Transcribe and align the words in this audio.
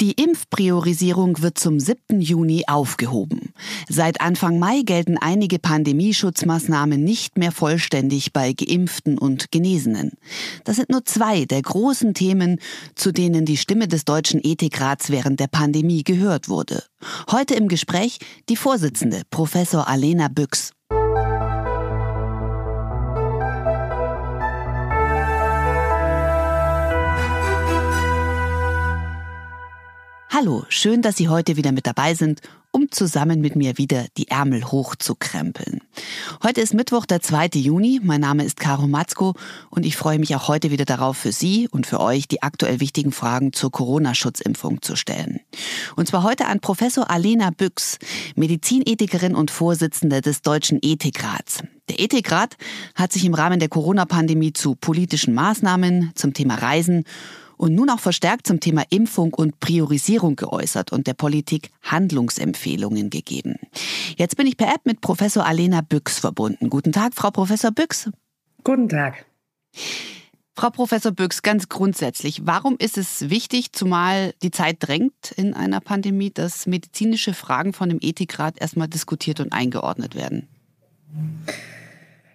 Die 0.00 0.10
Impfpriorisierung 0.12 1.40
wird 1.40 1.56
zum 1.56 1.78
7. 1.78 2.20
Juni 2.20 2.64
aufgehoben. 2.66 3.52
Seit 3.88 4.20
Anfang 4.20 4.58
Mai 4.58 4.82
gelten 4.84 5.18
einige 5.18 5.60
Pandemieschutzmaßnahmen 5.60 7.02
nicht 7.02 7.38
mehr 7.38 7.52
vollständig 7.52 8.32
bei 8.32 8.54
Geimpften 8.54 9.18
und 9.18 9.52
Genesenen. 9.52 10.10
Das 10.64 10.76
sind 10.76 10.90
nur 10.90 11.04
zwei 11.04 11.44
der 11.44 11.62
großen 11.62 12.12
Themen, 12.12 12.58
zu 12.96 13.12
denen 13.12 13.46
die 13.46 13.56
Stimme 13.56 13.86
des 13.86 14.04
Deutschen 14.04 14.40
Ethikrats 14.42 15.10
während 15.10 15.38
der 15.38 15.46
Pandemie 15.46 16.02
gehört 16.02 16.48
wurde. 16.48 16.82
Heute 17.30 17.54
im 17.54 17.68
Gespräch 17.68 18.18
die 18.48 18.56
Vorsitzende, 18.56 19.22
Professor 19.30 19.86
Alena 19.86 20.26
Büchs. 20.26 20.73
Hallo, 30.36 30.64
schön, 30.68 31.00
dass 31.00 31.16
Sie 31.16 31.28
heute 31.28 31.54
wieder 31.54 31.70
mit 31.70 31.86
dabei 31.86 32.14
sind, 32.14 32.40
um 32.72 32.90
zusammen 32.90 33.40
mit 33.40 33.54
mir 33.54 33.78
wieder 33.78 34.06
die 34.16 34.26
Ärmel 34.26 34.64
hochzukrempeln. 34.64 35.80
Heute 36.42 36.60
ist 36.60 36.74
Mittwoch, 36.74 37.06
der 37.06 37.22
2. 37.22 37.50
Juni. 37.54 38.00
Mein 38.02 38.22
Name 38.22 38.42
ist 38.42 38.58
Caro 38.58 38.88
Matzko 38.88 39.34
und 39.70 39.86
ich 39.86 39.96
freue 39.96 40.18
mich 40.18 40.34
auch 40.34 40.48
heute 40.48 40.72
wieder 40.72 40.86
darauf, 40.86 41.18
für 41.18 41.30
Sie 41.30 41.68
und 41.68 41.86
für 41.86 42.00
euch 42.00 42.26
die 42.26 42.42
aktuell 42.42 42.80
wichtigen 42.80 43.12
Fragen 43.12 43.52
zur 43.52 43.70
Corona-Schutzimpfung 43.70 44.82
zu 44.82 44.96
stellen. 44.96 45.38
Und 45.94 46.08
zwar 46.08 46.24
heute 46.24 46.46
an 46.46 46.58
Professor 46.58 47.08
Alena 47.08 47.50
Büchs, 47.50 48.00
Medizinethikerin 48.34 49.36
und 49.36 49.52
Vorsitzende 49.52 50.20
des 50.20 50.42
Deutschen 50.42 50.80
Ethikrats. 50.82 51.62
Der 51.88 52.00
Ethikrat 52.00 52.56
hat 52.96 53.12
sich 53.12 53.24
im 53.24 53.34
Rahmen 53.34 53.60
der 53.60 53.68
Corona-Pandemie 53.68 54.52
zu 54.52 54.74
politischen 54.74 55.32
Maßnahmen 55.32 56.10
zum 56.16 56.34
Thema 56.34 56.56
Reisen 56.56 57.04
und 57.56 57.74
nun 57.74 57.90
auch 57.90 58.00
verstärkt 58.00 58.46
zum 58.46 58.60
Thema 58.60 58.82
Impfung 58.90 59.34
und 59.34 59.60
Priorisierung 59.60 60.36
geäußert 60.36 60.92
und 60.92 61.06
der 61.06 61.14
Politik 61.14 61.70
Handlungsempfehlungen 61.82 63.10
gegeben. 63.10 63.56
Jetzt 64.16 64.36
bin 64.36 64.46
ich 64.46 64.56
per 64.56 64.68
App 64.74 64.84
mit 64.84 65.00
Professor 65.00 65.46
Alena 65.46 65.80
Büchs 65.80 66.18
verbunden. 66.18 66.70
Guten 66.70 66.92
Tag, 66.92 67.14
Frau 67.14 67.30
Professor 67.30 67.70
Büchs. 67.70 68.10
Guten 68.62 68.88
Tag. 68.88 69.26
Frau 70.56 70.70
Professor 70.70 71.10
Büchs, 71.10 71.42
ganz 71.42 71.68
grundsätzlich, 71.68 72.46
warum 72.46 72.76
ist 72.78 72.96
es 72.96 73.28
wichtig, 73.28 73.72
zumal 73.72 74.34
die 74.42 74.52
Zeit 74.52 74.76
drängt 74.78 75.32
in 75.36 75.52
einer 75.52 75.80
Pandemie, 75.80 76.30
dass 76.30 76.66
medizinische 76.66 77.34
Fragen 77.34 77.72
von 77.72 77.88
dem 77.88 77.98
Ethikrat 78.00 78.60
erstmal 78.60 78.86
diskutiert 78.86 79.40
und 79.40 79.52
eingeordnet 79.52 80.14
werden? 80.14 80.46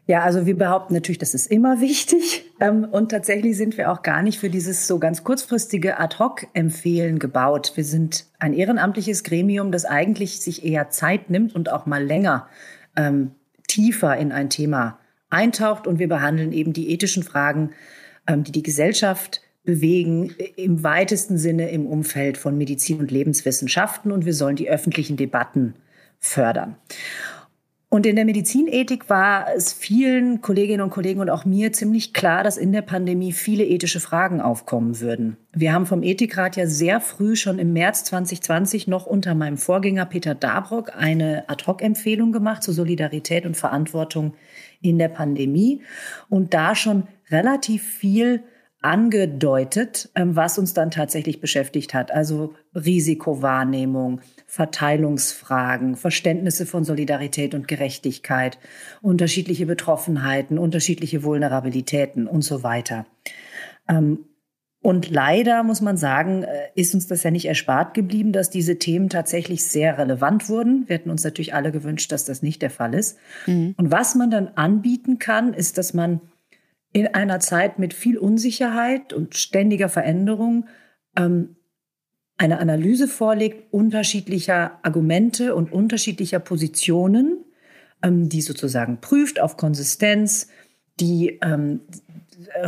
Ja, 0.09 0.23
also 0.23 0.47
wir 0.47 0.57
behaupten 0.57 0.95
natürlich, 0.95 1.19
das 1.19 1.35
ist 1.35 1.52
immer 1.52 1.81
wichtig. 1.81 2.43
Ähm, 2.59 2.83
und 2.83 3.09
tatsächlich 3.11 3.55
sind 3.55 3.77
wir 3.77 3.91
auch 3.91 4.02
gar 4.02 4.23
nicht 4.23 4.39
für 4.39 4.49
dieses 4.49 4.88
so 4.88 4.97
ganz 4.97 5.23
kurzfristige 5.23 5.99
Ad-Hoc-Empfehlen 5.99 7.19
gebaut. 7.19 7.73
Wir 7.75 7.83
sind 7.83 8.25
ein 8.39 8.53
ehrenamtliches 8.53 9.23
Gremium, 9.23 9.71
das 9.71 9.85
eigentlich 9.85 10.41
sich 10.41 10.65
eher 10.65 10.89
Zeit 10.89 11.30
nimmt 11.30 11.53
und 11.53 11.71
auch 11.71 11.85
mal 11.85 12.03
länger 12.03 12.47
ähm, 12.95 13.31
tiefer 13.67 14.17
in 14.17 14.31
ein 14.31 14.49
Thema 14.49 14.97
eintaucht. 15.30 15.85
Und 15.85 15.99
wir 15.99 16.09
behandeln 16.09 16.53
eben 16.53 16.73
die 16.73 16.91
ethischen 16.91 17.21
Fragen, 17.21 17.69
ähm, 18.25 18.43
die 18.43 18.52
die 18.52 18.63
Gesellschaft 18.63 19.43
bewegen, 19.63 20.33
im 20.55 20.83
weitesten 20.83 21.37
Sinne 21.37 21.69
im 21.69 21.85
Umfeld 21.85 22.39
von 22.39 22.57
Medizin 22.57 22.99
und 22.99 23.11
Lebenswissenschaften. 23.11 24.11
Und 24.11 24.25
wir 24.25 24.33
sollen 24.33 24.55
die 24.55 24.71
öffentlichen 24.71 25.17
Debatten 25.17 25.75
fördern. 26.19 26.77
Und 27.91 28.05
in 28.05 28.15
der 28.15 28.25
Medizinethik 28.25 29.09
war 29.09 29.47
es 29.55 29.73
vielen 29.73 30.41
Kolleginnen 30.41 30.81
und 30.81 30.91
Kollegen 30.91 31.21
und 31.21 31.31
auch 31.31 31.43
mir 31.43 31.73
ziemlich 31.73 32.13
klar, 32.13 32.43
dass 32.43 32.55
in 32.55 32.71
der 32.71 32.83
Pandemie 32.83 33.31
viele 33.31 33.65
ethische 33.65 33.99
Fragen 33.99 34.41
aufkommen 34.41 34.99
würden. 34.99 35.37
Wir 35.53 35.73
haben 35.73 35.87
vom 35.87 36.03
Ethikrat 36.03 36.55
ja 36.55 36.67
sehr 36.67 37.01
früh, 37.01 37.35
schon 37.35 37.57
im 37.57 37.73
März 37.73 38.03
2020, 38.03 38.87
noch 38.87 39.07
unter 39.07 39.33
meinem 39.33 39.57
Vorgänger 39.57 40.05
Peter 40.05 40.35
Dabrock 40.35 40.95
eine 40.95 41.49
Ad-Hoc-Empfehlung 41.49 42.31
gemacht 42.31 42.61
zur 42.61 42.75
Solidarität 42.75 43.47
und 43.47 43.57
Verantwortung 43.57 44.35
in 44.81 44.99
der 44.99 45.09
Pandemie 45.09 45.81
und 46.30 46.53
da 46.53 46.75
schon 46.75 47.08
relativ 47.31 47.83
viel 47.83 48.43
angedeutet, 48.81 50.09
ähm, 50.15 50.35
was 50.35 50.57
uns 50.57 50.73
dann 50.73 50.89
tatsächlich 50.89 51.41
beschäftigt 51.41 51.93
hat. 51.93 52.11
Also 52.11 52.53
Risikowahrnehmung, 52.73 54.21
Verteilungsfragen, 54.45 55.95
Verständnisse 55.95 56.65
von 56.65 56.85
Solidarität 56.85 57.53
und 57.53 57.67
Gerechtigkeit, 57.67 58.57
unterschiedliche 59.01 59.65
Betroffenheiten, 59.65 60.57
unterschiedliche 60.57 61.23
Vulnerabilitäten 61.23 62.25
und 62.25 62.41
so 62.41 62.63
weiter. 62.63 63.05
Ähm, 63.89 64.25
und 64.81 65.09
leider 65.09 65.63
muss 65.63 65.81
man 65.81 65.97
sagen, 65.97 66.43
äh, 66.43 66.69
ist 66.73 66.93
uns 66.93 67.05
das 67.07 67.23
ja 67.23 67.31
nicht 67.31 67.45
erspart 67.45 67.93
geblieben, 67.93 68.31
dass 68.31 68.49
diese 68.49 68.79
Themen 68.79 69.09
tatsächlich 69.09 69.65
sehr 69.65 69.97
relevant 69.97 70.47
wurden. 70.47 70.87
Wir 70.87 70.95
hätten 70.95 71.09
uns 71.09 71.25
natürlich 71.25 71.53
alle 71.53 71.73
gewünscht, 71.73 72.13
dass 72.13 72.23
das 72.23 72.41
nicht 72.41 72.61
der 72.61 72.69
Fall 72.69 72.93
ist. 72.93 73.17
Mhm. 73.45 73.75
Und 73.75 73.91
was 73.91 74.15
man 74.15 74.31
dann 74.31 74.47
anbieten 74.55 75.19
kann, 75.19 75.53
ist, 75.53 75.77
dass 75.77 75.93
man 75.93 76.21
in 76.92 77.08
einer 77.08 77.39
Zeit 77.39 77.80
mit 77.80 77.94
viel 77.94 78.17
Unsicherheit 78.17 79.14
und 79.14 79.36
ständiger 79.36 79.89
Veränderung 79.89 80.67
ähm, 81.16 81.55
eine 82.38 82.60
Analyse 82.60 83.08
vorlegt 83.08 83.73
unterschiedlicher 83.73 84.80
Argumente 84.82 85.55
und 85.55 85.72
unterschiedlicher 85.72 86.39
Positionen, 86.39 87.44
ähm, 88.02 88.30
die 88.30 88.42
sozusagen 88.42 89.02
prüft 89.02 89.39
auf 89.39 89.58
Konsistenz, 89.58 90.48
die 91.00 91.39
ähm, 91.42 91.82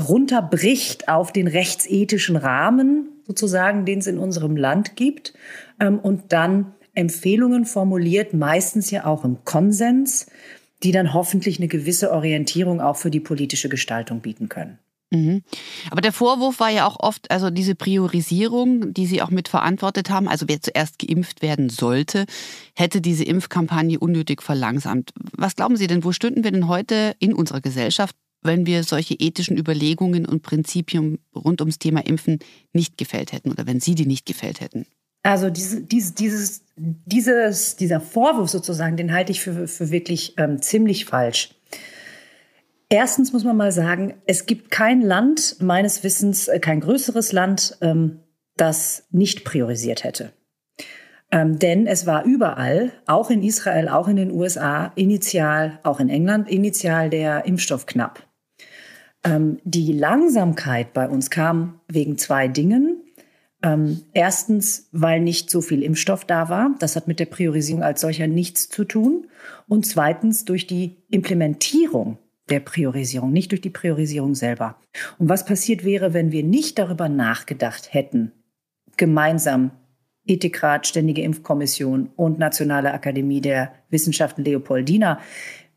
runterbricht 0.07 1.07
auf 1.07 1.31
den 1.31 1.47
rechtsethischen 1.47 2.35
Rahmen 2.35 3.09
sozusagen, 3.25 3.85
den 3.85 3.99
es 3.99 4.07
in 4.07 4.17
unserem 4.17 4.57
Land 4.57 4.95
gibt 4.95 5.33
ähm, 5.79 5.99
und 5.99 6.33
dann 6.33 6.73
Empfehlungen 6.93 7.65
formuliert, 7.65 8.33
meistens 8.33 8.91
ja 8.91 9.05
auch 9.05 9.23
im 9.23 9.45
Konsens, 9.45 10.27
die 10.83 10.91
dann 10.91 11.13
hoffentlich 11.13 11.59
eine 11.59 11.67
gewisse 11.67 12.11
Orientierung 12.11 12.81
auch 12.81 12.97
für 12.97 13.11
die 13.11 13.19
politische 13.19 13.69
Gestaltung 13.69 14.21
bieten 14.21 14.49
können. 14.49 14.79
Mhm. 15.11 15.43
Aber 15.89 16.01
der 16.01 16.13
Vorwurf 16.13 16.59
war 16.61 16.69
ja 16.69 16.87
auch 16.87 16.97
oft, 16.99 17.29
also 17.31 17.49
diese 17.49 17.75
Priorisierung, 17.75 18.93
die 18.93 19.05
Sie 19.05 19.21
auch 19.21 19.29
mitverantwortet 19.29 20.09
haben, 20.09 20.29
also 20.29 20.47
wer 20.47 20.61
zuerst 20.61 20.99
geimpft 20.99 21.41
werden 21.41 21.69
sollte, 21.69 22.25
hätte 22.75 23.01
diese 23.01 23.25
Impfkampagne 23.25 23.99
unnötig 23.99 24.41
verlangsamt. 24.41 25.11
Was 25.33 25.57
glauben 25.57 25.75
Sie 25.75 25.87
denn, 25.87 26.05
wo 26.05 26.13
stünden 26.13 26.45
wir 26.45 26.51
denn 26.51 26.69
heute 26.69 27.13
in 27.19 27.33
unserer 27.33 27.59
Gesellschaft, 27.59 28.15
wenn 28.41 28.65
wir 28.65 28.83
solche 28.83 29.15
ethischen 29.15 29.57
Überlegungen 29.57 30.25
und 30.25 30.43
Prinzipien 30.43 31.19
rund 31.35 31.61
ums 31.61 31.77
Thema 31.77 32.05
Impfen 32.05 32.39
nicht 32.71 32.97
gefällt 32.97 33.33
hätten 33.33 33.51
oder 33.51 33.67
wenn 33.67 33.81
Sie 33.81 33.95
die 33.95 34.05
nicht 34.05 34.25
gefällt 34.25 34.61
hätten? 34.61 34.85
Also 35.23 35.49
diese, 35.49 35.81
diese, 35.81 36.13
dieses, 36.13 36.63
dieses, 36.81 37.75
dieser 37.75 37.99
Vorwurf 37.99 38.49
sozusagen, 38.49 38.97
den 38.97 39.13
halte 39.13 39.31
ich 39.31 39.41
für, 39.41 39.67
für 39.67 39.91
wirklich 39.91 40.35
ähm, 40.37 40.61
ziemlich 40.61 41.05
falsch. 41.05 41.49
Erstens 42.89 43.31
muss 43.31 43.43
man 43.43 43.55
mal 43.55 43.71
sagen, 43.71 44.15
es 44.25 44.45
gibt 44.45 44.71
kein 44.71 45.01
Land, 45.01 45.57
meines 45.59 46.03
Wissens, 46.03 46.47
äh, 46.47 46.59
kein 46.59 46.81
größeres 46.81 47.31
Land, 47.31 47.77
ähm, 47.81 48.19
das 48.57 49.05
nicht 49.11 49.45
priorisiert 49.45 50.03
hätte. 50.03 50.33
Ähm, 51.31 51.59
denn 51.59 51.87
es 51.87 52.05
war 52.05 52.25
überall, 52.25 52.91
auch 53.05 53.29
in 53.29 53.43
Israel, 53.43 53.87
auch 53.87 54.07
in 54.07 54.17
den 54.17 54.31
USA, 54.31 54.91
initial, 54.95 55.79
auch 55.83 55.99
in 55.99 56.09
England, 56.09 56.49
initial 56.49 57.09
der 57.09 57.45
Impfstoff 57.45 57.85
knapp. 57.85 58.27
Ähm, 59.23 59.59
die 59.63 59.93
Langsamkeit 59.93 60.93
bei 60.93 61.07
uns 61.07 61.29
kam 61.29 61.79
wegen 61.87 62.17
zwei 62.17 62.47
Dingen. 62.47 63.00
Ähm, 63.63 64.01
erstens, 64.13 64.89
weil 64.91 65.21
nicht 65.21 65.49
so 65.49 65.61
viel 65.61 65.83
Impfstoff 65.83 66.25
da 66.25 66.49
war. 66.49 66.75
Das 66.79 66.95
hat 66.95 67.07
mit 67.07 67.19
der 67.19 67.25
Priorisierung 67.25 67.83
als 67.83 68.01
solcher 68.01 68.27
nichts 68.27 68.69
zu 68.69 68.85
tun. 68.85 69.27
Und 69.67 69.85
zweitens 69.85 70.45
durch 70.45 70.65
die 70.67 70.97
Implementierung 71.09 72.17
der 72.49 72.59
Priorisierung, 72.59 73.31
nicht 73.31 73.51
durch 73.51 73.61
die 73.61 73.69
Priorisierung 73.69 74.35
selber. 74.35 74.77
Und 75.19 75.29
was 75.29 75.45
passiert 75.45 75.83
wäre, 75.83 76.13
wenn 76.13 76.31
wir 76.31 76.43
nicht 76.43 76.79
darüber 76.79 77.07
nachgedacht 77.07 77.93
hätten, 77.93 78.31
gemeinsam 78.97 79.71
Ethikrat, 80.25 80.85
Ständige 80.85 81.21
Impfkommission 81.21 82.09
und 82.15 82.39
Nationale 82.39 82.93
Akademie 82.93 83.41
der 83.41 83.73
Wissenschaften 83.89 84.43
Leopoldina, 84.43 85.19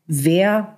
wer 0.05 0.77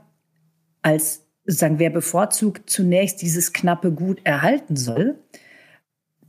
als 0.81 1.25
sagen, 1.45 1.79
wer 1.79 1.89
bevorzugt 1.89 2.69
zunächst 2.69 3.21
dieses 3.21 3.53
knappe 3.53 3.91
Gut 3.91 4.19
erhalten 4.23 4.75
soll, 4.75 5.19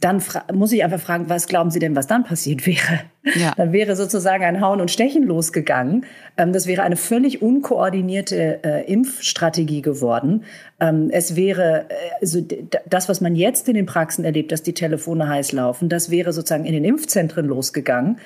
dann 0.01 0.23
muss 0.53 0.71
ich 0.71 0.85
einfach 0.85 1.01
fragen, 1.01 1.29
was 1.29 1.49
glauben 1.49 1.71
Sie 1.71 1.81
denn, 1.81 1.97
was 1.97 2.07
dann 2.07 2.23
passiert 2.23 2.67
wäre? 2.67 3.01
Ja. 3.35 3.53
Dann 3.57 3.73
wäre 3.73 3.97
sozusagen 3.97 4.45
ein 4.45 4.61
Hauen 4.61 4.81
und 4.81 4.91
Stechen 4.91 5.25
losgegangen. 5.25 6.07
Ähm, 6.37 6.53
das 6.53 6.67
wäre 6.67 6.83
eine 6.83 6.97
völlig 6.97 7.43
unkoordinierte 7.43 8.63
äh, 8.63 8.91
Impfstrategie 8.91 9.83
geworden. 9.83 10.45
Ähm, 10.79 11.11
es 11.11 11.35
wäre 11.35 11.87
äh, 11.89 11.95
also 12.21 12.41
das, 12.89 13.09
was 13.09 13.21
man 13.21 13.35
jetzt 13.35 13.69
in 13.69 13.75
den 13.75 13.87
Praxen 13.87 14.25
erlebt, 14.25 14.53
dass 14.53 14.63
die 14.63 14.73
Telefone 14.73 15.29
heiß 15.29 15.53
laufen, 15.53 15.89
das 15.89 16.11
wäre 16.11 16.33
sozusagen 16.33 16.65
in 16.65 16.75
den 16.75 16.85
Impfzentren 16.85 17.47
losgegangen. 17.47 18.19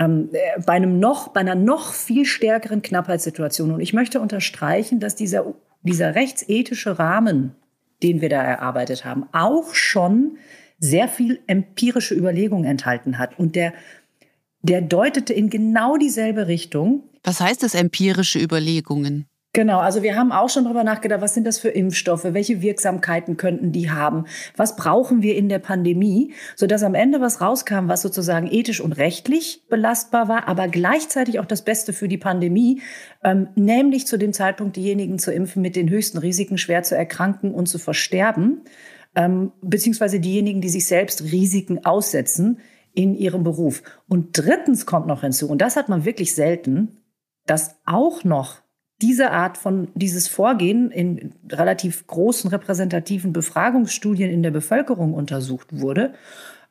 Ähm, 0.00 0.30
äh, 0.32 0.60
bei 0.66 0.72
einem 0.72 0.98
noch, 0.98 1.28
bei 1.28 1.40
einer 1.40 1.54
noch 1.54 1.92
viel 1.92 2.24
stärkeren 2.24 2.82
Knappheitssituation. 2.82 3.70
Und 3.70 3.80
ich 3.80 3.92
möchte 3.92 4.20
unterstreichen, 4.20 4.98
dass 4.98 5.14
dieser, 5.14 5.54
dieser 5.82 6.16
rechtsethische 6.16 6.98
Rahmen, 6.98 7.54
den 8.02 8.20
wir 8.20 8.30
da 8.30 8.42
erarbeitet 8.42 9.04
haben, 9.04 9.26
auch 9.32 9.74
schon 9.74 10.38
sehr 10.80 11.08
viel 11.08 11.40
empirische 11.46 12.14
Überlegung 12.14 12.64
enthalten 12.64 13.18
hat. 13.18 13.38
Und 13.38 13.54
der, 13.54 13.72
der 14.62 14.80
deutete 14.80 15.32
in 15.32 15.50
genau 15.50 15.96
dieselbe 15.96 16.48
Richtung. 16.48 17.04
Was 17.22 17.40
heißt 17.40 17.62
das 17.62 17.74
empirische 17.74 18.40
Überlegungen? 18.40 19.26
Genau, 19.52 19.80
also 19.80 20.04
wir 20.04 20.14
haben 20.14 20.30
auch 20.30 20.48
schon 20.48 20.62
darüber 20.62 20.84
nachgedacht, 20.84 21.22
was 21.22 21.34
sind 21.34 21.44
das 21.44 21.58
für 21.58 21.70
Impfstoffe, 21.70 22.22
welche 22.22 22.62
Wirksamkeiten 22.62 23.36
könnten 23.36 23.72
die 23.72 23.90
haben, 23.90 24.26
was 24.56 24.76
brauchen 24.76 25.22
wir 25.22 25.34
in 25.34 25.48
der 25.48 25.58
Pandemie, 25.58 26.34
sodass 26.54 26.84
am 26.84 26.94
Ende 26.94 27.20
was 27.20 27.40
rauskam, 27.40 27.88
was 27.88 28.00
sozusagen 28.00 28.46
ethisch 28.46 28.80
und 28.80 28.92
rechtlich 28.92 29.64
belastbar 29.68 30.28
war, 30.28 30.46
aber 30.46 30.68
gleichzeitig 30.68 31.40
auch 31.40 31.46
das 31.46 31.64
Beste 31.64 31.92
für 31.92 32.06
die 32.06 32.16
Pandemie, 32.16 32.80
ähm, 33.24 33.48
nämlich 33.56 34.06
zu 34.06 34.18
dem 34.18 34.32
Zeitpunkt 34.32 34.76
diejenigen 34.76 35.18
zu 35.18 35.32
impfen 35.32 35.62
mit 35.62 35.74
den 35.74 35.90
höchsten 35.90 36.18
Risiken, 36.18 36.56
schwer 36.56 36.84
zu 36.84 36.96
erkranken 36.96 37.52
und 37.52 37.66
zu 37.66 37.80
versterben, 37.80 38.60
ähm, 39.14 39.52
beziehungsweise 39.62 40.20
diejenigen, 40.20 40.60
die 40.60 40.68
sich 40.68 40.86
selbst 40.86 41.22
Risiken 41.22 41.84
aussetzen 41.84 42.58
in 42.92 43.14
ihrem 43.14 43.44
Beruf. 43.44 43.82
Und 44.08 44.30
drittens 44.32 44.86
kommt 44.86 45.06
noch 45.06 45.22
hinzu, 45.22 45.48
und 45.48 45.60
das 45.60 45.76
hat 45.76 45.88
man 45.88 46.04
wirklich 46.04 46.34
selten, 46.34 46.96
dass 47.46 47.76
auch 47.84 48.24
noch 48.24 48.62
diese 49.00 49.30
Art 49.30 49.56
von, 49.56 49.88
dieses 49.94 50.28
Vorgehen 50.28 50.90
in 50.90 51.32
relativ 51.50 52.06
großen 52.06 52.50
repräsentativen 52.50 53.32
Befragungsstudien 53.32 54.30
in 54.30 54.42
der 54.42 54.50
Bevölkerung 54.50 55.14
untersucht 55.14 55.80
wurde 55.80 56.12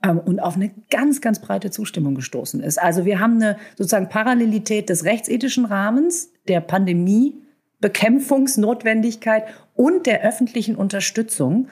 ähm, 0.03 0.19
und 0.19 0.39
auf 0.39 0.55
eine 0.55 0.69
ganz, 0.89 1.21
ganz 1.21 1.39
breite 1.39 1.71
Zustimmung 1.71 2.13
gestoßen 2.15 2.61
ist. 2.61 2.77
Also 2.79 3.05
wir 3.05 3.19
haben 3.19 3.35
eine 3.35 3.57
sozusagen 3.77 4.09
Parallelität 4.09 4.89
des 4.89 5.05
rechtsethischen 5.05 5.63
Rahmens, 5.65 6.31
der 6.47 6.61
Pandemiebekämpfungsnotwendigkeit 6.61 9.45
und 9.73 10.05
der 10.05 10.21
öffentlichen 10.21 10.75
Unterstützung. 10.75 11.69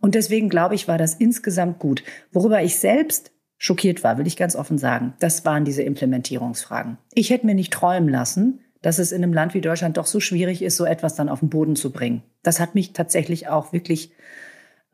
Und 0.00 0.14
deswegen 0.14 0.48
glaube 0.48 0.74
ich, 0.74 0.88
war 0.88 0.98
das 0.98 1.14
insgesamt 1.14 1.78
gut. 1.78 2.02
Worüber 2.32 2.62
ich 2.62 2.78
selbst 2.78 3.32
schockiert 3.58 4.02
war, 4.02 4.16
will 4.16 4.26
ich 4.26 4.36
ganz 4.36 4.56
offen 4.56 4.78
sagen, 4.78 5.14
das 5.20 5.44
waren 5.44 5.64
diese 5.64 5.82
Implementierungsfragen. 5.82 6.96
Ich 7.14 7.30
hätte 7.30 7.46
mir 7.46 7.54
nicht 7.54 7.72
träumen 7.72 8.08
lassen, 8.08 8.60
dass 8.82 8.98
es 8.98 9.12
in 9.12 9.22
einem 9.22 9.34
Land 9.34 9.52
wie 9.52 9.60
Deutschland 9.60 9.98
doch 9.98 10.06
so 10.06 10.20
schwierig 10.20 10.62
ist, 10.62 10.76
so 10.76 10.86
etwas 10.86 11.14
dann 11.14 11.28
auf 11.28 11.40
den 11.40 11.50
Boden 11.50 11.76
zu 11.76 11.92
bringen. 11.92 12.22
Das 12.42 12.58
hat 12.58 12.74
mich 12.74 12.94
tatsächlich 12.94 13.48
auch 13.48 13.74
wirklich, 13.74 14.12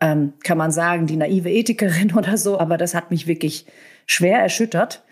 ähm, 0.00 0.32
kann 0.42 0.58
man 0.58 0.72
sagen, 0.72 1.06
die 1.06 1.16
naive 1.16 1.48
Ethikerin 1.48 2.12
oder 2.16 2.36
so, 2.36 2.58
aber 2.58 2.76
das 2.76 2.94
hat 2.94 3.10
mich 3.12 3.28
wirklich 3.28 3.66
schwer 4.06 4.40
erschüttert. 4.40 5.04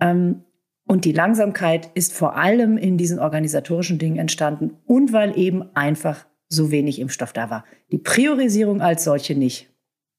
Ähm, 0.00 0.44
und 0.86 1.04
die 1.04 1.12
Langsamkeit 1.12 1.90
ist 1.94 2.12
vor 2.12 2.36
allem 2.36 2.76
in 2.76 2.96
diesen 2.96 3.18
organisatorischen 3.18 3.98
Dingen 3.98 4.18
entstanden 4.18 4.76
und 4.86 5.12
weil 5.12 5.36
eben 5.38 5.74
einfach 5.74 6.26
so 6.50 6.70
wenig 6.70 6.98
Impfstoff 6.98 7.32
da 7.32 7.48
war. 7.48 7.64
Die 7.90 7.98
Priorisierung 7.98 8.82
als 8.82 9.04
solche 9.04 9.34
nicht. 9.34 9.70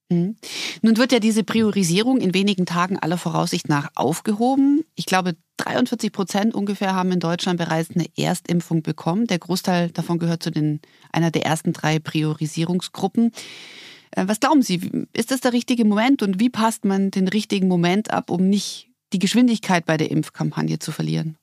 Mhm. 0.09 0.35
Nun 0.81 0.97
wird 0.97 1.11
ja 1.11 1.19
diese 1.19 1.43
Priorisierung 1.43 2.19
in 2.19 2.33
wenigen 2.33 2.65
Tagen 2.65 2.97
aller 2.97 3.17
Voraussicht 3.17 3.69
nach 3.69 3.89
aufgehoben. 3.95 4.83
Ich 4.95 5.05
glaube, 5.05 5.35
43 5.57 6.11
Prozent 6.11 6.55
ungefähr 6.55 6.95
haben 6.95 7.11
in 7.11 7.19
Deutschland 7.19 7.57
bereits 7.57 7.91
eine 7.95 8.07
Erstimpfung 8.17 8.81
bekommen. 8.81 9.27
Der 9.27 9.39
Großteil 9.39 9.89
davon 9.91 10.19
gehört 10.19 10.43
zu 10.43 10.51
den, 10.51 10.81
einer 11.11 11.31
der 11.31 11.45
ersten 11.45 11.73
drei 11.73 11.99
Priorisierungsgruppen. 11.99 13.31
Äh, 14.11 14.27
was 14.27 14.39
glauben 14.39 14.61
Sie, 14.61 15.07
ist 15.13 15.31
das 15.31 15.41
der 15.41 15.53
richtige 15.53 15.85
Moment 15.85 16.23
und 16.23 16.39
wie 16.39 16.49
passt 16.49 16.85
man 16.85 17.11
den 17.11 17.27
richtigen 17.27 17.67
Moment 17.67 18.11
ab, 18.11 18.29
um 18.29 18.49
nicht 18.49 18.89
die 19.13 19.19
Geschwindigkeit 19.19 19.85
bei 19.85 19.97
der 19.97 20.11
Impfkampagne 20.11 20.79
zu 20.79 20.91
verlieren? 20.91 21.37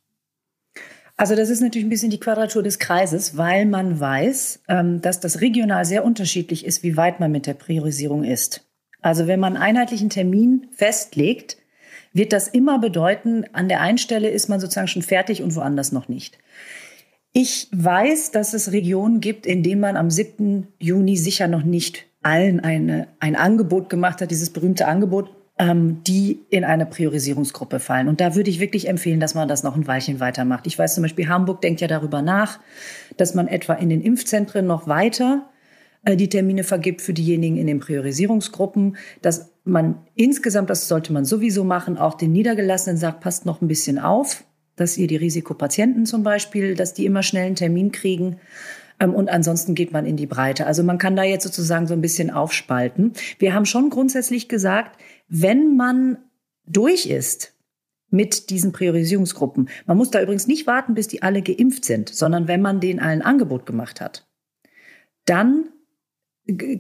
Also 1.19 1.35
das 1.35 1.51
ist 1.51 1.61
natürlich 1.61 1.85
ein 1.85 1.91
bisschen 1.91 2.11
die 2.11 2.21
Quadratur 2.21 2.63
des 2.63 2.79
Kreises, 2.79 3.37
weil 3.37 3.67
man 3.67 3.99
weiß, 3.99 4.61
ähm, 4.69 5.01
dass 5.03 5.19
das 5.19 5.41
regional 5.41 5.85
sehr 5.85 6.05
unterschiedlich 6.05 6.65
ist, 6.65 6.85
wie 6.85 6.97
weit 6.97 7.19
man 7.19 7.33
mit 7.33 7.47
der 7.47 7.55
Priorisierung 7.55 8.23
ist. 8.23 8.65
Also 9.03 9.27
wenn 9.27 9.41
man 9.41 9.57
einen 9.57 9.63
einheitlichen 9.63 10.11
Termin 10.11 10.69
festlegt, 10.71 11.57
wird 12.13 12.33
das 12.33 12.47
immer 12.47 12.79
bedeuten, 12.79 13.45
an 13.53 13.69
der 13.69 13.81
einen 13.81 13.99
Stelle 13.99 14.31
ist 14.31 14.49
man 14.49 14.61
sozusagen 14.61 14.87
schon 14.87 15.03
fertig 15.03 15.43
und 15.43 15.57
woanders 15.57 15.91
noch 15.91 16.09
nicht. 16.09 16.39
Ich 17.33 17.69
weiß, 17.73 18.31
dass 18.31 18.55
es 18.55 18.71
Regionen 18.71 19.21
gibt, 19.21 19.45
in 19.45 19.65
denen 19.65 19.81
man 19.81 19.97
am 19.97 20.11
7. 20.11 20.69
Juni 20.79 21.17
sicher 21.17 21.49
noch 21.49 21.65
nicht 21.65 22.07
allen 22.23 22.61
eine, 22.61 23.09
ein 23.19 23.35
Angebot 23.35 23.91
gemacht 23.91 24.21
hat, 24.21 24.31
dieses 24.31 24.51
berühmte 24.51 24.87
Angebot, 24.87 25.31
die 25.61 26.41
in 26.51 26.65
eine 26.65 26.87
Priorisierungsgruppe 26.87 27.81
fallen. 27.81 28.07
Und 28.07 28.21
da 28.21 28.37
würde 28.37 28.49
ich 28.49 28.61
wirklich 28.61 28.89
empfehlen, 28.89 29.19
dass 29.19 29.35
man 29.35 29.49
das 29.49 29.65
noch 29.65 29.75
ein 29.75 29.89
Weilchen 29.89 30.21
weitermacht. 30.21 30.69
Ich 30.69 30.79
weiß 30.79 30.95
zum 30.95 31.03
Beispiel, 31.03 31.29
Hamburg 31.29 31.61
denkt 31.63 31.81
ja 31.81 31.89
darüber 31.89 32.23
nach, 32.23 32.61
dass 33.17 33.35
man 33.35 33.49
etwa 33.49 33.75
in 33.75 33.89
den 33.89 34.01
Impfzentren 34.01 34.67
noch 34.67 34.87
weiter 34.87 35.49
äh, 36.05 36.17
die 36.17 36.29
Termine 36.29 36.63
vergibt 36.63 37.03
für 37.03 37.13
diejenigen 37.13 37.57
in 37.57 37.67
den 37.67 37.81
Priorisierungsgruppen, 37.81 38.97
dass 39.21 39.51
man 39.65 39.97
insgesamt, 40.15 40.71
das 40.71 40.87
sollte 40.87 41.13
man 41.13 41.25
sowieso 41.25 41.65
machen, 41.65 41.99
auch 41.99 42.15
den 42.15 42.33
Niedergelassenen 42.33 42.97
sagt, 42.97 43.21
passt 43.21 43.45
noch 43.45 43.61
ein 43.61 43.69
bisschen 43.69 43.99
auf, 43.99 44.45
dass 44.77 44.97
ihr 44.97 45.09
die 45.09 45.17
Risikopatienten 45.17 46.07
zum 46.07 46.23
Beispiel, 46.23 46.77
dass 46.77 46.95
die 46.95 47.05
immer 47.05 47.25
schnell 47.25 47.47
einen 47.47 47.57
Termin 47.57 47.91
kriegen. 47.91 48.37
Ähm, 49.01 49.15
und 49.15 49.29
ansonsten 49.29 49.75
geht 49.75 49.93
man 49.93 50.07
in 50.07 50.17
die 50.17 50.27
Breite. 50.27 50.67
Also 50.67 50.83
man 50.83 50.99
kann 50.99 51.17
da 51.17 51.23
jetzt 51.23 51.45
sozusagen 51.45 51.87
so 51.87 51.95
ein 51.95 52.01
bisschen 52.01 52.31
aufspalten. 52.31 53.13
Wir 53.39 53.55
haben 53.55 53.67
schon 53.67 53.91
grundsätzlich 53.91 54.49
gesagt, 54.49 54.99
wenn 55.29 55.77
man 55.77 56.19
durch 56.67 57.07
ist 57.07 57.55
mit 58.11 58.51
diesen 58.51 58.73
Priorisierungsgruppen, 58.73 59.69
man 59.87 59.97
muss 59.97 60.11
da 60.11 60.23
übrigens 60.23 60.47
nicht 60.47 60.67
warten, 60.67 60.95
bis 60.95 61.09
die 61.09 61.23
alle 61.23 61.43
geimpft 61.43 61.85
sind, 61.85 62.09
sondern 62.09 62.49
wenn 62.49 62.63
man 62.63 62.81
denen 62.81 63.01
allen 63.01 63.23
Angebot 63.23 63.67
gemacht 63.67 64.01
hat, 64.01 64.27
dann 65.27 65.69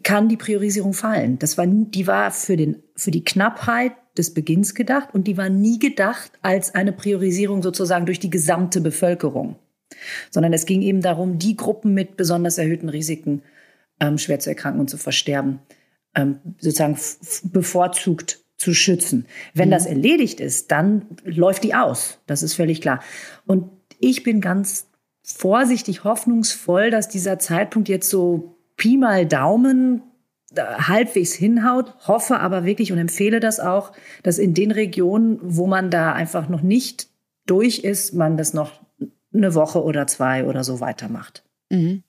kann 0.03 0.31
die 0.31 0.39
Priorisierung 0.39 0.95
fallen. 0.95 1.39
Das 1.39 1.59
war, 1.59 1.67
die 1.67 2.07
war 2.07 2.31
für, 2.31 2.57
den, 2.57 2.83
für 2.97 3.11
die 3.11 3.25
Knappheit 3.25 3.93
des 4.17 4.33
Beginns 4.33 4.75
gedacht 4.75 5.11
und 5.13 5.27
die 5.27 5.37
war 5.37 5.51
nie 5.51 5.79
gedacht 5.79 6.33
als 6.41 6.75
eine 6.75 6.93
Priorisierung 6.93 7.63
sozusagen 7.63 8.07
durch 8.07 8.19
die 8.19 8.31
gesamte 8.31 8.81
Bevölkerung, 8.81 9.57
sondern 10.31 10.55
es 10.55 10.65
ging 10.65 10.81
eben 10.81 11.03
darum, 11.03 11.39
die 11.39 11.57
Gruppen 11.57 11.93
mit 11.93 12.17
besonders 12.17 12.57
erhöhten 12.57 12.89
Risiken 12.89 13.43
ähm, 14.01 14.17
schwer 14.17 14.39
zu 14.39 14.49
erkranken 14.49 14.81
und 14.81 14.89
zu 14.89 14.97
versterben 14.97 15.61
ähm, 16.15 16.39
sozusagen 16.59 16.99
bevorzugt 17.45 18.45
zu 18.57 18.75
schützen. 18.75 19.27
Wenn 19.55 19.69
mhm. 19.69 19.73
das 19.73 19.87
erledigt 19.87 20.41
ist, 20.41 20.71
dann 20.71 21.07
läuft 21.25 21.65
die 21.65 21.75
aus. 21.75 22.19
Das 22.27 22.43
ist 22.43 22.55
völlig 22.55 22.81
klar. 22.81 23.01
Und 23.47 23.71
ich 24.01 24.23
bin 24.23 24.41
ganz 24.41 24.89
vorsichtig 25.23 26.05
hoffnungsvoll, 26.05 26.91
dass 26.91 27.09
dieser 27.09 27.39
Zeitpunkt 27.39 27.89
jetzt 27.89 28.09
so 28.11 28.57
Pi 28.77 28.97
mal 28.97 29.27
Daumen 29.27 30.03
halbwegs 30.57 31.35
hinhaut, 31.35 31.95
hoffe 32.07 32.41
aber 32.41 32.65
wirklich 32.65 32.91
und 32.91 32.99
empfehle 32.99 33.39
das 33.39 33.61
auch, 33.61 33.93
dass 34.23 34.39
in 34.39 34.55
den 34.55 34.71
Regionen, 34.71 35.39
wo 35.43 35.67
man 35.67 35.91
da 35.91 36.13
einfach 36.13 36.49
noch 36.49 36.63
nicht 36.63 37.09
durch 37.47 37.81
ist, 37.81 38.15
man 38.15 38.37
das 38.37 38.55
noch 38.55 38.81
eine 39.33 39.55
Woche 39.55 39.83
oder 39.83 40.07
zwei 40.07 40.47
oder 40.47 40.65
so 40.65 40.81
weitermacht. 40.81 41.45
Mhm. 41.71 42.03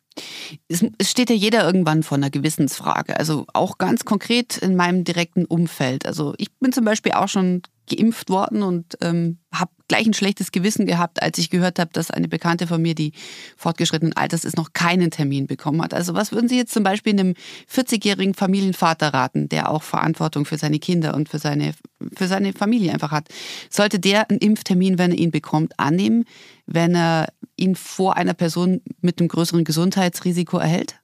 Es, 0.68 0.84
steht 1.02 1.30
ja 1.30 1.36
jeder 1.36 1.66
irgendwann 1.66 2.04
vor 2.04 2.18
einer 2.18 2.30
Gewissensfrage. 2.30 3.18
Also 3.18 3.46
auch 3.54 3.78
ganz 3.78 4.06
konkret 4.06 4.58
in 4.58 4.76
meinem 4.76 5.04
direkten 5.04 5.46
Umfeld. 5.46 6.06
Also 6.06 6.34
ich 6.38 6.52
bin 6.60 6.72
zum 6.72 6.86
Beispiel 6.86 7.14
auch 7.14 7.28
schon 7.28 7.62
geimpft 7.90 8.30
worden 8.30 8.64
und 8.64 8.98
ähm, 9.02 9.40
habe 9.52 9.72
gleich 9.88 10.06
ein 10.06 10.14
schlechtes 10.14 10.52
Gewissen 10.52 10.86
gehabt, 10.86 11.22
als 11.22 11.38
ich 11.38 11.50
gehört 11.50 11.80
habe, 11.80 11.92
dass 11.92 12.12
eine 12.12 12.28
Bekannte 12.28 12.68
von 12.68 12.82
mir, 12.82 12.96
die 12.96 13.14
fortgeschrittenen 13.58 14.16
Alters 14.16 14.46
ist, 14.46 14.56
noch 14.56 14.72
keinen 14.74 15.12
Termin 15.12 15.48
bekommen 15.48 15.82
hat. 15.82 15.94
Also 15.94 16.14
was 16.14 16.32
würden 16.32 16.48
Sie 16.48 16.56
jetzt 16.56 16.74
zum 16.74 16.84
Beispiel 16.84 17.14
einem 17.14 17.34
40-jährigen 17.74 18.36
Familienvater 18.36 19.14
raten, 19.14 19.50
der 19.50 19.70
auch 19.70 19.84
Verantwortung 19.84 20.46
für 20.46 20.58
seine 20.58 20.80
Kinder 20.80 21.16
und 21.16 21.28
für 21.28 21.40
seine, 21.40 21.74
für 22.16 22.28
seine 22.28 22.54
Familie 22.54 22.94
einfach 22.94 23.12
hat? 23.12 23.28
Sollte 23.70 24.00
der 24.00 24.30
einen 24.30 24.40
Impftermin, 24.40 24.98
wenn 24.98 25.12
er 25.12 25.18
ihn 25.18 25.32
bekommt, 25.32 25.74
annehmen, 25.78 26.26
wenn 26.68 26.96
er 26.96 27.30
ihn 27.58 27.76
vor 27.76 28.16
einer 28.16 28.36
Person 28.36 28.82
mit 29.02 29.20
einem 29.20 29.28
größeren 29.28 29.64
Gesundheitsrisiko 29.64 30.60
erhält? 30.60 31.00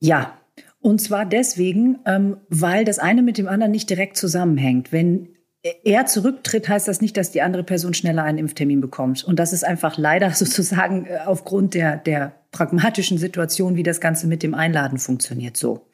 Ja, 0.00 0.37
und 0.80 1.00
zwar 1.00 1.26
deswegen, 1.26 1.98
ähm, 2.06 2.38
weil 2.48 2.84
das 2.84 2.98
eine 2.98 3.22
mit 3.22 3.38
dem 3.38 3.48
anderen 3.48 3.72
nicht 3.72 3.90
direkt 3.90 4.16
zusammenhängt. 4.16 4.92
Wenn 4.92 5.28
er 5.84 6.06
zurücktritt, 6.06 6.68
heißt 6.68 6.86
das 6.86 7.00
nicht, 7.00 7.16
dass 7.16 7.32
die 7.32 7.42
andere 7.42 7.64
Person 7.64 7.94
schneller 7.94 8.22
einen 8.22 8.38
Impftermin 8.38 8.80
bekommt. 8.80 9.24
Und 9.24 9.38
das 9.38 9.52
ist 9.52 9.64
einfach 9.64 9.98
leider 9.98 10.30
sozusagen 10.34 11.06
äh, 11.06 11.18
aufgrund 11.26 11.74
der, 11.74 11.96
der 11.96 12.32
pragmatischen 12.50 13.18
Situation, 13.18 13.76
wie 13.76 13.82
das 13.82 14.00
Ganze 14.00 14.26
mit 14.26 14.42
dem 14.42 14.54
Einladen 14.54 14.98
funktioniert, 14.98 15.56
so. 15.56 15.86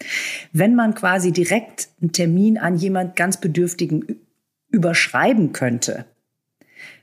Wenn 0.52 0.74
man 0.76 0.94
quasi 0.94 1.32
direkt 1.32 1.88
einen 2.00 2.12
Termin 2.12 2.58
an 2.58 2.76
jemand 2.76 3.16
ganz 3.16 3.38
Bedürftigen 3.38 4.20
überschreiben 4.70 5.52
könnte, 5.52 6.04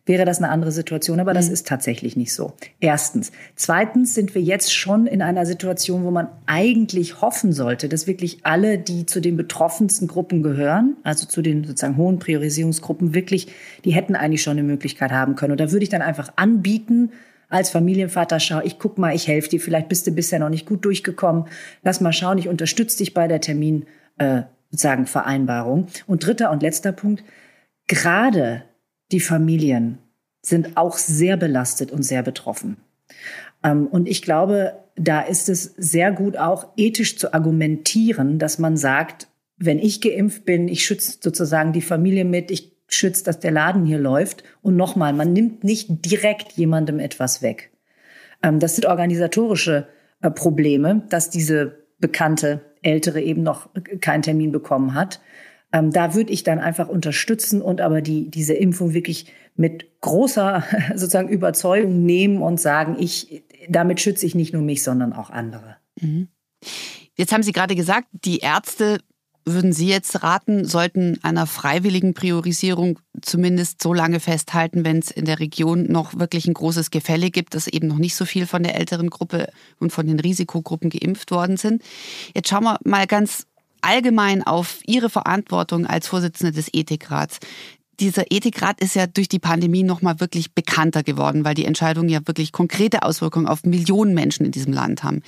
wäre 0.05 0.25
das 0.25 0.39
eine 0.39 0.50
andere 0.50 0.72
Situation. 0.72 1.20
Aber 1.20 1.34
das 1.34 1.48
mhm. 1.48 1.53
ist 1.53 1.67
tatsächlich 1.67 2.15
nicht 2.15 2.34
so. 2.34 2.53
Erstens. 2.79 3.31
Zweitens 3.55 4.15
sind 4.15 4.36
wir 4.36 4.41
jetzt 4.41 4.74
schon 4.74 5.08
in 5.08 5.22
einer 5.22 5.46
Situation, 5.46 6.03
wo 6.03 6.12
man 6.12 6.27
eigentlich 6.46 7.22
hoffen 7.22 7.53
sollte, 7.53 7.89
dass 7.89 8.08
wirklich 8.08 8.39
alle, 8.43 8.77
die 8.77 9.05
zu 9.05 9.22
den 9.22 9.38
betroffensten 9.38 10.08
Gruppen 10.08 10.43
gehören, 10.43 10.98
also 11.03 11.25
zu 11.27 11.41
den 11.41 11.63
sozusagen 11.63 11.98
hohen 11.98 12.20
Priorisierungsgruppen, 12.20 13.13
wirklich, 13.13 13.48
die 13.86 13.91
hätten 13.91 14.15
eigentlich 14.15 14.43
schon 14.43 14.58
eine 14.58 14.63
Möglichkeit 14.63 15.12
haben 15.12 15.36
können. 15.36 15.51
Und 15.51 15.60
da 15.60 15.72
würde 15.72 15.84
ich 15.84 15.89
dann 15.89 16.01
einfach 16.01 16.34
anbieten, 16.36 17.12
als 17.50 17.70
Familienvater, 17.70 18.39
schau, 18.39 18.62
ich 18.63 18.79
guck 18.79 18.98
mal, 18.98 19.13
ich 19.13 19.27
helfe 19.27 19.50
dir, 19.50 19.60
vielleicht 19.60 19.89
bist 19.89 20.08
du 20.08 20.12
bisher 20.12 20.39
noch 20.39 20.50
nicht 20.50 20.65
gut 20.65 20.86
durchgekommen. 20.86 21.46
Lass 21.84 22.00
mal 22.00 22.13
schauen, 22.13 22.38
ich 22.38 22.48
unterstütze 22.48 23.00
dich 23.00 23.13
bei 23.13 23.27
der 23.27 23.41
Termin. 23.41 23.86
Äh, 24.17 24.43
sozusagen 24.72 25.05
Vereinbarung. 25.05 25.88
Und 26.08 26.25
dritter 26.25 26.50
und 26.50 26.63
letzter 26.63 26.93
Punkt, 26.93 27.24
gerade 27.88 28.63
die 29.11 29.19
Familien 29.19 29.97
sind 30.41 30.77
auch 30.77 30.97
sehr 30.97 31.37
belastet 31.37 31.91
und 31.91 32.03
sehr 32.03 32.23
betroffen. 32.23 32.77
Ähm, 33.63 33.87
und 33.87 34.07
ich 34.07 34.21
glaube, 34.21 34.73
da 34.95 35.21
ist 35.21 35.49
es 35.49 35.73
sehr 35.77 36.11
gut 36.11 36.37
auch 36.37 36.67
ethisch 36.77 37.17
zu 37.17 37.33
argumentieren, 37.33 38.39
dass 38.39 38.59
man 38.59 38.77
sagt, 38.77 39.27
wenn 39.57 39.79
ich 39.79 40.01
geimpft 40.01 40.45
bin, 40.45 40.67
ich 40.67 40.83
schütze 40.83 41.17
sozusagen 41.21 41.73
die 41.73 41.81
Familie 41.81 42.25
mit, 42.25 42.49
ich 42.49 42.71
schütze, 42.87 43.23
dass 43.23 43.39
der 43.39 43.51
Laden 43.51 43.85
hier 43.85 43.99
läuft. 43.99 44.43
Und 44.61 44.75
nochmal, 44.75 45.13
man 45.13 45.33
nimmt 45.33 45.63
nicht 45.63 46.05
direkt 46.05 46.53
jemandem 46.53 46.99
etwas 46.99 47.41
weg. 47.41 47.71
Ähm, 48.43 48.59
das 48.59 48.75
sind 48.75 48.85
organisatorische 48.85 49.87
äh, 50.21 50.31
Probleme, 50.31 51.03
dass 51.09 51.29
diese 51.29 51.85
bekannte 51.99 52.61
Ältere 52.81 53.21
eben 53.21 53.43
noch 53.43 53.69
keinen 54.01 54.23
Termin 54.23 54.51
bekommen 54.51 54.95
hat. 54.95 55.21
Ähm, 55.73 55.91
da 55.91 56.13
würde 56.13 56.33
ich 56.33 56.43
dann 56.43 56.59
einfach 56.59 56.89
unterstützen 56.89 57.61
und 57.61 57.81
aber 57.81 58.01
die, 58.01 58.29
diese 58.29 58.53
Impfung 58.53 58.93
wirklich 58.93 59.31
mit 59.55 60.01
großer 60.01 60.63
sozusagen 60.95 61.29
Überzeugung 61.29 62.05
nehmen 62.05 62.41
und 62.41 62.59
sagen, 62.59 62.97
ich, 62.99 63.43
damit 63.69 63.99
schütze 63.99 64.25
ich 64.25 64.35
nicht 64.35 64.53
nur 64.53 64.61
mich, 64.61 64.83
sondern 64.83 65.13
auch 65.13 65.29
andere. 65.29 65.77
Mhm. 65.99 66.27
Jetzt 67.15 67.33
haben 67.33 67.43
Sie 67.43 67.51
gerade 67.51 67.75
gesagt, 67.75 68.07
die 68.11 68.39
Ärzte 68.39 68.99
würden 69.45 69.73
Sie 69.73 69.87
jetzt 69.87 70.23
raten, 70.23 70.65
sollten 70.65 71.17
einer 71.23 71.47
freiwilligen 71.47 72.13
Priorisierung 72.13 72.99
zumindest 73.21 73.81
so 73.81 73.93
lange 73.93 74.19
festhalten, 74.19 74.85
wenn 74.85 74.99
es 74.99 75.09
in 75.09 75.25
der 75.25 75.39
Region 75.39 75.85
noch 75.91 76.19
wirklich 76.19 76.47
ein 76.47 76.53
großes 76.53 76.91
Gefälle 76.91 77.31
gibt, 77.31 77.55
dass 77.55 77.67
eben 77.67 77.87
noch 77.87 77.97
nicht 77.97 78.15
so 78.15 78.25
viel 78.25 78.45
von 78.45 78.63
der 78.63 78.75
älteren 78.75 79.09
Gruppe 79.09 79.49
und 79.79 79.91
von 79.91 80.05
den 80.05 80.19
Risikogruppen 80.19 80.89
geimpft 80.89 81.31
worden 81.31 81.57
sind. 81.57 81.81
Jetzt 82.35 82.49
schauen 82.49 82.63
wir 82.63 82.77
mal 82.83 83.07
ganz 83.07 83.47
allgemein 83.81 84.43
auf 84.43 84.79
Ihre 84.85 85.09
Verantwortung 85.09 85.85
als 85.85 86.07
Vorsitzende 86.07 86.51
des 86.51 86.69
Ethikrats 86.73 87.39
dieser 88.01 88.31
Ethikrat 88.31 88.81
ist 88.81 88.95
ja 88.95 89.05
durch 89.05 89.29
die 89.29 89.39
Pandemie 89.39 89.83
nochmal 89.83 90.19
wirklich 90.19 90.53
bekannter 90.53 91.03
geworden, 91.03 91.45
weil 91.45 91.53
die 91.53 91.65
Entscheidungen 91.65 92.09
ja 92.09 92.19
wirklich 92.25 92.51
konkrete 92.51 93.03
Auswirkungen 93.03 93.47
auf 93.47 93.63
Millionen 93.63 94.13
Menschen 94.13 94.45
in 94.45 94.51
diesem 94.51 94.73
Land 94.73 95.03
haben. 95.03 95.21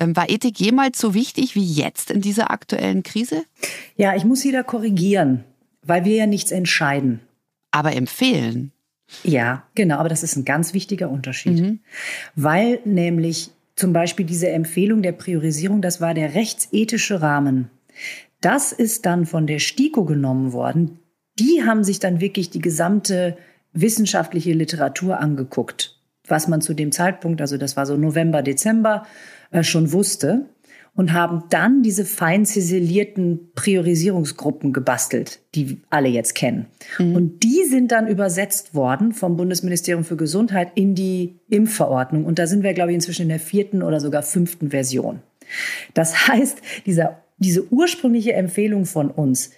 Ähm, 0.00 0.16
war 0.16 0.28
Ethik 0.28 0.58
jemals 0.58 0.98
so 0.98 1.14
wichtig 1.14 1.54
wie 1.54 1.64
jetzt 1.64 2.10
in 2.10 2.20
dieser 2.20 2.50
aktuellen 2.50 3.04
Krise? 3.04 3.44
Ja, 3.96 4.16
ich 4.16 4.24
muss 4.24 4.40
Sie 4.40 4.52
da 4.52 4.62
korrigieren, 4.62 5.44
weil 5.82 6.04
wir 6.04 6.16
ja 6.16 6.26
nichts 6.26 6.50
entscheiden. 6.50 7.20
Aber 7.70 7.94
empfehlen. 7.94 8.72
Ja, 9.22 9.62
genau, 9.74 9.98
aber 9.98 10.08
das 10.08 10.22
ist 10.22 10.36
ein 10.36 10.44
ganz 10.44 10.74
wichtiger 10.74 11.08
Unterschied. 11.08 11.60
Mhm. 11.60 11.80
Weil 12.34 12.80
nämlich 12.84 13.50
zum 13.76 13.92
Beispiel 13.92 14.26
diese 14.26 14.48
Empfehlung 14.48 15.02
der 15.02 15.12
Priorisierung, 15.12 15.80
das 15.80 16.00
war 16.00 16.14
der 16.14 16.34
rechtsethische 16.34 17.22
Rahmen. 17.22 17.70
Das 18.40 18.72
ist 18.72 19.06
dann 19.06 19.26
von 19.26 19.46
der 19.46 19.58
STIKO 19.58 20.04
genommen 20.04 20.52
worden 20.52 20.98
die 21.38 21.62
haben 21.64 21.84
sich 21.84 21.98
dann 21.98 22.20
wirklich 22.20 22.50
die 22.50 22.60
gesamte 22.60 23.36
wissenschaftliche 23.72 24.52
Literatur 24.52 25.20
angeguckt, 25.20 26.00
was 26.26 26.48
man 26.48 26.60
zu 26.60 26.74
dem 26.74 26.92
Zeitpunkt, 26.92 27.40
also 27.40 27.56
das 27.56 27.76
war 27.76 27.86
so 27.86 27.96
November, 27.96 28.42
Dezember, 28.42 29.06
äh, 29.50 29.62
schon 29.62 29.92
wusste 29.92 30.46
und 30.94 31.12
haben 31.12 31.44
dann 31.50 31.82
diese 31.82 32.04
fein 32.04 32.44
ziselierten 32.44 33.52
Priorisierungsgruppen 33.54 34.72
gebastelt, 34.72 35.40
die 35.54 35.80
alle 35.90 36.08
jetzt 36.08 36.34
kennen. 36.34 36.66
Mhm. 36.98 37.14
Und 37.14 37.42
die 37.44 37.64
sind 37.64 37.92
dann 37.92 38.08
übersetzt 38.08 38.74
worden 38.74 39.12
vom 39.12 39.36
Bundesministerium 39.36 40.02
für 40.02 40.16
Gesundheit 40.16 40.72
in 40.74 40.94
die 40.94 41.38
Impfverordnung. 41.50 42.24
Und 42.24 42.38
da 42.38 42.46
sind 42.46 42.64
wir, 42.64 42.74
glaube 42.74 42.90
ich, 42.90 42.96
inzwischen 42.96 43.22
in 43.22 43.28
der 43.28 43.38
vierten 43.38 43.82
oder 43.82 44.00
sogar 44.00 44.22
fünften 44.22 44.70
Version. 44.70 45.20
Das 45.94 46.28
heißt, 46.28 46.60
dieser, 46.84 47.22
diese 47.38 47.72
ursprüngliche 47.72 48.32
Empfehlung 48.34 48.84
von 48.86 49.10
uns, 49.10 49.50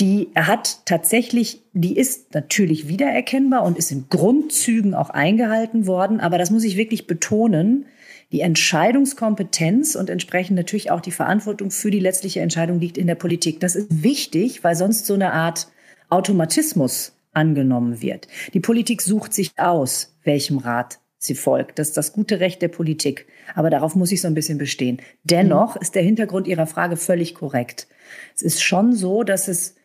die 0.00 0.28
hat 0.34 0.80
tatsächlich, 0.86 1.62
die 1.72 1.96
ist 1.96 2.34
natürlich 2.34 2.88
wiedererkennbar 2.88 3.62
und 3.62 3.78
ist 3.78 3.92
in 3.92 4.08
Grundzügen 4.08 4.94
auch 4.94 5.10
eingehalten 5.10 5.86
worden. 5.86 6.20
Aber 6.20 6.36
das 6.36 6.50
muss 6.50 6.64
ich 6.64 6.76
wirklich 6.76 7.06
betonen. 7.06 7.86
Die 8.32 8.40
Entscheidungskompetenz 8.40 9.94
und 9.94 10.10
entsprechend 10.10 10.56
natürlich 10.56 10.90
auch 10.90 11.00
die 11.00 11.12
Verantwortung 11.12 11.70
für 11.70 11.92
die 11.92 12.00
letztliche 12.00 12.40
Entscheidung 12.40 12.80
liegt 12.80 12.98
in 12.98 13.06
der 13.06 13.14
Politik. 13.14 13.60
Das 13.60 13.76
ist 13.76 14.02
wichtig, 14.02 14.64
weil 14.64 14.74
sonst 14.74 15.06
so 15.06 15.14
eine 15.14 15.32
Art 15.32 15.68
Automatismus 16.08 17.12
angenommen 17.32 18.02
wird. 18.02 18.26
Die 18.52 18.60
Politik 18.60 19.00
sucht 19.00 19.32
sich 19.32 19.52
aus, 19.58 20.16
welchem 20.24 20.58
Rat 20.58 20.98
sie 21.24 21.34
folgt. 21.34 21.78
Das 21.78 21.88
ist 21.88 21.96
das 21.96 22.12
gute 22.12 22.40
Recht 22.40 22.62
der 22.62 22.68
Politik. 22.68 23.26
Aber 23.54 23.70
darauf 23.70 23.94
muss 23.94 24.12
ich 24.12 24.20
so 24.20 24.28
ein 24.28 24.34
bisschen 24.34 24.58
bestehen. 24.58 25.00
Dennoch 25.24 25.76
mhm. 25.76 25.82
ist 25.82 25.94
der 25.94 26.02
Hintergrund 26.02 26.46
Ihrer 26.46 26.66
Frage 26.66 26.96
völlig 26.96 27.34
korrekt. 27.34 27.88
Es 28.34 28.42
ist 28.42 28.62
schon 28.62 28.92
so, 28.92 29.22
dass 29.22 29.48
es 29.48 29.76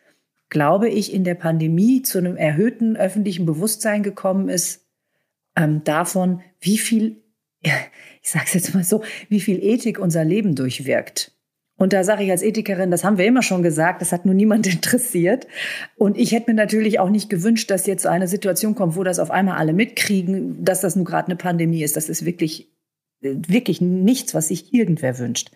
glaube 0.50 0.88
ich, 0.88 1.14
in 1.14 1.24
der 1.24 1.36
Pandemie 1.36 2.02
zu 2.02 2.18
einem 2.18 2.36
erhöhten 2.36 2.96
öffentlichen 2.96 3.46
Bewusstsein 3.46 4.02
gekommen 4.02 4.48
ist 4.48 4.84
ähm, 5.56 5.82
davon, 5.84 6.42
wie 6.60 6.76
viel, 6.76 7.22
ich 7.62 8.30
sage 8.30 8.44
es 8.46 8.54
jetzt 8.54 8.74
mal 8.74 8.84
so, 8.84 9.02
wie 9.28 9.40
viel 9.40 9.62
Ethik 9.62 9.98
unser 9.98 10.24
Leben 10.24 10.54
durchwirkt. 10.54 11.32
Und 11.80 11.94
da 11.94 12.04
sage 12.04 12.24
ich 12.24 12.30
als 12.30 12.42
Ethikerin, 12.42 12.90
das 12.90 13.04
haben 13.04 13.16
wir 13.16 13.24
immer 13.24 13.40
schon 13.40 13.62
gesagt, 13.62 14.02
das 14.02 14.12
hat 14.12 14.26
nur 14.26 14.34
niemand 14.34 14.66
interessiert. 14.72 15.46
Und 15.96 16.18
ich 16.18 16.32
hätte 16.32 16.50
mir 16.50 16.54
natürlich 16.54 17.00
auch 17.00 17.08
nicht 17.08 17.30
gewünscht, 17.30 17.70
dass 17.70 17.86
jetzt 17.86 18.02
so 18.02 18.10
eine 18.10 18.28
Situation 18.28 18.74
kommt, 18.74 18.96
wo 18.96 19.02
das 19.02 19.18
auf 19.18 19.30
einmal 19.30 19.56
alle 19.56 19.72
mitkriegen, 19.72 20.62
dass 20.62 20.82
das 20.82 20.94
nun 20.94 21.06
gerade 21.06 21.28
eine 21.28 21.36
Pandemie 21.36 21.82
ist. 21.82 21.96
Das 21.96 22.10
ist 22.10 22.26
wirklich, 22.26 22.70
wirklich 23.22 23.80
nichts, 23.80 24.34
was 24.34 24.48
sich 24.48 24.74
irgendwer 24.74 25.18
wünscht. 25.18 25.52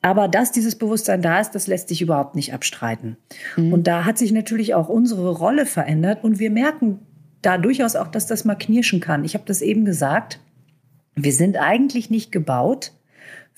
Aber 0.00 0.28
dass 0.28 0.50
dieses 0.50 0.76
Bewusstsein 0.76 1.20
da 1.20 1.40
ist, 1.40 1.50
das 1.50 1.66
lässt 1.66 1.90
sich 1.90 2.00
überhaupt 2.00 2.36
nicht 2.36 2.54
abstreiten. 2.54 3.18
Mhm. 3.58 3.74
Und 3.74 3.86
da 3.86 4.06
hat 4.06 4.16
sich 4.16 4.32
natürlich 4.32 4.72
auch 4.72 4.88
unsere 4.88 5.30
Rolle 5.30 5.66
verändert 5.66 6.24
und 6.24 6.38
wir 6.38 6.50
merken 6.50 7.00
da 7.42 7.58
durchaus 7.58 7.96
auch, 7.96 8.08
dass 8.08 8.26
das 8.26 8.46
mal 8.46 8.54
knirschen 8.54 9.00
kann. 9.00 9.26
Ich 9.26 9.34
habe 9.34 9.44
das 9.46 9.60
eben 9.60 9.84
gesagt. 9.84 10.40
Wir 11.16 11.34
sind 11.34 11.58
eigentlich 11.58 12.08
nicht 12.08 12.32
gebaut 12.32 12.92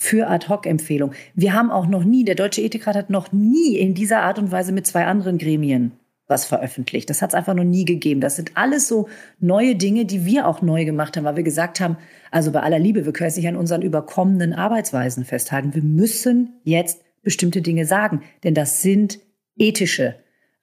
für 0.03 0.29
Ad-Hoc-Empfehlungen. 0.29 1.15
Wir 1.35 1.55
haben 1.55 1.71
auch 1.71 1.87
noch 1.87 2.03
nie, 2.03 2.25
der 2.25 2.35
Deutsche 2.35 2.61
Ethikrat 2.61 2.97
hat 2.97 3.09
noch 3.09 3.31
nie 3.31 3.77
in 3.77 3.95
dieser 3.95 4.23
Art 4.23 4.37
und 4.41 4.51
Weise 4.51 4.73
mit 4.73 4.85
zwei 4.85 5.07
anderen 5.07 5.39
Gremien 5.39 5.93
was 6.27 6.45
veröffentlicht. 6.45 7.09
Das 7.09 7.23
hat 7.23 7.31
es 7.31 7.35
einfach 7.35 7.55
noch 7.55 7.63
nie 7.63 7.85
gegeben. 7.85 8.21
Das 8.21 8.37
sind 8.37 8.57
alles 8.57 8.89
so 8.89 9.09
neue 9.39 9.77
Dinge, 9.77 10.05
die 10.05 10.25
wir 10.25 10.49
auch 10.49 10.61
neu 10.61 10.85
gemacht 10.85 11.17
haben, 11.17 11.25
weil 11.25 11.37
wir 11.37 11.43
gesagt 11.45 11.79
haben, 11.79 11.99
also 12.33 12.51
bei 12.51 12.61
aller 12.61 12.81
Liebe, 12.81 13.05
wir 13.07 13.13
können 13.13 13.29
es 13.29 13.37
nicht 13.37 13.47
an 13.47 13.57
unseren 13.57 13.83
überkommenen 13.83 14.55
Arbeitsweisen 14.55 15.25
festhalten. 15.25 15.75
Wir 15.75 15.83
müssen 15.83 16.55
jetzt 16.65 17.03
bestimmte 17.23 17.63
Dinge 17.63 17.87
sagen, 17.87 18.23
denn 18.43 18.55
das 18.55 18.83
sind 18.83 19.21
ethische 19.57 20.17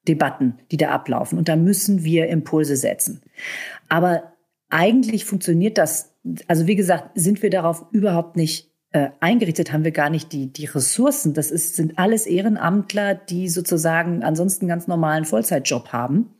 Debatten, 0.08 0.56
die 0.72 0.78
da 0.78 0.90
ablaufen. 0.90 1.38
Und 1.38 1.48
da 1.48 1.56
müssen 1.56 2.04
wir 2.04 2.28
Impulse 2.28 2.76
setzen. 2.76 3.22
Aber 3.88 4.34
eigentlich 4.70 5.24
funktioniert 5.24 5.78
das, 5.78 6.16
also 6.48 6.68
wie 6.68 6.76
gesagt, 6.76 7.12
sind 7.16 7.42
wir 7.42 7.50
darauf 7.50 7.86
überhaupt 7.92 8.36
nicht 8.36 8.69
äh, 8.92 9.10
eingerichtet 9.20 9.72
haben 9.72 9.84
wir 9.84 9.92
gar 9.92 10.10
nicht 10.10 10.32
die, 10.32 10.52
die 10.52 10.66
Ressourcen. 10.66 11.34
Das 11.34 11.52
ist, 11.52 11.76
sind 11.76 12.00
alles 12.00 12.26
Ehrenamtler, 12.26 13.16
die 13.16 13.48
sozusagen 13.48 14.24
ansonsten 14.24 14.68
ganz 14.68 14.88
normalen 14.88 15.26
Vollzeitjob 15.26 15.90
haben. 15.90 16.34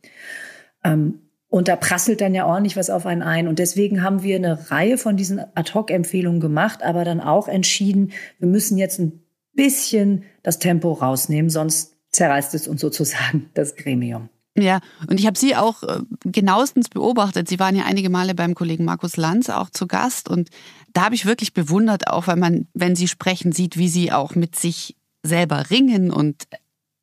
Ähm, 0.82 1.20
und 1.48 1.68
da 1.68 1.76
prasselt 1.76 2.20
dann 2.20 2.34
ja 2.34 2.46
ordentlich 2.46 2.76
was 2.76 2.90
auf 2.90 3.06
einen 3.06 3.22
ein. 3.22 3.48
Und 3.48 3.58
deswegen 3.58 4.02
haben 4.02 4.22
wir 4.22 4.36
eine 4.36 4.70
Reihe 4.70 4.98
von 4.98 5.16
diesen 5.16 5.40
Ad-Hoc-Empfehlungen 5.54 6.40
gemacht, 6.40 6.82
aber 6.82 7.04
dann 7.04 7.20
auch 7.20 7.48
entschieden, 7.48 8.12
wir 8.38 8.48
müssen 8.48 8.78
jetzt 8.78 9.00
ein 9.00 9.20
bisschen 9.52 10.24
das 10.42 10.60
Tempo 10.60 10.92
rausnehmen, 10.92 11.50
sonst 11.50 11.96
zerreißt 12.12 12.54
es 12.54 12.68
uns 12.68 12.80
sozusagen 12.80 13.50
das 13.54 13.76
Gremium. 13.76 14.28
Ja, 14.60 14.80
und 15.08 15.18
ich 15.20 15.26
habe 15.26 15.38
Sie 15.38 15.56
auch 15.56 15.82
äh, 15.82 16.00
genauestens 16.24 16.88
beobachtet. 16.88 17.48
Sie 17.48 17.58
waren 17.58 17.76
ja 17.76 17.84
einige 17.84 18.10
Male 18.10 18.34
beim 18.34 18.54
Kollegen 18.54 18.84
Markus 18.84 19.16
Lanz 19.16 19.50
auch 19.50 19.70
zu 19.70 19.86
Gast 19.86 20.28
und 20.28 20.50
da 20.92 21.04
habe 21.04 21.14
ich 21.14 21.26
wirklich 21.26 21.54
bewundert, 21.54 22.08
auch 22.08 22.26
weil 22.26 22.36
man, 22.36 22.66
wenn 22.74 22.96
Sie 22.96 23.08
sprechen, 23.08 23.52
sieht, 23.52 23.76
wie 23.76 23.88
Sie 23.88 24.12
auch 24.12 24.34
mit 24.34 24.56
sich 24.56 24.96
selber 25.22 25.70
ringen 25.70 26.10
und 26.10 26.44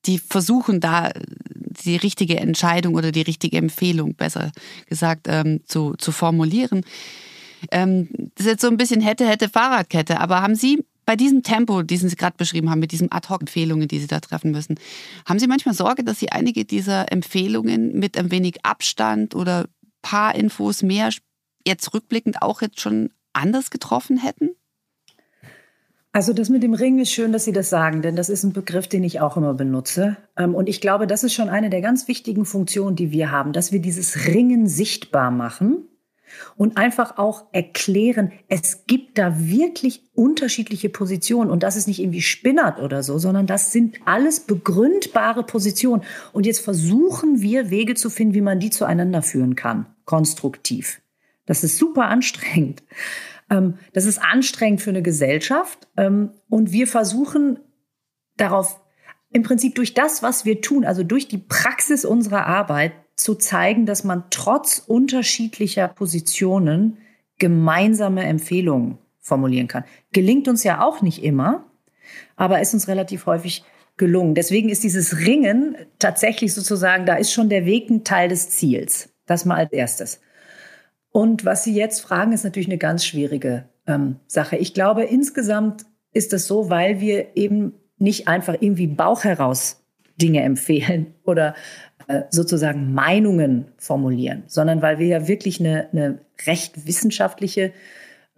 die 0.05 0.19
versuchen 0.19 0.79
da 0.79 1.11
die 1.85 1.97
richtige 1.97 2.37
Entscheidung 2.37 2.95
oder 2.95 3.11
die 3.11 3.21
richtige 3.21 3.57
Empfehlung, 3.57 4.15
besser 4.15 4.51
gesagt, 4.87 5.27
ähm, 5.27 5.61
zu, 5.65 5.95
zu 5.97 6.11
formulieren. 6.11 6.83
Ähm, 7.71 8.09
das 8.35 8.45
ist 8.45 8.51
jetzt 8.51 8.61
so 8.61 8.67
ein 8.67 8.77
bisschen 8.77 9.01
hätte, 9.01 9.27
hätte 9.27 9.49
Fahrradkette, 9.49 10.19
aber 10.19 10.41
haben 10.41 10.55
Sie 10.55 10.83
bei 11.07 11.15
diesem 11.15 11.41
Tempo, 11.41 11.83
diesen 11.83 12.09
Sie 12.09 12.17
gerade 12.17 12.35
beschrieben 12.35 12.69
haben, 12.69 12.81
mit 12.81 12.91
diesen 12.91 13.09
Ad-Hoc-Empfehlungen, 13.09 13.87
die 13.87 13.99
Sie 13.99 14.07
da 14.07 14.19
treffen 14.19 14.51
müssen, 14.51 14.75
haben 15.25 15.39
Sie 15.39 15.47
manchmal 15.47 15.73
Sorge, 15.73 16.03
dass 16.03 16.19
Sie 16.19 16.33
einige 16.33 16.65
dieser 16.65 17.11
Empfehlungen 17.13 17.97
mit 17.97 18.17
ein 18.17 18.29
wenig 18.29 18.65
Abstand 18.65 19.33
oder 19.33 19.69
paar 20.01 20.35
Infos 20.35 20.83
mehr 20.83 21.09
jetzt 21.65 21.93
rückblickend 21.93 22.41
auch 22.41 22.61
jetzt 22.61 22.81
schon 22.81 23.09
anders 23.31 23.71
getroffen 23.71 24.17
hätten? 24.17 24.49
Also 26.11 26.33
das 26.33 26.49
mit 26.49 26.61
dem 26.61 26.73
Ring 26.73 26.99
ist 26.99 27.11
schön, 27.11 27.31
dass 27.31 27.45
Sie 27.45 27.53
das 27.53 27.69
sagen, 27.69 28.01
denn 28.01 28.17
das 28.17 28.27
ist 28.27 28.43
ein 28.43 28.51
Begriff, 28.51 28.89
den 28.89 29.05
ich 29.05 29.21
auch 29.21 29.37
immer 29.37 29.53
benutze. 29.53 30.17
Ähm, 30.35 30.55
und 30.55 30.67
ich 30.67 30.81
glaube, 30.81 31.07
das 31.07 31.23
ist 31.23 31.33
schon 31.33 31.47
eine 31.47 31.69
der 31.69 31.81
ganz 31.81 32.09
wichtigen 32.09 32.43
Funktionen, 32.43 32.97
die 32.97 33.11
wir 33.11 33.31
haben, 33.31 33.53
dass 33.53 33.71
wir 33.71 33.79
dieses 33.79 34.27
Ringen 34.27 34.67
sichtbar 34.67 35.31
machen 35.31 35.87
und 36.55 36.77
einfach 36.77 37.17
auch 37.17 37.45
erklären, 37.51 38.31
es 38.47 38.85
gibt 38.85 39.17
da 39.17 39.39
wirklich 39.39 40.03
unterschiedliche 40.13 40.89
Positionen 40.89 41.49
und 41.51 41.63
das 41.63 41.75
ist 41.75 41.87
nicht 41.87 41.99
irgendwie 41.99 42.21
spinnert 42.21 42.79
oder 42.79 43.03
so, 43.03 43.17
sondern 43.17 43.47
das 43.47 43.71
sind 43.71 43.97
alles 44.05 44.41
begründbare 44.41 45.43
Positionen. 45.43 46.03
Und 46.33 46.45
jetzt 46.45 46.59
versuchen 46.59 47.41
wir 47.41 47.69
Wege 47.69 47.95
zu 47.95 48.09
finden, 48.09 48.33
wie 48.33 48.41
man 48.41 48.59
die 48.59 48.69
zueinander 48.69 49.21
führen 49.21 49.55
kann, 49.55 49.87
konstruktiv. 50.05 51.01
Das 51.45 51.63
ist 51.63 51.77
super 51.77 52.05
anstrengend. 52.05 52.83
Ähm, 53.49 53.75
das 53.93 54.05
ist 54.05 54.21
anstrengend 54.21 54.81
für 54.81 54.89
eine 54.89 55.01
Gesellschaft 55.01 55.87
ähm, 55.97 56.31
und 56.49 56.71
wir 56.71 56.87
versuchen 56.87 57.59
darauf 58.35 58.79
im 59.31 59.43
Prinzip 59.43 59.75
durch 59.75 59.93
das, 59.93 60.23
was 60.23 60.45
wir 60.45 60.61
tun, 60.61 60.85
also 60.85 61.03
durch 61.03 61.27
die 61.27 61.37
Praxis 61.37 62.05
unserer 62.05 62.45
Arbeit, 62.45 62.93
zu 63.17 63.35
zeigen, 63.35 63.85
dass 63.85 64.03
man 64.03 64.23
trotz 64.29 64.79
unterschiedlicher 64.85 65.87
Positionen 65.87 66.97
gemeinsame 67.39 68.23
Empfehlungen 68.23 68.99
formulieren 69.19 69.67
kann. 69.67 69.83
Gelingt 70.13 70.47
uns 70.47 70.63
ja 70.63 70.81
auch 70.81 71.01
nicht 71.01 71.23
immer, 71.23 71.65
aber 72.35 72.61
ist 72.61 72.73
uns 72.73 72.87
relativ 72.87 73.25
häufig 73.25 73.63
gelungen. 73.97 74.35
Deswegen 74.35 74.69
ist 74.69 74.83
dieses 74.83 75.25
Ringen 75.25 75.75
tatsächlich 75.99 76.53
sozusagen, 76.53 77.05
da 77.05 77.15
ist 77.15 77.31
schon 77.31 77.49
der 77.49 77.65
Weg 77.65 77.89
ein 77.89 78.03
Teil 78.03 78.29
des 78.29 78.51
Ziels. 78.51 79.09
Das 79.25 79.43
mal 79.43 79.57
als 79.57 79.73
erstes. 79.73 80.21
Und 81.11 81.43
was 81.43 81.63
Sie 81.63 81.73
jetzt 81.73 82.01
fragen, 82.01 82.31
ist 82.31 82.43
natürlich 82.43 82.67
eine 82.67 82.77
ganz 82.77 83.03
schwierige 83.03 83.67
ähm, 83.87 84.17
Sache. 84.27 84.55
Ich 84.57 84.73
glaube, 84.73 85.03
insgesamt 85.03 85.85
ist 86.13 86.31
es 86.31 86.47
so, 86.47 86.69
weil 86.69 87.01
wir 87.01 87.35
eben 87.35 87.73
nicht 87.97 88.27
einfach 88.27 88.55
irgendwie 88.59 88.87
Bauch 88.87 89.23
heraus 89.23 89.83
Dinge 90.21 90.41
empfehlen 90.41 91.13
oder 91.23 91.55
sozusagen 92.29 92.93
Meinungen 92.93 93.65
formulieren, 93.77 94.43
sondern 94.47 94.81
weil 94.81 94.97
wir 94.99 95.07
ja 95.07 95.27
wirklich 95.27 95.59
eine, 95.59 95.89
eine 95.91 96.19
recht 96.45 96.87
wissenschaftliche, 96.87 97.73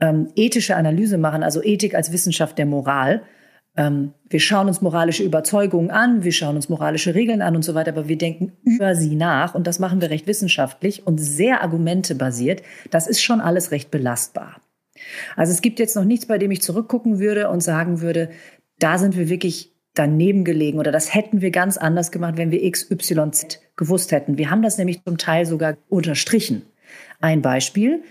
ähm, 0.01 0.29
ethische 0.35 0.75
Analyse 0.75 1.17
machen, 1.17 1.43
also 1.43 1.61
Ethik 1.63 1.93
als 1.93 2.11
Wissenschaft 2.11 2.57
der 2.57 2.65
Moral. 2.65 3.21
Ähm, 3.77 4.13
wir 4.27 4.39
schauen 4.39 4.67
uns 4.67 4.81
moralische 4.81 5.23
Überzeugungen 5.23 5.91
an, 5.91 6.23
wir 6.23 6.31
schauen 6.31 6.55
uns 6.55 6.69
moralische 6.69 7.13
Regeln 7.13 7.43
an 7.43 7.55
und 7.55 7.63
so 7.63 7.75
weiter, 7.75 7.91
aber 7.91 8.07
wir 8.07 8.17
denken 8.17 8.53
über 8.63 8.95
sie 8.95 9.15
nach 9.15 9.53
und 9.53 9.67
das 9.67 9.77
machen 9.77 10.01
wir 10.01 10.09
recht 10.09 10.25
wissenschaftlich 10.25 11.05
und 11.05 11.19
sehr 11.19 11.61
argumentebasiert. 11.61 12.63
Das 12.89 13.07
ist 13.07 13.21
schon 13.21 13.39
alles 13.39 13.71
recht 13.71 13.91
belastbar. 13.91 14.61
Also 15.35 15.53
es 15.53 15.61
gibt 15.61 15.79
jetzt 15.79 15.95
noch 15.95 16.05
nichts, 16.05 16.25
bei 16.25 16.39
dem 16.39 16.51
ich 16.51 16.61
zurückgucken 16.61 17.19
würde 17.19 17.49
und 17.49 17.61
sagen 17.61 18.01
würde, 18.01 18.29
da 18.79 18.97
sind 18.97 19.15
wir 19.15 19.29
wirklich 19.29 19.75
daneben 19.93 20.43
gelegen 20.43 20.79
oder 20.79 20.91
das 20.91 21.13
hätten 21.13 21.41
wir 21.41 21.51
ganz 21.51 21.77
anders 21.77 22.11
gemacht, 22.11 22.37
wenn 22.37 22.51
wir 22.51 22.69
XYZ 22.69 23.59
gewusst 23.75 24.11
hätten. 24.11 24.37
Wir 24.37 24.49
haben 24.49 24.61
das 24.61 24.77
nämlich 24.77 25.03
zum 25.03 25.17
Teil 25.17 25.45
sogar 25.45 25.77
unterstrichen. 25.89 26.63
Ein 27.19 27.41
Beispiel. 27.41 28.03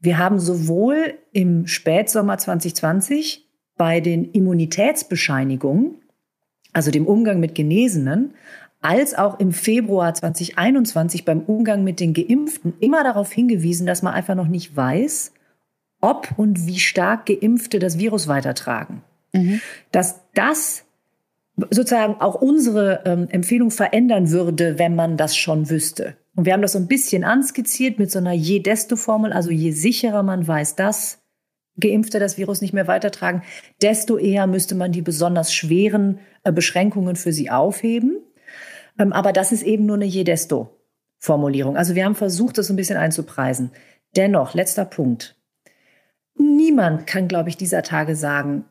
Wir 0.00 0.18
haben 0.18 0.38
sowohl 0.38 1.14
im 1.32 1.66
Spätsommer 1.66 2.38
2020 2.38 3.48
bei 3.76 4.00
den 4.00 4.30
Immunitätsbescheinigungen, 4.30 5.96
also 6.72 6.90
dem 6.90 7.06
Umgang 7.06 7.40
mit 7.40 7.54
Genesenen, 7.54 8.34
als 8.80 9.14
auch 9.14 9.40
im 9.40 9.52
Februar 9.52 10.14
2021 10.14 11.24
beim 11.24 11.40
Umgang 11.40 11.82
mit 11.82 12.00
den 12.00 12.14
Geimpften 12.14 12.74
immer 12.80 13.02
darauf 13.02 13.32
hingewiesen, 13.32 13.86
dass 13.86 14.02
man 14.02 14.14
einfach 14.14 14.36
noch 14.36 14.46
nicht 14.46 14.76
weiß, 14.76 15.32
ob 16.00 16.32
und 16.36 16.66
wie 16.66 16.78
stark 16.78 17.26
Geimpfte 17.26 17.80
das 17.80 17.98
Virus 17.98 18.28
weitertragen. 18.28 19.02
Mhm. 19.32 19.60
Dass 19.90 20.20
das 20.34 20.84
sozusagen 21.70 22.20
auch 22.20 22.36
unsere 22.36 23.02
ähm, 23.04 23.28
Empfehlung 23.30 23.70
verändern 23.70 24.30
würde, 24.30 24.78
wenn 24.78 24.94
man 24.94 25.16
das 25.16 25.36
schon 25.36 25.70
wüsste. 25.70 26.16
Und 26.34 26.44
wir 26.44 26.52
haben 26.52 26.62
das 26.62 26.72
so 26.72 26.78
ein 26.78 26.86
bisschen 26.86 27.24
anskizziert 27.24 27.98
mit 27.98 28.10
so 28.10 28.18
einer 28.18 28.32
je 28.32 28.60
desto 28.60 28.96
Formel, 28.96 29.32
also 29.32 29.50
je 29.50 29.72
sicherer 29.72 30.22
man 30.22 30.46
weiß, 30.46 30.76
dass 30.76 31.18
Geimpfte 31.80 32.18
das 32.18 32.38
Virus 32.38 32.60
nicht 32.60 32.72
mehr 32.72 32.86
weitertragen, 32.86 33.42
desto 33.82 34.18
eher 34.18 34.46
müsste 34.46 34.74
man 34.74 34.92
die 34.92 35.02
besonders 35.02 35.52
schweren 35.52 36.20
äh, 36.44 36.52
Beschränkungen 36.52 37.16
für 37.16 37.32
sie 37.32 37.50
aufheben. 37.50 38.18
Ähm, 38.98 39.12
aber 39.12 39.32
das 39.32 39.52
ist 39.52 39.62
eben 39.62 39.86
nur 39.86 39.96
eine 39.96 40.04
je 40.04 40.24
desto 40.24 40.76
Formulierung. 41.18 41.76
Also 41.76 41.94
wir 41.94 42.04
haben 42.04 42.14
versucht, 42.14 42.58
das 42.58 42.68
so 42.68 42.72
ein 42.72 42.76
bisschen 42.76 42.96
einzupreisen. 42.96 43.70
Dennoch, 44.16 44.54
letzter 44.54 44.84
Punkt. 44.84 45.36
Niemand 46.36 47.06
kann, 47.06 47.28
glaube 47.28 47.48
ich, 47.48 47.56
dieser 47.56 47.82
Tage 47.82 48.14
sagen, 48.14 48.64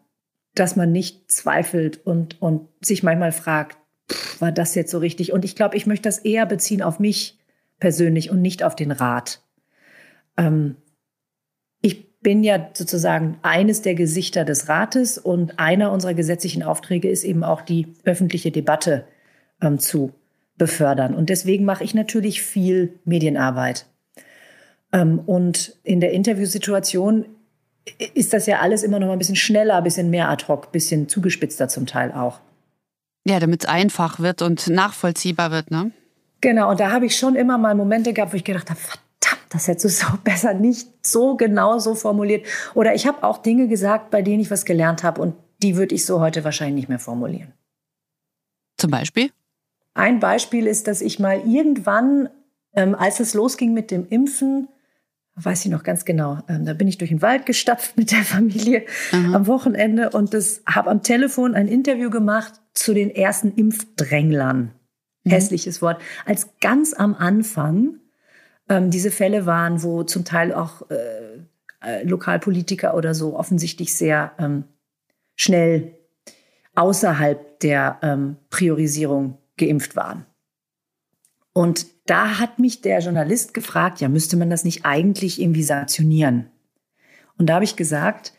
dass 0.60 0.76
man 0.76 0.92
nicht 0.92 1.32
zweifelt 1.32 2.06
und, 2.06 2.42
und 2.42 2.68
sich 2.82 3.04
manchmal 3.04 3.32
fragt, 3.32 3.78
pff, 4.12 4.42
war 4.42 4.52
das 4.52 4.76
jetzt 4.76 4.92
so 4.92 4.98
richtig? 4.98 5.32
Und 5.34 5.46
ich 5.46 5.56
glaube, 5.56 5.76
ich 5.76 5.86
möchte 5.86 6.08
das 6.08 6.20
eher 6.20 6.46
beziehen 6.46 6.82
auf 6.82 7.00
mich 7.00 7.38
persönlich 7.80 8.32
und 8.32 8.42
nicht 8.42 8.64
auf 8.64 8.76
den 8.76 8.92
Rat. 8.92 9.42
Ähm, 10.38 10.76
ich 11.82 12.20
bin 12.20 12.44
ja 12.44 12.70
sozusagen 12.74 13.38
eines 13.44 13.82
der 13.82 13.96
Gesichter 13.96 14.46
des 14.46 14.68
Rates 14.68 15.18
und 15.18 15.60
einer 15.60 15.92
unserer 15.92 16.14
gesetzlichen 16.14 16.64
Aufträge 16.64 17.10
ist 17.10 17.24
eben 17.24 17.44
auch 17.44 17.62
die 17.62 17.94
öffentliche 18.04 18.52
Debatte 18.52 19.06
ähm, 19.62 19.80
zu 19.80 20.14
befördern. 20.58 21.14
Und 21.14 21.30
deswegen 21.30 21.66
mache 21.66 21.84
ich 21.84 21.94
natürlich 21.94 22.42
viel 22.42 23.00
Medienarbeit. 23.06 23.86
Ähm, 24.92 25.20
und 25.20 25.78
in 25.84 26.00
der 26.00 26.12
Interviewsituation 26.14 27.26
ist 28.14 28.34
das 28.34 28.46
ja 28.46 28.60
alles 28.60 28.84
immer 28.84 29.00
noch 29.00 29.08
mal 29.08 29.14
ein 29.14 29.20
bisschen 29.20 29.36
schneller, 29.36 29.76
ein 29.76 29.84
bisschen 29.84 30.10
mehr 30.10 30.30
ad 30.30 30.46
hoc, 30.48 30.68
ein 30.68 30.72
bisschen 30.72 31.10
zugespitzter 31.10 31.68
zum 31.68 31.86
Teil 31.86 32.12
auch. 32.12 32.40
Ja, 33.26 33.40
damit 33.40 33.64
es 33.64 33.70
einfach 33.70 34.20
wird 34.20 34.42
und 34.42 34.68
nachvollziehbar 34.68 35.52
wird, 35.52 35.72
ne? 35.72 35.92
Genau, 36.42 36.70
und 36.70 36.80
da 36.80 36.92
habe 36.92 37.06
ich 37.06 37.18
schon 37.18 37.36
immer 37.36 37.58
mal 37.58 37.76
Momente 37.76 38.14
gehabt, 38.14 38.32
wo 38.32 38.38
ich 38.38 38.44
gedacht 38.44 38.70
habe, 38.70 38.80
verdammt, 38.80 39.46
das 39.50 39.68
hättest 39.68 39.86
du 39.86 39.90
so 39.90 40.18
besser 40.24 40.54
nicht 40.54 40.88
so 41.06 41.36
genau 41.36 41.80
so 41.80 41.96
formuliert. 41.96 42.46
Oder 42.74 42.96
ich 42.96 43.08
habe 43.08 43.24
auch 43.24 43.40
Dinge 43.40 43.68
gesagt, 43.68 44.12
bei 44.12 44.22
denen 44.22 44.40
ich 44.40 44.52
was 44.52 44.66
gelernt 44.66 45.04
habe 45.04 45.22
und 45.22 45.36
die 45.64 45.76
würde 45.76 45.96
ich 45.96 46.06
so 46.06 46.22
heute 46.22 46.44
wahrscheinlich 46.44 46.76
nicht 46.76 46.90
mehr 46.90 47.00
formulieren. 47.00 47.54
Zum 48.78 48.92
Beispiel? 48.92 49.32
Ein 49.96 50.20
Beispiel 50.20 50.68
ist, 50.68 50.88
dass 50.88 51.02
ich 51.02 51.18
mal 51.18 51.42
irgendwann, 51.48 52.30
ähm, 52.74 52.94
als 52.94 53.20
es 53.20 53.34
losging 53.34 53.74
mit 53.74 53.90
dem 53.90 54.08
Impfen, 54.08 54.68
weiß 55.38 55.66
ich 55.66 55.72
noch 55.72 55.84
ganz 55.84 56.04
genau. 56.04 56.40
Ähm, 56.50 56.66
da 56.66 56.74
bin 56.74 56.88
ich 56.88 56.98
durch 56.98 57.12
den 57.12 57.22
Wald 57.22 57.46
gestapft 57.46 57.96
mit 57.98 58.12
der 58.12 58.24
Familie 58.24 58.86
Aha. 59.12 59.36
am 59.36 59.48
Wochenende 59.48 60.10
und 60.10 60.34
das 60.34 60.62
habe 60.66 60.90
am 60.90 61.04
Telefon 61.04 61.54
ein 61.56 61.68
Interview 61.68 62.10
gemacht 62.10 62.54
zu 62.74 62.94
den 62.94 63.10
ersten 63.10 63.54
Impfdränglern. 63.54 64.72
Mhm. 65.24 65.30
Hässliches 65.30 65.82
Wort. 65.82 66.02
Als 66.26 66.50
ganz 66.60 66.94
am 66.94 67.14
Anfang 67.14 68.00
ähm, 68.68 68.90
diese 68.90 69.12
Fälle 69.12 69.46
waren, 69.46 69.84
wo 69.84 70.04
zum 70.04 70.26
Teil 70.26 70.54
auch 70.54 70.90
äh, 70.90 71.38
äh, 71.84 72.04
Lokalpolitiker 72.04 72.96
oder 72.96 73.14
so 73.14 73.38
offensichtlich 73.38 73.96
sehr 73.96 74.34
ähm, 74.40 74.64
schnell 75.36 75.94
außerhalb 76.76 77.60
der 77.60 78.00
ähm, 78.02 78.38
Priorisierung 78.50 79.38
geimpft 79.58 79.96
waren. 79.96 80.26
Und 81.54 81.88
da 82.10 82.40
hat 82.40 82.60
mich 82.60 82.82
der 82.82 83.00
Journalist 83.00 83.54
gefragt, 83.54 84.02
ja, 84.02 84.10
müsste 84.10 84.38
man 84.38 84.50
das 84.50 84.64
nicht 84.64 84.86
eigentlich 84.86 85.42
irgendwie 85.42 85.64
sanktionieren? 85.64 86.48
Und 87.38 87.48
da 87.48 87.56
habe 87.56 87.66
ich 87.66 87.76
gesagt, 87.76 88.34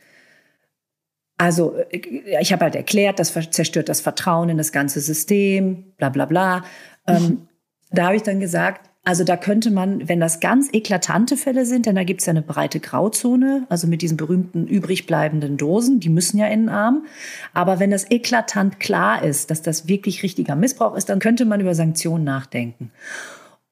also 1.36 1.76
äh, 1.90 2.40
ich 2.40 2.52
habe 2.52 2.64
halt 2.64 2.74
erklärt, 2.74 3.18
das 3.18 3.32
zerstört 3.50 3.88
das 3.88 4.00
Vertrauen 4.00 4.48
in 4.48 4.58
das 4.58 4.72
ganze 4.72 5.00
System, 5.00 5.92
bla 5.96 6.08
bla 6.08 6.26
bla. 6.26 6.64
Ähm, 7.06 7.22
mhm. 7.22 7.48
da 7.90 8.06
habe 8.06 8.16
ich 8.16 8.22
dann 8.22 8.40
gesagt, 8.40 8.88
also 9.04 9.24
da 9.24 9.38
könnte 9.38 9.70
man, 9.70 10.06
wenn 10.06 10.20
das 10.20 10.38
ganz 10.38 10.68
eklatante 10.70 11.38
Fälle 11.38 11.64
sind, 11.64 11.86
denn 11.86 11.94
da 11.94 12.04
gibt 12.04 12.20
es 12.20 12.26
ja 12.26 12.32
eine 12.32 12.42
breite 12.42 12.78
Grauzone, 12.78 13.64
also 13.70 13.86
mit 13.86 14.02
diesen 14.02 14.18
berühmten 14.18 14.66
übrig 14.66 15.06
bleibenden 15.06 15.56
Dosen, 15.56 15.98
die 15.98 16.10
müssen 16.10 16.36
ja 16.36 16.46
in 16.46 16.64
den 16.64 16.68
Arm. 16.68 17.06
Aber 17.54 17.80
wenn 17.80 17.90
das 17.90 18.10
eklatant 18.10 18.80
klar 18.80 19.22
ist, 19.22 19.50
dass 19.50 19.62
das 19.62 19.88
wirklich 19.88 20.22
richtiger 20.22 20.56
Missbrauch 20.56 20.94
ist, 20.94 21.08
dann 21.08 21.20
könnte 21.20 21.46
man 21.46 21.60
über 21.60 21.74
Sanktionen 21.74 22.24
nachdenken. 22.24 22.90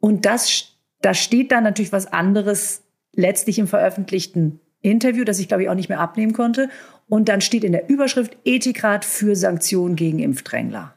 Und 0.01 0.25
das, 0.25 0.77
da 1.03 1.15
steht 1.15 1.53
dann 1.53 1.65
natürlich 1.65 1.93
was 1.93 2.13
anderes 2.13 2.83
letztlich 3.15 3.59
im 3.59 3.67
veröffentlichten 3.67 4.61
Interview, 4.83 5.25
das 5.25 5.39
ich 5.39 5.49
glaube 5.49 5.65
ich 5.65 5.69
auch 5.69 5.75
nicht 5.75 5.89
mehr 5.89 6.01
abnehmen 6.01 6.33
konnte. 6.33 6.69
Und 7.09 7.29
dann 7.29 7.41
steht 7.41 7.65
in 7.65 7.73
der 7.73 7.89
Überschrift 7.89 8.37
Ethikrat 8.45 9.05
für 9.05 9.37
Sanktionen 9.37 9.97
gegen 9.97 10.19
Impfdrängler. 10.19 10.95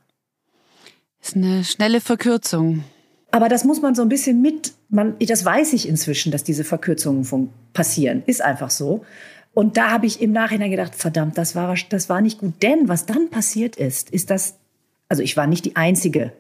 Das 1.19 1.29
ist 1.29 1.35
eine 1.35 1.63
schnelle 1.63 2.01
Verkürzung. 2.01 2.83
Aber 3.31 3.49
das 3.49 3.63
muss 3.63 3.81
man 3.81 3.93
so 3.93 4.01
ein 4.01 4.09
bisschen 4.09 4.41
mit, 4.41 4.73
man, 4.89 5.15
das 5.19 5.45
weiß 5.45 5.73
ich 5.73 5.87
inzwischen, 5.87 6.31
dass 6.31 6.43
diese 6.43 6.63
Verkürzungen 6.63 7.49
passieren. 7.73 8.23
Ist 8.25 8.41
einfach 8.41 8.71
so. 8.71 9.05
Und 9.53 9.77
da 9.77 9.91
habe 9.91 10.05
ich 10.05 10.21
im 10.21 10.31
Nachhinein 10.31 10.71
gedacht, 10.71 10.95
verdammt, 10.95 11.37
das 11.37 11.55
war, 11.55 11.75
das 11.89 12.09
war 12.09 12.21
nicht 12.21 12.39
gut. 12.39 12.53
Denn 12.63 12.87
was 12.87 13.05
dann 13.05 13.29
passiert 13.29 13.75
ist, 13.75 14.09
ist 14.09 14.29
das, 14.29 14.55
also 15.09 15.21
ich 15.21 15.37
war 15.37 15.47
nicht 15.47 15.65
die 15.65 15.75
Einzige, 15.75 16.31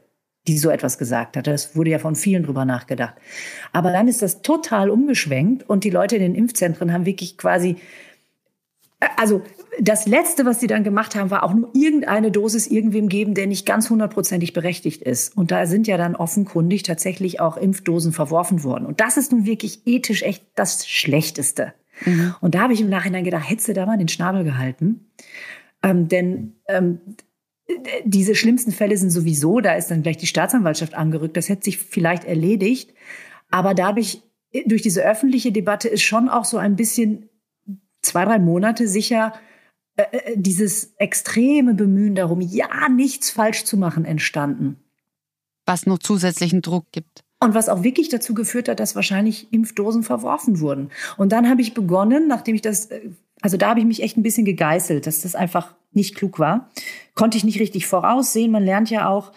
die 0.49 0.57
so 0.57 0.69
etwas 0.69 0.97
gesagt 0.97 1.37
hat. 1.37 1.47
Das 1.47 1.75
wurde 1.75 1.91
ja 1.91 1.99
von 1.99 2.15
vielen 2.15 2.43
drüber 2.43 2.65
nachgedacht. 2.65 3.15
Aber 3.71 3.91
dann 3.91 4.07
ist 4.07 4.21
das 4.21 4.41
total 4.41 4.89
umgeschwenkt 4.89 5.69
und 5.69 5.83
die 5.83 5.89
Leute 5.89 6.15
in 6.15 6.21
den 6.21 6.35
Impfzentren 6.35 6.91
haben 6.91 7.05
wirklich 7.05 7.37
quasi 7.37 7.77
Also 9.15 9.43
das 9.81 10.07
Letzte, 10.07 10.45
was 10.45 10.59
sie 10.59 10.67
dann 10.67 10.83
gemacht 10.83 11.15
haben, 11.15 11.29
war 11.29 11.43
auch 11.43 11.53
nur 11.53 11.69
irgendeine 11.73 12.31
Dosis 12.31 12.67
irgendwem 12.67 13.07
geben, 13.07 13.33
der 13.33 13.47
nicht 13.47 13.65
ganz 13.65 13.89
hundertprozentig 13.89 14.51
berechtigt 14.51 15.01
ist. 15.03 15.37
Und 15.37 15.51
da 15.51 15.65
sind 15.67 15.87
ja 15.87 15.97
dann 15.97 16.17
offenkundig 16.17 16.83
tatsächlich 16.83 17.39
auch 17.39 17.55
Impfdosen 17.55 18.11
verworfen 18.11 18.63
worden. 18.63 18.85
Und 18.85 18.99
das 18.99 19.15
ist 19.15 19.31
nun 19.31 19.45
wirklich 19.45 19.83
ethisch 19.85 20.23
echt 20.23 20.43
das 20.55 20.85
Schlechteste. 20.85 21.73
Mhm. 22.05 22.35
Und 22.41 22.55
da 22.55 22.61
habe 22.61 22.73
ich 22.73 22.81
im 22.81 22.89
Nachhinein 22.89 23.23
gedacht, 23.23 23.49
hättest 23.49 23.69
du 23.69 23.73
da 23.73 23.85
mal 23.85 23.97
den 23.97 24.09
Schnabel 24.09 24.43
gehalten. 24.43 25.11
Ähm, 25.81 26.09
denn 26.09 26.55
ähm, 26.67 26.99
diese 28.03 28.35
schlimmsten 28.35 28.71
Fälle 28.71 28.97
sind 28.97 29.11
sowieso, 29.11 29.59
da 29.59 29.73
ist 29.73 29.91
dann 29.91 30.01
gleich 30.01 30.17
die 30.17 30.27
Staatsanwaltschaft 30.27 30.93
angerückt, 30.93 31.37
das 31.37 31.49
hätte 31.49 31.65
sich 31.65 31.77
vielleicht 31.77 32.25
erledigt. 32.25 32.93
Aber 33.51 33.73
dadurch, 33.73 34.21
durch 34.65 34.81
diese 34.81 35.03
öffentliche 35.03 35.51
Debatte 35.51 35.87
ist 35.87 36.01
schon 36.01 36.29
auch 36.29 36.45
so 36.45 36.57
ein 36.57 36.75
bisschen 36.75 37.29
zwei, 38.01 38.25
drei 38.25 38.39
Monate 38.39 38.87
sicher 38.87 39.33
äh, 39.99 40.03
äh, 40.11 40.33
dieses 40.35 40.93
extreme 40.97 41.73
Bemühen 41.73 42.15
darum, 42.15 42.41
ja, 42.41 42.87
nichts 42.89 43.29
falsch 43.29 43.65
zu 43.65 43.77
machen, 43.77 44.05
entstanden. 44.05 44.77
Was 45.65 45.85
noch 45.85 45.99
zusätzlichen 45.99 46.61
Druck 46.61 46.85
gibt. 46.91 47.23
Und 47.41 47.53
was 47.53 47.69
auch 47.69 47.83
wirklich 47.83 48.09
dazu 48.09 48.33
geführt 48.33 48.69
hat, 48.69 48.79
dass 48.79 48.95
wahrscheinlich 48.95 49.51
Impfdosen 49.53 50.03
verworfen 50.03 50.59
wurden. 50.59 50.89
Und 51.17 51.31
dann 51.31 51.49
habe 51.49 51.61
ich 51.61 51.73
begonnen, 51.73 52.27
nachdem 52.27 52.55
ich 52.55 52.61
das, 52.61 52.87
äh, 52.87 53.09
also 53.41 53.57
da 53.57 53.69
habe 53.69 53.79
ich 53.79 53.85
mich 53.85 54.03
echt 54.03 54.17
ein 54.17 54.23
bisschen 54.23 54.45
gegeißelt, 54.45 55.07
dass 55.07 55.21
das 55.21 55.35
einfach 55.35 55.75
nicht 55.91 56.15
klug 56.15 56.39
war. 56.39 56.69
Konnte 57.15 57.37
ich 57.37 57.43
nicht 57.43 57.59
richtig 57.59 57.87
voraussehen. 57.87 58.51
Man 58.51 58.63
lernt 58.63 58.89
ja 58.89 59.09
auch, 59.09 59.31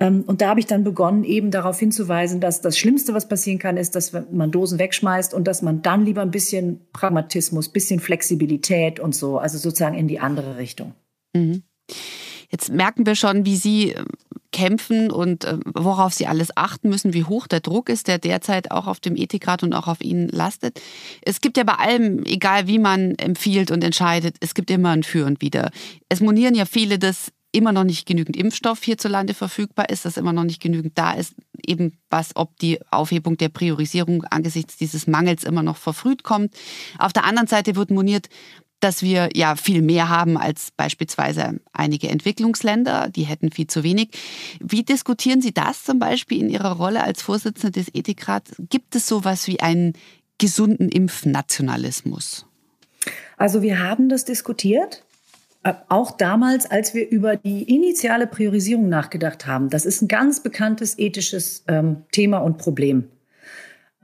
ähm, 0.00 0.24
und 0.26 0.40
da 0.40 0.48
habe 0.48 0.60
ich 0.60 0.66
dann 0.66 0.84
begonnen, 0.84 1.24
eben 1.24 1.50
darauf 1.50 1.78
hinzuweisen, 1.78 2.40
dass 2.40 2.60
das 2.60 2.76
Schlimmste, 2.76 3.14
was 3.14 3.28
passieren 3.28 3.58
kann, 3.58 3.76
ist, 3.76 3.94
dass 3.94 4.12
man 4.12 4.50
Dosen 4.50 4.78
wegschmeißt 4.78 5.34
und 5.34 5.46
dass 5.46 5.62
man 5.62 5.82
dann 5.82 6.04
lieber 6.04 6.22
ein 6.22 6.30
bisschen 6.30 6.80
Pragmatismus, 6.92 7.68
bisschen 7.68 8.00
Flexibilität 8.00 8.98
und 8.98 9.14
so, 9.14 9.38
also 9.38 9.58
sozusagen 9.58 9.96
in 9.96 10.08
die 10.08 10.18
andere 10.18 10.58
Richtung. 10.58 10.94
Mhm. 11.32 11.62
Jetzt 12.54 12.70
merken 12.70 13.04
wir 13.04 13.16
schon, 13.16 13.44
wie 13.44 13.56
Sie 13.56 13.94
äh, 13.94 14.04
kämpfen 14.52 15.10
und 15.10 15.44
äh, 15.44 15.58
worauf 15.74 16.14
Sie 16.14 16.28
alles 16.28 16.56
achten 16.56 16.88
müssen, 16.88 17.12
wie 17.12 17.24
hoch 17.24 17.48
der 17.48 17.58
Druck 17.58 17.88
ist, 17.88 18.06
der 18.06 18.18
derzeit 18.18 18.70
auch 18.70 18.86
auf 18.86 19.00
dem 19.00 19.16
Ethikrat 19.16 19.64
und 19.64 19.72
auch 19.72 19.88
auf 19.88 20.00
Ihnen 20.00 20.28
lastet. 20.28 20.80
Es 21.22 21.40
gibt 21.40 21.56
ja 21.56 21.64
bei 21.64 21.72
allem, 21.72 22.22
egal 22.24 22.68
wie 22.68 22.78
man 22.78 23.16
empfiehlt 23.16 23.72
und 23.72 23.82
entscheidet, 23.82 24.36
es 24.38 24.54
gibt 24.54 24.70
immer 24.70 24.90
ein 24.90 25.02
Für 25.02 25.26
und 25.26 25.42
Wider. 25.42 25.72
Es 26.08 26.20
monieren 26.20 26.54
ja 26.54 26.64
viele, 26.64 27.00
dass 27.00 27.32
immer 27.50 27.72
noch 27.72 27.82
nicht 27.82 28.06
genügend 28.06 28.36
Impfstoff 28.36 28.84
hierzulande 28.84 29.34
verfügbar 29.34 29.88
ist, 29.88 30.04
dass 30.04 30.16
immer 30.16 30.32
noch 30.32 30.44
nicht 30.44 30.62
genügend 30.62 30.96
da 30.96 31.12
ist, 31.12 31.34
eben 31.66 31.98
was, 32.08 32.36
ob 32.36 32.56
die 32.58 32.80
Aufhebung 32.92 33.36
der 33.36 33.48
Priorisierung 33.48 34.22
angesichts 34.24 34.76
dieses 34.76 35.08
Mangels 35.08 35.42
immer 35.42 35.64
noch 35.64 35.76
verfrüht 35.76 36.22
kommt. 36.22 36.54
Auf 36.98 37.12
der 37.12 37.24
anderen 37.24 37.48
Seite 37.48 37.74
wird 37.74 37.90
moniert, 37.90 38.28
dass 38.84 39.00
wir 39.00 39.30
ja 39.34 39.56
viel 39.56 39.80
mehr 39.80 40.10
haben 40.10 40.36
als 40.36 40.70
beispielsweise 40.70 41.58
einige 41.72 42.10
Entwicklungsländer, 42.10 43.08
die 43.08 43.22
hätten 43.22 43.50
viel 43.50 43.66
zu 43.66 43.82
wenig. 43.82 44.10
Wie 44.60 44.82
diskutieren 44.82 45.40
Sie 45.40 45.54
das 45.54 45.84
zum 45.84 45.98
Beispiel 45.98 46.42
in 46.42 46.50
Ihrer 46.50 46.72
Rolle 46.72 47.02
als 47.02 47.22
Vorsitzende 47.22 47.80
des 47.80 47.94
Ethikrats? 47.94 48.52
Gibt 48.68 48.94
es 48.94 49.06
sowas 49.06 49.46
wie 49.46 49.60
einen 49.60 49.94
gesunden 50.36 50.90
Impfnationalismus? 50.90 52.44
Also 53.38 53.62
wir 53.62 53.82
haben 53.82 54.10
das 54.10 54.26
diskutiert. 54.26 55.02
Äh, 55.62 55.72
auch 55.88 56.10
damals, 56.10 56.70
als 56.70 56.92
wir 56.92 57.08
über 57.08 57.36
die 57.36 57.62
initiale 57.62 58.26
Priorisierung 58.26 58.90
nachgedacht 58.90 59.46
haben, 59.46 59.70
das 59.70 59.86
ist 59.86 60.02
ein 60.02 60.08
ganz 60.08 60.42
bekanntes 60.42 60.98
ethisches 60.98 61.64
ähm, 61.68 62.02
Thema 62.12 62.38
und 62.38 62.58
Problem. 62.58 63.08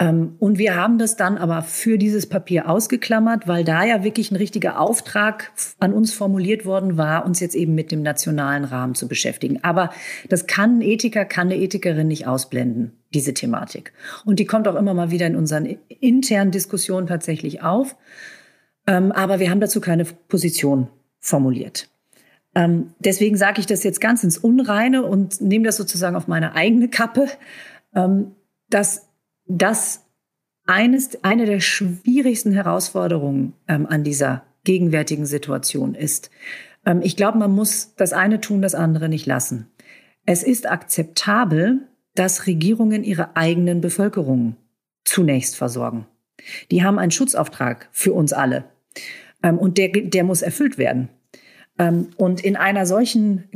Ähm, 0.00 0.36
und 0.38 0.58
wir 0.58 0.74
haben 0.74 0.98
das 0.98 1.16
dann 1.16 1.36
aber 1.36 1.62
für 1.62 1.98
dieses 1.98 2.26
Papier 2.26 2.68
ausgeklammert, 2.68 3.46
weil 3.46 3.64
da 3.64 3.84
ja 3.84 4.02
wirklich 4.02 4.32
ein 4.32 4.36
richtiger 4.36 4.80
Auftrag 4.80 5.52
an 5.78 5.92
uns 5.92 6.12
formuliert 6.12 6.64
worden 6.64 6.96
war, 6.96 7.26
uns 7.26 7.38
jetzt 7.38 7.54
eben 7.54 7.74
mit 7.74 7.92
dem 7.92 8.02
nationalen 8.02 8.64
Rahmen 8.64 8.94
zu 8.94 9.06
beschäftigen. 9.06 9.62
Aber 9.62 9.90
das 10.28 10.46
kann 10.46 10.78
ein 10.78 10.82
Ethiker, 10.82 11.26
kann 11.26 11.48
eine 11.48 11.58
Ethikerin 11.58 12.08
nicht 12.08 12.26
ausblenden, 12.26 12.92
diese 13.12 13.34
Thematik. 13.34 13.92
Und 14.24 14.40
die 14.40 14.46
kommt 14.46 14.66
auch 14.66 14.74
immer 14.74 14.94
mal 14.94 15.10
wieder 15.10 15.26
in 15.26 15.36
unseren 15.36 15.66
internen 15.66 16.50
Diskussionen 16.50 17.06
tatsächlich 17.06 17.62
auf. 17.62 17.94
Ähm, 18.86 19.12
aber 19.12 19.38
wir 19.38 19.50
haben 19.50 19.60
dazu 19.60 19.82
keine 19.82 20.04
Position 20.04 20.88
formuliert. 21.18 21.90
Ähm, 22.54 22.94
deswegen 22.98 23.36
sage 23.36 23.60
ich 23.60 23.66
das 23.66 23.84
jetzt 23.84 24.00
ganz 24.00 24.24
ins 24.24 24.38
Unreine 24.38 25.04
und 25.04 25.42
nehme 25.42 25.66
das 25.66 25.76
sozusagen 25.76 26.16
auf 26.16 26.26
meine 26.26 26.54
eigene 26.54 26.88
Kappe, 26.88 27.28
ähm, 27.94 28.32
dass 29.50 29.96
das 29.96 30.06
eines, 30.66 31.24
eine 31.24 31.46
der 31.46 31.60
schwierigsten 31.60 32.52
Herausforderungen 32.52 33.54
ähm, 33.66 33.86
an 33.86 34.04
dieser 34.04 34.44
gegenwärtigen 34.62 35.26
Situation 35.26 35.94
ist. 35.94 36.30
Ähm, 36.86 37.00
ich 37.02 37.16
glaube, 37.16 37.38
man 37.38 37.50
muss 37.50 37.94
das 37.96 38.12
eine 38.12 38.40
tun, 38.40 38.62
das 38.62 38.76
andere 38.76 39.08
nicht 39.08 39.26
lassen. 39.26 39.66
Es 40.26 40.44
ist 40.44 40.70
akzeptabel, 40.70 41.88
dass 42.14 42.46
Regierungen 42.46 43.02
ihre 43.02 43.36
eigenen 43.36 43.80
Bevölkerungen 43.80 44.56
zunächst 45.04 45.56
versorgen. 45.56 46.06
Die 46.70 46.84
haben 46.84 46.98
einen 46.98 47.10
Schutzauftrag 47.10 47.88
für 47.90 48.12
uns 48.12 48.32
alle. 48.32 48.64
Ähm, 49.42 49.58
und 49.58 49.76
der, 49.76 49.88
der 49.88 50.22
muss 50.22 50.42
erfüllt 50.42 50.78
werden. 50.78 51.08
Ähm, 51.80 52.08
und 52.16 52.44
in 52.44 52.56
einer 52.56 52.84
solchen 52.84 53.48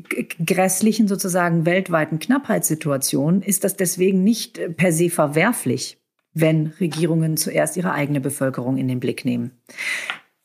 grässlichen, 0.45 1.07
sozusagen 1.09 1.67
weltweiten 1.67 2.19
Knappheitssituation 2.19 3.43
ist 3.43 3.65
das 3.65 3.77
deswegen 3.77 4.25
nicht 4.25 4.59
äh, 4.59 4.71
per 4.71 4.93
se 4.93 5.11
verwerflich, 5.11 5.99
wenn 6.33 6.69
Regierungen 6.81 7.37
zuerst 7.37 7.77
ihre 7.77 7.93
eigene 7.93 8.21
Bevölkerung 8.21 8.79
in 8.79 8.89
den 8.89 8.99
Blick 8.99 9.27
nehmen. 9.27 9.51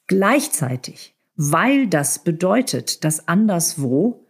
Gleichzeitig, 0.07 1.15
weil 1.35 1.87
das 1.87 2.19
bedeutet, 2.19 3.05
dass 3.05 3.29
anderswo 3.29 4.25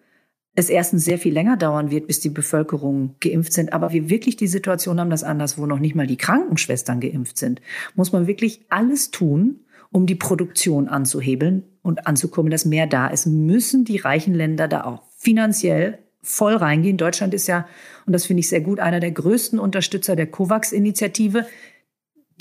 es 0.53 0.69
erstens 0.69 1.05
sehr 1.05 1.17
viel 1.17 1.33
länger 1.33 1.57
dauern 1.57 1.89
wird, 1.89 2.05
bis 2.05 2.19
die 2.19 2.29
Bevölkerung 2.29 3.15
geimpft 3.19 3.53
sind, 3.53 3.73
aber 3.73 3.91
wir 3.91 4.09
wirklich 4.09 4.35
die 4.35 4.47
Situation 4.47 4.99
haben, 4.99 5.09
dass 5.09 5.23
anderswo 5.23 5.65
noch 5.65 5.79
nicht 5.79 5.95
mal 5.95 6.07
die 6.07 6.17
Krankenschwestern 6.17 6.99
geimpft 6.99 7.37
sind, 7.37 7.61
muss 7.95 8.11
man 8.11 8.27
wirklich 8.27 8.65
alles 8.69 9.09
tun, 9.09 9.61
um 9.91 10.05
die 10.05 10.15
Produktion 10.15 10.87
anzuhebeln 10.87 11.63
und 11.81 12.07
anzukommen, 12.07 12.51
dass 12.51 12.65
mehr 12.65 12.87
da 12.87 13.07
ist, 13.07 13.25
müssen 13.25 13.85
die 13.85 13.97
reichen 13.97 14.33
Länder 14.33 14.67
da 14.67 14.83
auch 14.83 15.03
finanziell 15.17 15.99
voll 16.21 16.55
reingehen. 16.55 16.97
Deutschland 16.97 17.33
ist 17.33 17.47
ja, 17.47 17.67
und 18.05 18.13
das 18.13 18.25
finde 18.25 18.41
ich 18.41 18.49
sehr 18.49 18.61
gut, 18.61 18.79
einer 18.79 18.99
der 18.99 19.11
größten 19.11 19.57
Unterstützer 19.57 20.15
der 20.15 20.27
COVAX-Initiative. 20.27 21.47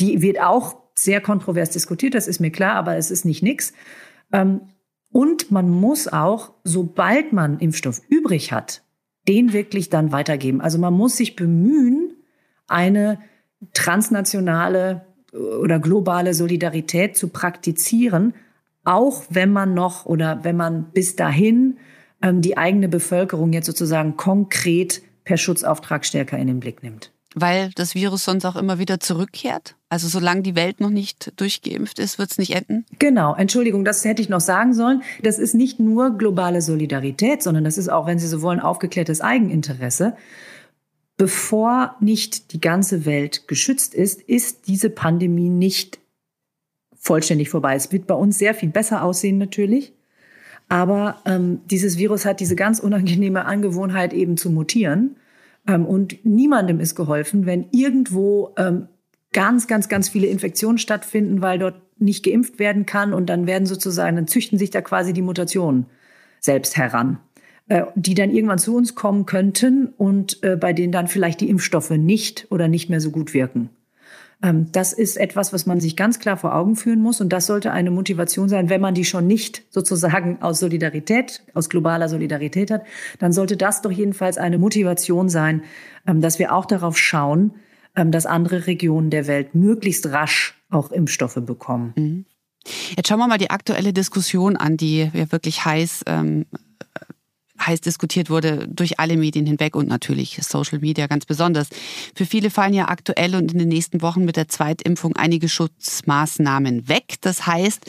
Die 0.01 0.21
wird 0.21 0.41
auch 0.41 0.77
sehr 0.95 1.21
kontrovers 1.21 1.71
diskutiert, 1.71 2.15
das 2.15 2.29
ist 2.29 2.41
mir 2.41 2.51
klar, 2.51 2.75
aber 2.75 2.97
es 2.97 3.11
ist 3.11 3.25
nicht 3.25 3.43
nix. 3.43 3.73
Ähm, 4.33 4.61
und 5.11 5.51
man 5.51 5.71
muss 5.71 6.09
auch, 6.09 6.53
sobald 6.65 7.33
man 7.33 7.59
Impfstoff 7.61 8.03
übrig 8.09 8.53
hat, 8.53 8.83
den 9.27 9.53
wirklich 9.53 9.89
dann 9.91 10.13
weitergeben. 10.13 10.61
Also 10.61 10.79
man 10.79 10.95
muss 10.95 11.17
sich 11.17 11.37
bemühen, 11.37 12.15
eine 12.67 13.21
transnationale 13.73 15.07
oder 15.39 15.79
globale 15.79 16.35
Solidarität 16.35 17.17
zu 17.17 17.29
praktizieren, 17.29 18.35
auch 18.85 19.25
wenn 19.31 19.53
man 19.53 19.75
noch 19.75 20.07
oder 20.07 20.45
wenn 20.45 20.57
man 20.57 20.85
bis 20.93 21.17
dahin 21.17 21.79
ähm, 22.23 22.41
die 22.41 22.57
eigene 22.57 22.89
Bevölkerung 22.89 23.53
jetzt 23.53 23.67
sozusagen 23.67 24.17
konkret 24.17 25.03
per 25.25 25.37
Schutzauftrag 25.37 26.05
stärker 26.05 26.39
in 26.39 26.47
den 26.47 26.61
Blick 26.61 26.83
nimmt. 26.83 27.13
Weil 27.35 27.71
das 27.75 27.95
Virus 27.95 28.25
sonst 28.25 28.47
auch 28.47 28.57
immer 28.57 28.79
wieder 28.79 29.01
zurückkehrt? 29.01 29.77
Also 29.91 30.09
solange 30.09 30.43
die 30.43 30.57
Welt 30.57 30.81
noch 30.81 30.91
nicht 30.91 31.33
durchgeimpft 31.37 31.99
ist, 31.99 32.19
wird 32.19 32.31
es 32.31 32.39
nicht 32.39 32.55
enden? 32.55 32.87
Genau, 32.99 33.35
Entschuldigung, 33.35 33.85
das 33.85 34.05
hätte 34.05 34.23
ich 34.23 34.31
noch 34.31 34.41
sagen 34.41 34.73
sollen. 34.73 35.03
Das 35.23 35.39
ist 35.39 35.55
nicht 35.55 35.79
nur 35.79 36.17
globale 36.17 36.63
Solidarität, 36.63 37.43
sondern 37.43 37.65
das 37.65 37.77
ist 37.77 37.91
auch, 37.91 38.07
wenn 38.07 38.19
Sie 38.19 38.27
so 38.27 38.41
wollen, 38.41 38.61
aufgeklärtes 38.61 39.21
Eigeninteresse 39.21 40.17
bevor 41.19 41.97
nicht 42.01 42.53
die 42.55 42.61
ganze 42.61 43.05
Welt 43.05 43.49
geschützt 43.49 43.93
ist, 43.93 44.23
ist 44.23 44.69
diese 44.69 44.89
Pandemie 44.89 45.51
nicht 45.51 45.99
vollständig 46.97 47.51
vorbei. 47.51 47.75
Es 47.75 47.93
wird 47.93 48.07
bei 48.07 48.15
uns 48.15 48.39
sehr 48.39 48.55
viel 48.55 48.71
besser 48.71 49.03
aussehen 49.03 49.37
natürlich. 49.37 49.93
Aber 50.69 51.21
ähm, 51.25 51.61
dieses 51.71 51.99
Virus 51.99 52.25
hat 52.25 52.41
diese 52.41 52.57
ganz 52.57 52.79
unangenehme 52.79 53.45
Angewohnheit 53.47 54.13
eben 54.13 54.37
zu 54.37 54.51
mutieren. 54.51 55.17
Ähm, 55.67 55.87
und 55.87 56.25
niemandem 56.25 56.79
ist 56.79 56.95
geholfen, 56.95 57.47
wenn 57.47 57.67
irgendwo 57.73 58.55
ähm, 58.57 58.89
ganz, 59.33 59.67
ganz, 59.67 59.89
ganz 59.89 60.09
viele 60.09 60.29
Infektionen 60.29 60.79
stattfinden, 60.79 61.43
weil 61.43 61.59
dort 61.59 61.81
nicht 62.01 62.25
geimpft 62.25 62.59
werden 62.59 62.87
kann. 62.87 63.13
Und 63.13 63.27
dann 63.27 63.47
werden 63.47 63.67
sozusagen, 63.67 64.17
dann 64.17 64.29
züchten 64.29 64.59
sich 64.59 64.71
da 64.71 64.83
quasi 64.83 65.13
die 65.13 65.23
Mutationen 65.23 65.87
selbst 66.41 66.77
heran. 66.77 67.19
Äh, 67.69 67.85
die 67.95 68.15
dann 68.15 68.31
irgendwann 68.31 68.59
zu 68.59 68.75
uns 68.75 68.95
kommen 68.95 69.27
könnten 69.27 69.89
und 69.99 70.43
äh, 70.43 70.57
bei 70.57 70.73
denen 70.73 70.91
dann 70.91 71.07
vielleicht 71.07 71.43
die 71.43 71.51
Impfstoffe 71.51 71.91
nicht 71.91 72.47
oder 72.49 72.67
nicht 72.67 72.89
mehr 72.89 73.01
so 73.03 73.11
gut 73.11 73.35
wirken. 73.35 73.69
Ähm, 74.43 74.73
das 74.73 74.95
ist 74.95 75.19
etwas, 75.19 75.53
was 75.53 75.67
man 75.67 75.79
sich 75.79 75.95
ganz 75.95 76.19
klar 76.19 76.39
vor 76.39 76.55
Augen 76.55 76.77
führen 76.77 77.03
muss. 77.03 77.21
Und 77.21 77.31
das 77.31 77.45
sollte 77.45 77.71
eine 77.71 77.91
Motivation 77.91 78.49
sein, 78.49 78.71
wenn 78.71 78.81
man 78.81 78.95
die 78.95 79.05
schon 79.05 79.27
nicht 79.27 79.65
sozusagen 79.69 80.41
aus 80.41 80.61
Solidarität, 80.61 81.43
aus 81.53 81.69
globaler 81.69 82.09
Solidarität 82.09 82.71
hat, 82.71 82.85
dann 83.19 83.35
sollte 83.35 83.59
das 83.59 83.83
doch 83.83 83.93
jedenfalls 83.93 84.39
eine 84.39 84.57
Motivation 84.57 85.29
sein, 85.29 85.63
ähm, 86.07 86.23
dass 86.23 86.39
wir 86.39 86.55
auch 86.55 86.65
darauf 86.65 86.97
schauen, 86.97 87.53
ähm, 87.95 88.13
dass 88.13 88.25
andere 88.25 88.67
Regionen 88.67 89.11
der 89.11 89.27
Welt 89.27 89.55
möglichst 89.55 90.07
rasch 90.07 90.59
auch 90.71 90.91
Impfstoffe 90.91 91.41
bekommen. 91.45 91.93
Mhm. 91.97 92.25
Jetzt 92.97 93.09
schauen 93.09 93.19
wir 93.19 93.29
mal 93.29 93.37
die 93.37 93.51
aktuelle 93.51 93.93
Diskussion 93.93 94.57
an, 94.57 94.79
die 94.79 95.11
ja 95.13 95.33
wirklich 95.33 95.67
heiß 95.67 96.05
ähm, 96.07 96.47
heiß 97.61 97.81
diskutiert 97.81 98.31
wurde 98.31 98.69
durch 98.69 98.99
alle 98.99 99.17
Medien 99.17 99.47
hinweg 99.47 99.77
und 99.77 99.89
natürlich 99.89 100.39
Social 100.43 100.79
Media 100.79 101.07
ganz 101.07 101.27
besonders. 101.27 101.69
Für 102.15 102.27
viele 102.27 102.51
fallen 102.51 102.75
ja 102.75 102.89
aktuell 102.89 103.35
und 103.35 103.53
in 103.53 103.59
den 103.59 103.69
nächsten 103.69 104.03
Wochen 104.03 104.25
mit 104.25 104.37
der 104.37 104.49
Zweitimpfung 104.49 105.17
einige 105.17 105.49
Schutzmaßnahmen 105.49 106.89
weg. 106.89 107.15
Das 107.21 107.47
heißt, 107.47 107.85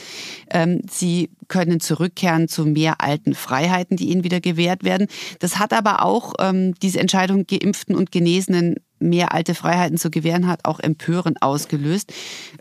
ähm, 0.50 0.82
sie 0.90 1.30
können 1.48 1.80
zurückkehren 1.80 2.48
zu 2.48 2.64
mehr 2.64 3.00
alten 3.00 3.34
Freiheiten, 3.34 3.96
die 3.96 4.10
ihnen 4.10 4.24
wieder 4.24 4.40
gewährt 4.40 4.84
werden. 4.84 5.08
Das 5.40 5.58
hat 5.58 5.72
aber 5.72 6.04
auch 6.04 6.34
ähm, 6.38 6.74
diese 6.82 7.00
Entscheidung, 7.00 7.46
Geimpften 7.46 7.94
und 7.94 8.12
Genesenen 8.12 8.76
mehr 9.00 9.32
alte 9.32 9.54
Freiheiten 9.54 9.98
zu 9.98 10.10
gewähren 10.10 10.46
hat, 10.46 10.64
auch 10.64 10.78
Empören 10.78 11.36
ausgelöst. 11.40 12.12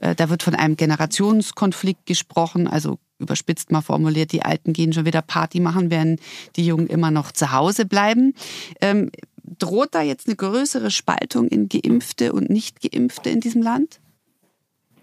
Äh, 0.02 0.16
da 0.16 0.30
wird 0.30 0.42
von 0.42 0.56
einem 0.56 0.76
Generationskonflikt 0.76 2.06
gesprochen, 2.06 2.68
also 2.68 2.98
überspitzt 3.20 3.72
mal 3.72 3.82
formuliert, 3.82 4.32
die 4.32 4.44
Alten 4.44 4.74
gehen 4.74 4.94
schon 4.94 5.06
wieder 5.06 5.22
Party 5.22 5.60
machen, 5.60 5.92
während 5.92 6.20
die 6.56 6.66
Jungen 6.66 6.88
immer 6.88 7.12
noch 7.12 7.32
zu 7.32 7.52
Hause 7.52 7.86
bleiben. 7.86 8.34
Ähm, 8.82 9.12
droht 9.58 9.94
da 9.94 10.02
jetzt 10.02 10.28
eine 10.28 10.36
größere 10.36 10.92
Spaltung 10.92 11.48
in 11.48 11.70
Geimpfte 11.70 12.34
und 12.34 12.50
Nicht-Geimpfte 12.50 13.30
in 13.30 13.40
diesem 13.40 13.62
Land? 13.62 14.00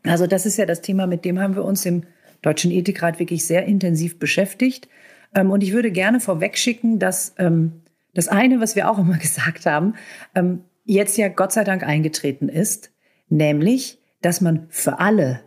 Also 0.05 0.27
das 0.27 0.47
ist 0.47 0.57
ja 0.57 0.67
das 0.67 0.83
Thema, 0.83 1.07
mit 1.07 1.25
dem 1.25 1.39
haben 1.41 1.57
wir 1.57 1.65
uns 1.65 1.85
im 1.85 2.05
Deutschen 2.43 2.71
Ethikrat 2.71 3.19
wirklich 3.19 3.45
sehr 3.47 3.65
intensiv 3.65 4.19
beschäftigt. 4.19 4.89
Ähm, 5.35 5.51
und 5.51 5.63
ich 5.63 5.73
würde 5.73 5.91
gerne 5.91 6.21
vorwegschicken, 6.21 6.99
dass 6.99 7.35
ähm, 7.39 7.83
das 8.15 8.29
eine, 8.29 8.61
was 8.61 8.77
wir 8.77 8.91
auch 8.91 8.99
immer 8.99 9.19
gesagt 9.19 9.67
haben, 9.67 9.95
ähm, 10.35 10.65
jetzt 10.85 11.19
ja 11.19 11.29
Gott 11.29 11.53
sei 11.53 11.65
Dank 11.65 11.83
eingetreten 11.83 12.49
ist, 12.49 12.93
nämlich, 13.29 13.99
dass 14.23 14.41
man 14.41 14.67
für 14.69 15.01
alle 15.01 15.41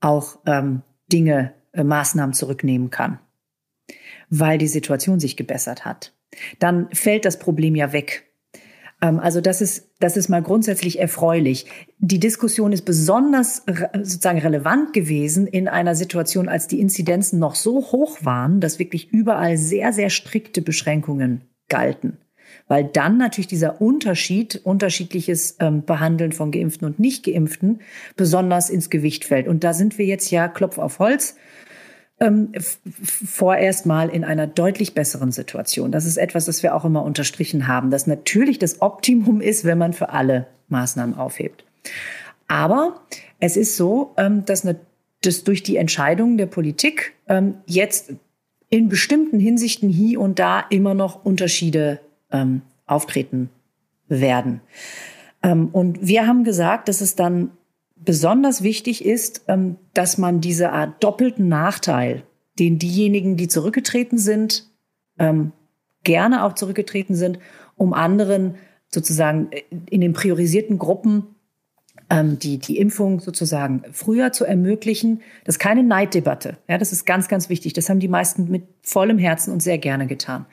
auch 0.00 0.38
ähm, 0.46 0.82
Dinge, 1.12 1.52
äh, 1.72 1.84
Maßnahmen 1.84 2.34
zurücknehmen 2.34 2.90
kann, 2.90 3.18
weil 4.30 4.58
die 4.58 4.68
Situation 4.68 5.20
sich 5.20 5.36
gebessert 5.36 5.84
hat. 5.84 6.14
Dann 6.58 6.88
fällt 6.92 7.24
das 7.24 7.38
Problem 7.38 7.74
ja 7.74 7.92
weg. 7.92 8.24
Ähm, 9.00 9.18
also 9.18 9.40
das 9.40 9.60
ist, 9.60 9.90
das 10.00 10.16
ist 10.16 10.28
mal 10.28 10.42
grundsätzlich 10.42 10.98
erfreulich. 10.98 11.66
Die 11.98 12.20
Diskussion 12.20 12.72
ist 12.72 12.84
besonders 12.84 13.64
sozusagen 13.94 14.38
relevant 14.38 14.92
gewesen 14.92 15.46
in 15.46 15.68
einer 15.68 15.94
Situation, 15.94 16.48
als 16.48 16.68
die 16.68 16.80
Inzidenzen 16.80 17.38
noch 17.38 17.54
so 17.54 17.92
hoch 17.92 18.18
waren, 18.22 18.60
dass 18.60 18.78
wirklich 18.78 19.12
überall 19.12 19.56
sehr, 19.58 19.92
sehr 19.92 20.10
strikte 20.10 20.62
Beschränkungen 20.62 21.42
galten 21.68 22.18
weil 22.68 22.84
dann 22.84 23.18
natürlich 23.18 23.48
dieser 23.48 23.80
Unterschied, 23.80 24.60
unterschiedliches 24.64 25.56
ähm, 25.60 25.84
Behandeln 25.84 26.32
von 26.32 26.50
Geimpften 26.50 26.86
und 26.86 26.98
Nicht-Geimpften 26.98 27.80
besonders 28.16 28.70
ins 28.70 28.90
Gewicht 28.90 29.24
fällt. 29.24 29.48
Und 29.48 29.64
da 29.64 29.74
sind 29.74 29.98
wir 29.98 30.06
jetzt 30.06 30.30
ja, 30.30 30.48
Klopf 30.48 30.78
auf 30.78 30.98
Holz, 30.98 31.36
ähm, 32.20 32.52
vorerst 32.58 33.84
mal 33.84 34.08
in 34.08 34.24
einer 34.24 34.46
deutlich 34.46 34.94
besseren 34.94 35.32
Situation. 35.32 35.90
Das 35.90 36.06
ist 36.06 36.16
etwas, 36.16 36.44
das 36.44 36.62
wir 36.62 36.74
auch 36.74 36.84
immer 36.84 37.02
unterstrichen 37.02 37.66
haben, 37.66 37.90
dass 37.90 38.06
natürlich 38.06 38.58
das 38.58 38.80
Optimum 38.80 39.40
ist, 39.40 39.64
wenn 39.64 39.78
man 39.78 39.92
für 39.92 40.10
alle 40.10 40.46
Maßnahmen 40.68 41.16
aufhebt. 41.16 41.64
Aber 42.48 43.00
es 43.40 43.56
ist 43.56 43.76
so, 43.76 44.14
ähm, 44.16 44.44
dass, 44.44 44.64
eine, 44.64 44.78
dass 45.22 45.42
durch 45.42 45.62
die 45.62 45.76
Entscheidungen 45.76 46.38
der 46.38 46.46
Politik 46.46 47.14
ähm, 47.28 47.54
jetzt 47.66 48.12
in 48.68 48.88
bestimmten 48.88 49.38
Hinsichten 49.38 49.88
hier 49.88 50.20
und 50.20 50.38
da 50.38 50.60
immer 50.70 50.94
noch 50.94 51.24
Unterschiede 51.24 52.00
ähm, 52.32 52.62
auftreten 52.86 53.50
werden. 54.08 54.60
Ähm, 55.42 55.68
und 55.68 56.06
wir 56.06 56.26
haben 56.26 56.44
gesagt, 56.44 56.88
dass 56.88 57.00
es 57.00 57.16
dann 57.16 57.50
besonders 57.96 58.62
wichtig 58.62 59.04
ist, 59.04 59.44
ähm, 59.48 59.76
dass 59.94 60.18
man 60.18 60.40
diese 60.40 60.72
Art 60.72 61.02
doppelten 61.02 61.48
Nachteil, 61.48 62.24
den 62.58 62.78
diejenigen, 62.78 63.36
die 63.36 63.48
zurückgetreten 63.48 64.18
sind, 64.18 64.70
ähm, 65.18 65.52
gerne 66.04 66.44
auch 66.44 66.54
zurückgetreten 66.54 67.14
sind, 67.14 67.38
um 67.76 67.94
anderen 67.94 68.56
sozusagen 68.88 69.50
in 69.88 70.00
den 70.00 70.12
priorisierten 70.12 70.78
Gruppen 70.78 71.31
ähm, 72.12 72.38
die, 72.38 72.58
die 72.58 72.76
Impfung 72.76 73.20
sozusagen 73.20 73.82
früher 73.90 74.32
zu 74.32 74.44
ermöglichen. 74.44 75.22
Das 75.44 75.54
ist 75.54 75.58
keine 75.58 75.82
Neiddebatte. 75.82 76.58
Ja, 76.68 76.76
das 76.76 76.92
ist 76.92 77.06
ganz, 77.06 77.26
ganz 77.26 77.48
wichtig. 77.48 77.72
Das 77.72 77.88
haben 77.88 78.00
die 78.00 78.08
meisten 78.08 78.50
mit 78.50 78.64
vollem 78.82 79.16
Herzen 79.16 79.50
und 79.50 79.62
sehr 79.62 79.78
gerne 79.78 80.06
getan. 80.06 80.44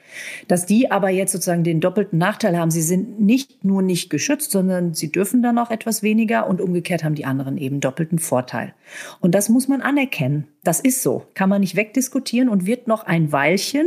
Dass 0.48 0.66
die 0.66 0.90
aber 0.90 1.10
jetzt 1.10 1.34
sozusagen 1.34 1.66
den 1.66 1.82
doppelten 1.82 2.18
Nachteil 2.18 2.58
haben, 2.58 2.72
sie 2.72 2.82
sind 2.82 3.20
nicht 3.20 3.66
nur 3.66 3.82
nicht 3.82 4.10
geschützt, 4.10 4.52
sondern 4.52 4.94
sie 4.94 5.12
dürfen 5.12 5.44
dann 5.44 5.58
auch 5.58 5.70
etwas 5.70 6.02
weniger 6.02 6.48
und 6.48 6.62
umgekehrt 6.62 7.04
haben 7.04 7.16
die 7.16 7.26
anderen 7.26 7.58
eben 7.58 7.82
doppelten 7.82 8.20
Vorteil. 8.20 8.74
Und 9.20 9.36
das 9.36 9.50
muss 9.50 9.68
man 9.68 9.82
anerkennen. 9.82 10.48
Das 10.64 10.80
ist 10.80 11.04
so. 11.04 11.26
Kann 11.34 11.50
man 11.50 11.60
nicht 11.60 11.76
wegdiskutieren 11.76 12.48
und 12.48 12.66
wird 12.66 12.88
noch 12.88 13.04
ein 13.04 13.34
Weilchen 13.34 13.86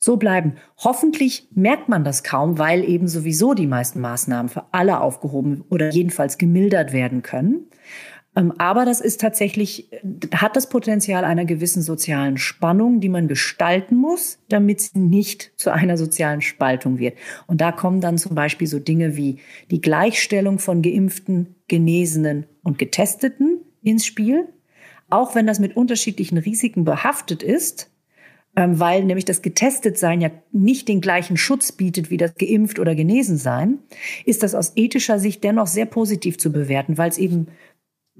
so 0.00 0.16
bleiben. 0.16 0.54
Hoffentlich 0.78 1.48
merkt 1.54 1.88
man 1.88 2.02
das 2.02 2.24
kaum, 2.24 2.58
weil 2.58 2.88
eben 2.88 3.06
sowieso 3.06 3.54
die 3.54 3.66
meisten 3.66 4.00
Maßnahmen 4.00 4.48
für 4.48 4.64
alle 4.72 5.00
aufgehoben 5.00 5.62
oder 5.68 5.90
jedenfalls 5.90 6.38
gemildert 6.38 6.92
werden 6.92 7.22
können. 7.22 7.66
Ähm, 8.34 8.52
aber 8.58 8.84
das 8.86 9.00
ist 9.00 9.20
tatsächlich, 9.20 9.90
hat 10.34 10.56
das 10.56 10.68
Potenzial 10.68 11.24
einer 11.24 11.44
gewissen 11.44 11.82
sozialen 11.82 12.38
Spannung, 12.38 13.00
die 13.00 13.08
man 13.10 13.28
gestalten 13.28 13.96
muss, 13.96 14.38
damit 14.48 14.80
sie 14.80 14.98
nicht 14.98 15.52
zu 15.56 15.70
einer 15.70 15.98
sozialen 15.98 16.40
Spaltung 16.40 16.98
wird. 16.98 17.18
Und 17.46 17.60
da 17.60 17.70
kommen 17.70 18.00
dann 18.00 18.16
zum 18.16 18.34
Beispiel 18.34 18.68
so 18.68 18.78
Dinge 18.78 19.16
wie 19.16 19.38
die 19.70 19.82
Gleichstellung 19.82 20.58
von 20.58 20.80
Geimpften, 20.80 21.56
Genesenen 21.68 22.46
und 22.62 22.78
Getesteten 22.78 23.60
ins 23.82 24.06
Spiel. 24.06 24.48
Auch 25.10 25.34
wenn 25.34 25.46
das 25.46 25.58
mit 25.58 25.76
unterschiedlichen 25.76 26.38
Risiken 26.38 26.84
behaftet 26.84 27.42
ist, 27.42 27.89
weil 28.68 29.04
nämlich 29.04 29.24
das 29.24 29.42
Getestetsein 29.42 30.20
ja 30.20 30.30
nicht 30.52 30.88
den 30.88 31.00
gleichen 31.00 31.36
Schutz 31.36 31.72
bietet 31.72 32.10
wie 32.10 32.16
das 32.16 32.34
Geimpft 32.34 32.78
oder 32.78 32.94
Genesensein, 32.94 33.78
ist 34.24 34.42
das 34.42 34.54
aus 34.54 34.72
ethischer 34.76 35.18
Sicht 35.18 35.42
dennoch 35.44 35.66
sehr 35.66 35.86
positiv 35.86 36.38
zu 36.38 36.52
bewerten, 36.52 36.98
weil 36.98 37.08
es 37.08 37.18
eben 37.18 37.46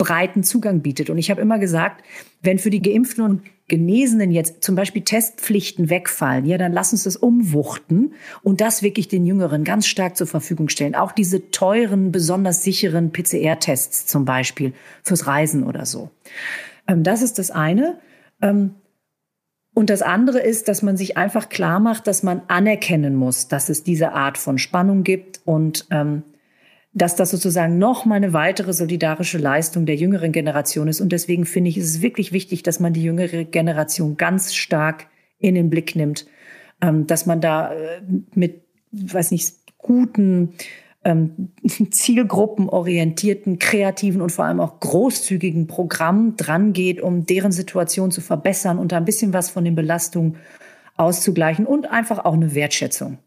breiten 0.01 0.43
Zugang 0.43 0.81
bietet. 0.81 1.11
Und 1.11 1.19
ich 1.19 1.31
habe 1.31 1.43
immer 1.43 1.59
gesagt, 1.59 2.03
wenn 2.43 2.59
für 2.59 2.71
die 2.71 2.81
Geimpften 2.81 3.23
und 3.23 3.43
Genesenen 3.69 4.31
jetzt 4.31 4.65
zum 4.65 4.75
Beispiel 4.75 5.03
Testpflichten 5.03 5.91
wegfallen, 5.91 6.47
ja, 6.47 6.57
dann 6.57 6.73
lass 6.73 6.93
uns 6.93 7.05
das 7.05 7.17
umwuchten 7.17 8.15
und 8.43 8.63
das 8.63 8.83
wirklich 8.83 9.09
den 9.09 9.27
Jüngeren 9.27 9.63
ganz 9.63 9.87
stark 9.87 10.17
zur 10.17 10.27
Verfügung 10.27 10.71
stellen. 10.71 10.95
Auch 10.95 11.13
diese 11.13 11.51
teuren, 11.51 12.13
besonders 12.13 12.65
sicheren 12.65 13.13
PCR-Tests 13.13 14.07
zum 14.07 14.25
Beispiel 14.25 14.73
fürs 15.03 15.27
Reisen 15.27 15.65
oder 15.65 15.85
so. 15.85 16.11
Ähm, 16.89 17.03
das 17.03 17.21
ist 17.21 17.39
das 17.39 17.51
eine. 17.51 17.99
Ähm, 18.41 18.75
und 19.75 19.89
das 19.89 20.03
andere 20.03 20.41
ist, 20.41 20.69
dass 20.69 20.83
man 20.83 20.97
sich 20.97 21.17
einfach 21.17 21.49
klar 21.49 21.81
macht, 21.81 22.07
dass 22.07 22.23
man 22.23 22.43
anerkennen 22.49 23.15
muss, 23.15 23.49
dass 23.49 23.69
es 23.69 23.85
diese 23.85 24.13
Art 24.13 24.37
von 24.37 24.59
Spannung 24.59 25.05
gibt 25.05 25.41
und 25.45 25.87
ähm, 25.91 26.23
dass 26.93 27.15
das 27.15 27.31
sozusagen 27.31 27.79
noch 27.79 28.05
mal 28.05 28.17
eine 28.17 28.33
weitere 28.33 28.73
solidarische 28.73 29.39
Leistung 29.39 29.87
der 29.87 29.95
jüngeren 29.95 30.33
Generation 30.33 30.89
ist. 30.89 31.01
Und 31.01 31.13
deswegen 31.13 31.47
finde 31.47 31.71
ich, 31.71 31.79
ist 31.79 31.89
es 31.89 32.03
wirklich 32.03 32.33
wichtig, 32.33 32.65
dass 32.65 32.81
man 32.81 32.93
die 32.93 33.05
jüngere 33.05 33.45
Generation 33.45 34.17
ganz 34.17 34.55
stark 34.55 35.07
in 35.39 35.55
den 35.55 35.71
Blick 35.71 35.95
nimmt, 35.95 36.27
ähm, 36.81 37.07
dass 37.07 37.27
man 37.27 37.41
da 37.41 37.73
äh, 37.73 38.03
mit, 38.35 38.63
weiß 38.91 39.31
nicht, 39.31 39.55
guten 39.79 40.55
ähm, 41.05 41.53
zielgruppenorientierten, 41.91 43.59
kreativen 43.59 44.21
und 44.21 44.31
vor 44.31 44.45
allem 44.45 44.61
auch 44.61 44.81
großzügigen 44.81 45.67
Programm 45.67 46.37
dran 46.37 46.73
geht, 46.73 47.01
um 47.01 47.27
deren 47.27 47.53
Situation 47.53 48.11
zu 48.11 48.21
verbessern 48.21 48.79
und 48.79 48.93
da 48.93 48.99
ein 48.99 49.05
bisschen 49.05 49.33
was 49.33 49.51
von 49.51 49.65
den 49.65 49.75
Belastungen 49.75 50.37
auszugleichen 50.97 51.67
und 51.67 51.91
einfach 51.91 52.25
auch 52.25 52.35
eine 52.35 52.55
Wertschätzung 52.55 53.19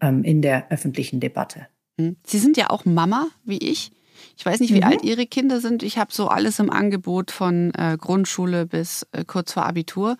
ähm, 0.00 0.22
in 0.22 0.42
der 0.42 0.70
öffentlichen 0.70 1.20
Debatte. 1.20 1.66
Hm. 1.98 2.16
Sie 2.24 2.38
sind 2.38 2.56
ja 2.56 2.70
auch 2.70 2.84
Mama, 2.84 3.26
wie 3.44 3.58
ich. 3.58 3.90
Ich 4.36 4.46
weiß 4.46 4.60
nicht, 4.60 4.72
wie 4.72 4.78
mhm. 4.78 4.84
alt 4.84 5.02
Ihre 5.04 5.26
Kinder 5.26 5.60
sind. 5.60 5.82
Ich 5.82 5.98
habe 5.98 6.12
so 6.12 6.28
alles 6.28 6.58
im 6.58 6.70
Angebot 6.70 7.30
von 7.30 7.72
äh, 7.74 7.96
Grundschule 7.98 8.66
bis 8.66 9.06
äh, 9.12 9.24
kurz 9.24 9.52
vor 9.52 9.66
Abitur. 9.66 10.16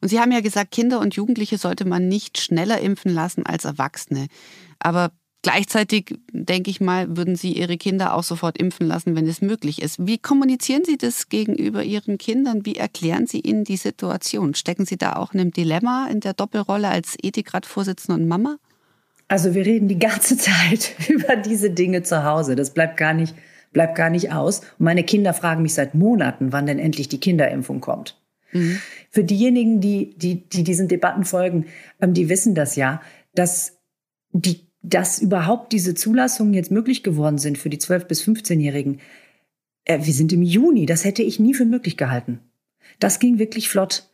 Und 0.00 0.08
Sie 0.08 0.20
haben 0.20 0.32
ja 0.32 0.40
gesagt, 0.40 0.72
Kinder 0.72 1.00
und 1.00 1.14
Jugendliche 1.14 1.58
sollte 1.58 1.84
man 1.84 2.08
nicht 2.08 2.38
schneller 2.38 2.80
impfen 2.80 3.12
lassen 3.12 3.46
als 3.46 3.64
Erwachsene. 3.64 4.26
Aber 4.78 5.10
Gleichzeitig, 5.42 6.18
denke 6.32 6.70
ich 6.70 6.80
mal, 6.80 7.16
würden 7.16 7.36
Sie 7.36 7.52
Ihre 7.52 7.76
Kinder 7.76 8.14
auch 8.14 8.24
sofort 8.24 8.58
impfen 8.58 8.86
lassen, 8.86 9.14
wenn 9.14 9.28
es 9.28 9.40
möglich 9.40 9.80
ist. 9.80 10.04
Wie 10.04 10.18
kommunizieren 10.18 10.84
Sie 10.84 10.98
das 10.98 11.28
gegenüber 11.28 11.84
Ihren 11.84 12.18
Kindern? 12.18 12.66
Wie 12.66 12.74
erklären 12.74 13.26
Sie 13.26 13.40
ihnen 13.40 13.62
die 13.62 13.76
Situation? 13.76 14.54
Stecken 14.54 14.86
Sie 14.86 14.96
da 14.96 15.14
auch 15.14 15.34
in 15.34 15.40
einem 15.40 15.52
Dilemma 15.52 16.08
in 16.10 16.20
der 16.20 16.34
Doppelrolle 16.34 16.88
als 16.88 17.16
Ethikratvorsitzende 17.22 18.20
und 18.20 18.28
Mama? 18.28 18.56
Also 19.28 19.54
wir 19.54 19.64
reden 19.64 19.88
die 19.88 19.98
ganze 19.98 20.36
Zeit 20.36 20.94
über 21.08 21.36
diese 21.36 21.70
Dinge 21.70 22.02
zu 22.02 22.24
Hause. 22.24 22.56
Das 22.56 22.70
bleibt 22.70 22.96
gar 22.96 23.12
nicht, 23.12 23.34
bleibt 23.72 23.94
gar 23.94 24.10
nicht 24.10 24.32
aus. 24.32 24.60
Und 24.78 24.84
meine 24.84 25.04
Kinder 25.04 25.32
fragen 25.34 25.62
mich 25.62 25.74
seit 25.74 25.94
Monaten, 25.94 26.52
wann 26.52 26.66
denn 26.66 26.78
endlich 26.78 27.08
die 27.08 27.20
Kinderimpfung 27.20 27.80
kommt. 27.80 28.20
Mhm. 28.52 28.80
Für 29.10 29.24
diejenigen, 29.24 29.80
die, 29.80 30.16
die, 30.16 30.48
die 30.48 30.64
diesen 30.64 30.88
Debatten 30.88 31.24
folgen, 31.24 31.66
ähm, 32.00 32.14
die 32.14 32.28
wissen 32.28 32.54
das 32.54 32.76
ja, 32.76 33.00
dass 33.34 33.78
die 34.32 34.65
dass 34.86 35.18
überhaupt 35.18 35.72
diese 35.72 35.94
Zulassungen 35.94 36.54
jetzt 36.54 36.70
möglich 36.70 37.02
geworden 37.02 37.38
sind 37.38 37.58
für 37.58 37.68
die 37.68 37.78
12- 37.78 38.04
bis 38.04 38.22
15-Jährigen, 38.22 39.00
äh, 39.84 39.98
wir 40.00 40.12
sind 40.12 40.32
im 40.32 40.42
Juni, 40.42 40.86
das 40.86 41.04
hätte 41.04 41.24
ich 41.24 41.40
nie 41.40 41.54
für 41.54 41.64
möglich 41.64 41.96
gehalten. 41.96 42.38
Das 43.00 43.18
ging 43.18 43.40
wirklich 43.40 43.68
flott. 43.68 44.08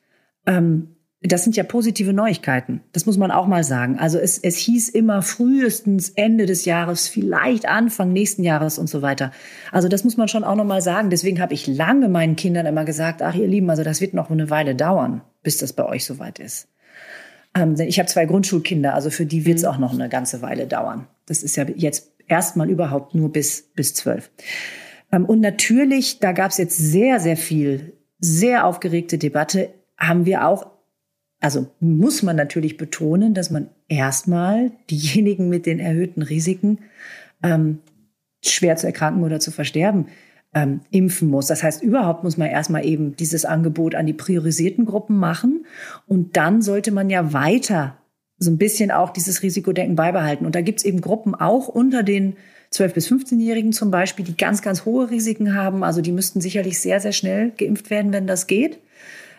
Ähm, 0.46 0.96
das 1.20 1.44
sind 1.44 1.56
ja 1.56 1.62
positive 1.62 2.14
Neuigkeiten. 2.14 2.80
Das 2.92 3.04
muss 3.04 3.18
man 3.18 3.30
auch 3.30 3.46
mal 3.46 3.62
sagen. 3.62 3.98
Also 3.98 4.18
es, 4.18 4.38
es 4.38 4.56
hieß 4.56 4.88
immer 4.88 5.20
frühestens 5.20 6.08
Ende 6.08 6.46
des 6.46 6.64
Jahres, 6.64 7.06
vielleicht 7.06 7.68
Anfang 7.68 8.12
nächsten 8.12 8.42
Jahres 8.42 8.78
und 8.78 8.88
so 8.88 9.02
weiter. 9.02 9.30
Also 9.70 9.88
das 9.88 10.04
muss 10.04 10.16
man 10.16 10.28
schon 10.28 10.42
auch 10.42 10.56
noch 10.56 10.64
mal 10.64 10.80
sagen. 10.80 11.10
Deswegen 11.10 11.40
habe 11.40 11.52
ich 11.52 11.66
lange 11.66 12.08
meinen 12.08 12.34
Kindern 12.34 12.64
immer 12.64 12.86
gesagt, 12.86 13.20
ach 13.20 13.34
ihr 13.34 13.46
Lieben, 13.46 13.68
also 13.68 13.84
das 13.84 14.00
wird 14.00 14.14
noch 14.14 14.30
eine 14.30 14.48
Weile 14.48 14.74
dauern, 14.74 15.20
bis 15.42 15.58
das 15.58 15.74
bei 15.74 15.84
euch 15.84 16.06
soweit 16.06 16.38
ist. 16.38 16.71
Ähm, 17.54 17.76
ich 17.78 17.98
habe 17.98 18.08
zwei 18.08 18.26
Grundschulkinder, 18.26 18.94
also 18.94 19.10
für 19.10 19.26
die 19.26 19.44
wird 19.44 19.58
es 19.58 19.62
mhm. 19.64 19.68
auch 19.68 19.78
noch 19.78 19.92
eine 19.92 20.08
ganze 20.08 20.42
Weile 20.42 20.66
dauern. 20.66 21.06
Das 21.26 21.42
ist 21.42 21.56
ja 21.56 21.66
jetzt 21.74 22.12
erstmal 22.28 22.70
überhaupt 22.70 23.14
nur 23.14 23.32
bis 23.32 23.70
bis 23.74 23.94
zwölf. 23.94 24.30
Ähm, 25.10 25.24
und 25.24 25.40
natürlich, 25.40 26.18
da 26.18 26.32
gab 26.32 26.50
es 26.50 26.58
jetzt 26.58 26.76
sehr, 26.76 27.20
sehr 27.20 27.36
viel, 27.36 27.92
sehr 28.18 28.66
aufgeregte 28.66 29.18
Debatte, 29.18 29.70
haben 29.98 30.26
wir 30.26 30.46
auch 30.46 30.72
also 31.42 31.66
muss 31.80 32.22
man 32.22 32.36
natürlich 32.36 32.76
betonen, 32.76 33.34
dass 33.34 33.50
man 33.50 33.68
erstmal 33.88 34.70
diejenigen 34.88 35.48
mit 35.48 35.66
den 35.66 35.80
erhöhten 35.80 36.22
Risiken, 36.22 36.78
ähm, 37.42 37.80
schwer 38.44 38.76
zu 38.76 38.86
erkranken 38.86 39.24
oder 39.24 39.40
zu 39.40 39.50
versterben, 39.50 40.06
ähm, 40.54 40.80
impfen 40.90 41.28
muss. 41.28 41.46
Das 41.46 41.62
heißt, 41.62 41.82
überhaupt 41.82 42.24
muss 42.24 42.36
man 42.36 42.48
erstmal 42.48 42.84
eben 42.84 43.16
dieses 43.16 43.44
Angebot 43.44 43.94
an 43.94 44.06
die 44.06 44.12
priorisierten 44.12 44.84
Gruppen 44.84 45.16
machen. 45.16 45.66
Und 46.06 46.36
dann 46.36 46.62
sollte 46.62 46.92
man 46.92 47.10
ja 47.10 47.32
weiter 47.32 47.96
so 48.38 48.50
ein 48.50 48.58
bisschen 48.58 48.90
auch 48.90 49.10
dieses 49.10 49.42
Risikodenken 49.42 49.96
beibehalten. 49.96 50.44
Und 50.44 50.54
da 50.54 50.60
gibt's 50.60 50.84
eben 50.84 51.00
Gruppen 51.00 51.34
auch 51.34 51.68
unter 51.68 52.02
den 52.02 52.36
12- 52.72 52.94
bis 52.94 53.10
15-Jährigen 53.10 53.72
zum 53.72 53.90
Beispiel, 53.90 54.24
die 54.24 54.36
ganz, 54.36 54.62
ganz 54.62 54.84
hohe 54.84 55.10
Risiken 55.10 55.54
haben. 55.54 55.84
Also 55.84 56.00
die 56.00 56.12
müssten 56.12 56.40
sicherlich 56.40 56.80
sehr, 56.80 57.00
sehr 57.00 57.12
schnell 57.12 57.50
geimpft 57.50 57.90
werden, 57.90 58.12
wenn 58.12 58.26
das 58.26 58.46
geht. 58.46 58.78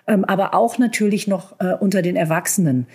Ähm, 0.05 0.25
aber 0.25 0.53
auch 0.53 0.77
natürlich 0.77 1.27
noch 1.27 1.59
äh, 1.59 1.73
unter 1.79 2.01
den 2.01 2.15
Erwachsenen. 2.15 2.87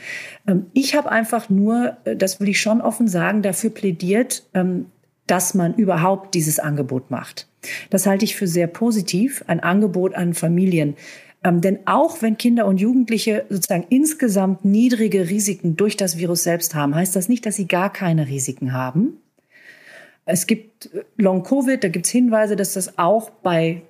Ähm, 0.46 0.66
ich 0.74 0.94
habe 0.94 1.10
einfach 1.10 1.48
nur, 1.48 1.96
äh, 2.04 2.16
das 2.16 2.38
will 2.38 2.48
ich 2.48 2.60
schon 2.60 2.80
offen 2.80 3.08
sagen, 3.08 3.42
dafür 3.42 3.70
plädiert, 3.70 4.44
ähm, 4.54 4.86
dass 5.26 5.54
man 5.54 5.74
überhaupt 5.74 6.34
dieses 6.34 6.58
Angebot 6.58 7.10
macht. 7.10 7.47
Das 7.90 8.06
halte 8.06 8.24
ich 8.24 8.36
für 8.36 8.46
sehr 8.46 8.66
positiv, 8.66 9.44
ein 9.46 9.60
Angebot 9.60 10.14
an 10.14 10.34
Familien. 10.34 10.94
Ähm, 11.44 11.60
denn 11.60 11.80
auch 11.86 12.20
wenn 12.20 12.36
Kinder 12.36 12.66
und 12.66 12.80
Jugendliche 12.80 13.44
sozusagen 13.48 13.86
insgesamt 13.90 14.64
niedrige 14.64 15.28
Risiken 15.28 15.76
durch 15.76 15.96
das 15.96 16.18
Virus 16.18 16.42
selbst 16.42 16.74
haben, 16.74 16.94
heißt 16.94 17.14
das 17.14 17.28
nicht, 17.28 17.46
dass 17.46 17.56
sie 17.56 17.68
gar 17.68 17.92
keine 17.92 18.26
Risiken 18.26 18.72
haben. 18.72 19.18
Es 20.24 20.46
gibt 20.46 20.92
äh, 20.92 21.04
Long-Covid, 21.16 21.82
da 21.82 21.88
gibt 21.88 22.06
es 22.06 22.12
Hinweise, 22.12 22.56
dass 22.56 22.74
das 22.74 22.98
auch 22.98 23.30
bei 23.30 23.82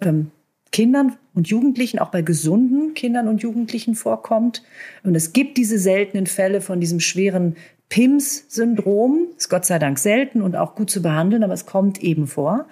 ähm, 0.00 0.30
Kindern 0.72 1.16
und 1.34 1.48
Jugendlichen, 1.48 1.98
auch 1.98 2.10
bei 2.10 2.22
gesunden 2.22 2.94
Kindern 2.94 3.28
und 3.28 3.42
Jugendlichen 3.42 3.94
vorkommt. 3.94 4.62
Und 5.02 5.14
es 5.14 5.32
gibt 5.32 5.56
diese 5.56 5.78
seltenen 5.78 6.26
Fälle 6.26 6.60
von 6.60 6.80
diesem 6.80 7.00
schweren 7.00 7.56
PIMS-Syndrom. 7.88 9.28
Ist 9.40 9.48
Gott 9.48 9.64
sei 9.64 9.78
Dank 9.78 9.98
selten 9.98 10.42
und 10.42 10.54
auch 10.54 10.74
gut 10.74 10.90
zu 10.90 11.00
behandeln, 11.00 11.42
aber 11.42 11.54
es 11.54 11.64
kommt 11.64 12.02
eben 12.02 12.26
vor. 12.26 12.66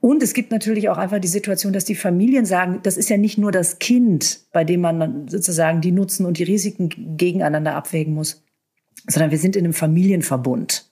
Und 0.00 0.22
es 0.22 0.32
gibt 0.32 0.50
natürlich 0.50 0.88
auch 0.88 0.96
einfach 0.96 1.18
die 1.18 1.28
Situation, 1.28 1.74
dass 1.74 1.84
die 1.84 1.94
Familien 1.94 2.46
sagen, 2.46 2.80
das 2.82 2.96
ist 2.96 3.10
ja 3.10 3.18
nicht 3.18 3.36
nur 3.36 3.52
das 3.52 3.78
Kind, 3.78 4.40
bei 4.50 4.64
dem 4.64 4.80
man 4.80 5.28
sozusagen 5.28 5.82
die 5.82 5.92
Nutzen 5.92 6.24
und 6.24 6.38
die 6.38 6.44
Risiken 6.44 6.88
gegeneinander 7.18 7.74
abwägen 7.74 8.14
muss, 8.14 8.42
sondern 9.06 9.30
wir 9.30 9.36
sind 9.36 9.54
in 9.54 9.66
einem 9.66 9.74
Familienverbund. 9.74 10.90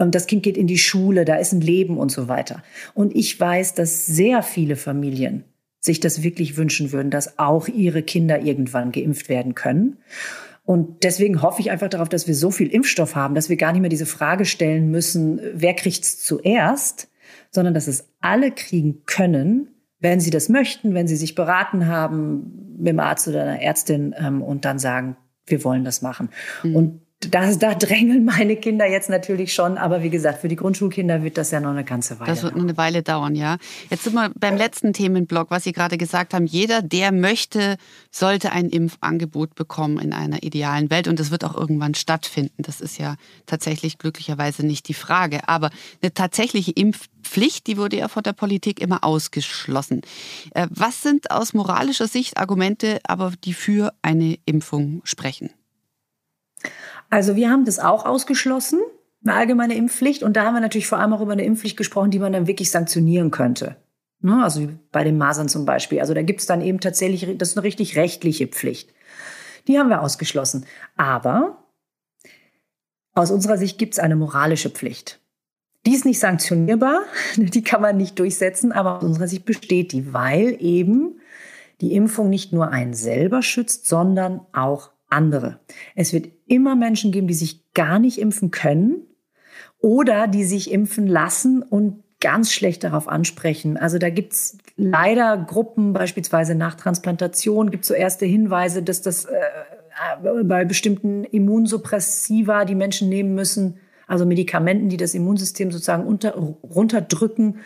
Ähm, 0.00 0.10
das 0.10 0.26
Kind 0.26 0.42
geht 0.42 0.56
in 0.56 0.66
die 0.66 0.78
Schule, 0.78 1.26
da 1.26 1.36
ist 1.36 1.52
ein 1.52 1.60
Leben 1.60 1.98
und 1.98 2.10
so 2.10 2.28
weiter. 2.28 2.62
Und 2.94 3.14
ich 3.14 3.38
weiß, 3.38 3.74
dass 3.74 4.06
sehr 4.06 4.42
viele 4.42 4.76
Familien 4.76 5.44
sich 5.80 6.00
das 6.00 6.22
wirklich 6.22 6.56
wünschen 6.56 6.92
würden, 6.92 7.10
dass 7.10 7.38
auch 7.38 7.68
ihre 7.68 8.02
Kinder 8.02 8.40
irgendwann 8.40 8.90
geimpft 8.90 9.28
werden 9.28 9.54
können. 9.54 9.98
Und 10.66 11.04
deswegen 11.04 11.42
hoffe 11.42 11.60
ich 11.60 11.70
einfach 11.70 11.88
darauf, 11.88 12.08
dass 12.08 12.26
wir 12.26 12.34
so 12.34 12.50
viel 12.50 12.66
Impfstoff 12.66 13.14
haben, 13.14 13.36
dass 13.36 13.48
wir 13.48 13.56
gar 13.56 13.72
nicht 13.72 13.80
mehr 13.80 13.88
diese 13.88 14.04
Frage 14.04 14.44
stellen 14.44 14.90
müssen, 14.90 15.40
wer 15.54 15.74
kriegt's 15.74 16.22
zuerst, 16.22 17.08
sondern 17.50 17.72
dass 17.72 17.86
es 17.86 18.08
alle 18.20 18.50
kriegen 18.50 19.04
können, 19.06 19.68
wenn 20.00 20.18
sie 20.18 20.30
das 20.30 20.48
möchten, 20.48 20.92
wenn 20.92 21.06
sie 21.06 21.16
sich 21.16 21.36
beraten 21.36 21.86
haben 21.86 22.74
mit 22.78 22.88
dem 22.88 23.00
Arzt 23.00 23.28
oder 23.28 23.42
einer 23.42 23.62
Ärztin 23.62 24.14
ähm, 24.18 24.42
und 24.42 24.64
dann 24.64 24.80
sagen, 24.80 25.16
wir 25.46 25.62
wollen 25.62 25.84
das 25.84 26.02
machen. 26.02 26.30
Mhm. 26.64 26.76
Und 26.76 27.00
das, 27.20 27.58
da 27.58 27.74
drängeln 27.74 28.26
meine 28.26 28.56
Kinder 28.56 28.86
jetzt 28.86 29.08
natürlich 29.08 29.54
schon, 29.54 29.78
aber 29.78 30.02
wie 30.02 30.10
gesagt, 30.10 30.42
für 30.42 30.48
die 30.48 30.56
Grundschulkinder 30.56 31.22
wird 31.22 31.38
das 31.38 31.50
ja 31.50 31.60
noch 31.60 31.70
eine 31.70 31.82
ganze 31.84 32.20
Weile. 32.20 32.30
Das 32.30 32.42
wird 32.42 32.54
noch 32.54 32.62
eine 32.62 32.76
Weile 32.76 33.02
dauern, 33.02 33.34
ja. 33.34 33.56
Jetzt 33.88 34.04
sind 34.04 34.12
wir 34.12 34.30
beim 34.38 34.56
letzten 34.56 34.92
Themenblock, 34.92 35.50
was 35.50 35.64
Sie 35.64 35.72
gerade 35.72 35.96
gesagt 35.96 36.34
haben. 36.34 36.46
Jeder, 36.46 36.82
der 36.82 37.12
möchte, 37.12 37.78
sollte 38.10 38.52
ein 38.52 38.68
Impfangebot 38.68 39.54
bekommen 39.54 39.98
in 39.98 40.12
einer 40.12 40.42
idealen 40.42 40.90
Welt 40.90 41.08
und 41.08 41.18
das 41.18 41.30
wird 41.30 41.44
auch 41.44 41.54
irgendwann 41.54 41.94
stattfinden. 41.94 42.62
Das 42.62 42.82
ist 42.82 42.98
ja 42.98 43.16
tatsächlich 43.46 43.96
glücklicherweise 43.96 44.66
nicht 44.66 44.86
die 44.88 44.94
Frage. 44.94 45.48
Aber 45.48 45.70
eine 46.02 46.12
tatsächliche 46.12 46.72
Impfpflicht, 46.72 47.66
die 47.66 47.78
wurde 47.78 47.96
ja 47.96 48.08
von 48.08 48.24
der 48.24 48.34
Politik 48.34 48.78
immer 48.78 49.02
ausgeschlossen. 49.02 50.02
Äh, 50.54 50.66
was 50.70 51.02
sind 51.02 51.30
aus 51.30 51.54
moralischer 51.54 52.08
Sicht 52.08 52.36
Argumente, 52.36 53.00
aber 53.04 53.32
die 53.42 53.54
für 53.54 53.94
eine 54.02 54.36
Impfung 54.44 55.00
sprechen? 55.04 55.50
Also 57.10 57.36
wir 57.36 57.50
haben 57.50 57.64
das 57.64 57.78
auch 57.78 58.04
ausgeschlossen, 58.04 58.80
eine 59.24 59.34
allgemeine 59.34 59.74
Impfpflicht. 59.74 60.22
Und 60.22 60.36
da 60.36 60.44
haben 60.44 60.54
wir 60.54 60.60
natürlich 60.60 60.86
vor 60.86 60.98
allem 60.98 61.12
auch 61.12 61.20
über 61.20 61.32
eine 61.32 61.44
Impfpflicht 61.44 61.76
gesprochen, 61.76 62.10
die 62.10 62.18
man 62.18 62.32
dann 62.32 62.46
wirklich 62.46 62.70
sanktionieren 62.70 63.30
könnte. 63.30 63.76
Ne, 64.20 64.42
also 64.42 64.68
bei 64.92 65.04
den 65.04 65.18
Masern 65.18 65.48
zum 65.48 65.64
Beispiel. 65.66 66.00
Also 66.00 66.14
da 66.14 66.22
gibt 66.22 66.40
es 66.40 66.46
dann 66.46 66.62
eben 66.62 66.80
tatsächlich, 66.80 67.36
das 67.38 67.50
ist 67.50 67.56
eine 67.56 67.64
richtig 67.64 67.96
rechtliche 67.96 68.46
Pflicht. 68.46 68.92
Die 69.68 69.78
haben 69.78 69.88
wir 69.88 70.02
ausgeschlossen. 70.02 70.64
Aber 70.96 71.64
aus 73.14 73.30
unserer 73.30 73.58
Sicht 73.58 73.78
gibt 73.78 73.94
es 73.94 73.98
eine 73.98 74.16
moralische 74.16 74.70
Pflicht. 74.70 75.20
Die 75.86 75.94
ist 75.94 76.04
nicht 76.04 76.18
sanktionierbar, 76.18 77.00
die 77.36 77.62
kann 77.62 77.82
man 77.82 77.96
nicht 77.96 78.18
durchsetzen, 78.18 78.72
aber 78.72 78.96
aus 78.96 79.04
unserer 79.04 79.28
Sicht 79.28 79.44
besteht 79.44 79.92
die, 79.92 80.12
weil 80.12 80.56
eben 80.60 81.20
die 81.80 81.94
Impfung 81.94 82.30
nicht 82.30 82.52
nur 82.52 82.70
einen 82.70 82.94
selber 82.94 83.42
schützt, 83.42 83.86
sondern 83.86 84.40
auch 84.52 84.90
andere. 85.08 85.60
Es 85.94 86.12
wird 86.12 86.28
immer 86.46 86.76
Menschen 86.76 87.12
geben, 87.12 87.26
die 87.26 87.34
sich 87.34 87.72
gar 87.74 87.98
nicht 87.98 88.18
impfen 88.18 88.50
können 88.50 89.06
oder 89.78 90.26
die 90.26 90.44
sich 90.44 90.70
impfen 90.70 91.06
lassen 91.06 91.62
und 91.62 92.02
ganz 92.20 92.52
schlecht 92.52 92.82
darauf 92.82 93.08
ansprechen. 93.08 93.76
Also 93.76 93.98
da 93.98 94.10
gibt's 94.10 94.58
leider 94.76 95.36
Gruppen, 95.36 95.92
beispielsweise 95.92 96.54
nach 96.54 96.74
Transplantation, 96.74 97.70
gibt 97.70 97.84
es 97.84 97.88
so 97.88 97.94
erste 97.94 98.26
Hinweise, 98.26 98.82
dass 98.82 99.02
das 99.02 99.26
äh, 99.26 100.44
bei 100.44 100.64
bestimmten 100.64 101.24
Immunsuppressiva, 101.24 102.64
die 102.64 102.74
Menschen 102.74 103.08
nehmen 103.08 103.34
müssen, 103.34 103.78
also 104.06 104.24
Medikamenten, 104.24 104.88
die 104.88 104.96
das 104.96 105.14
Immunsystem 105.14 105.70
sozusagen 105.70 106.06
unter, 106.06 106.34
runterdrücken, 106.34 107.58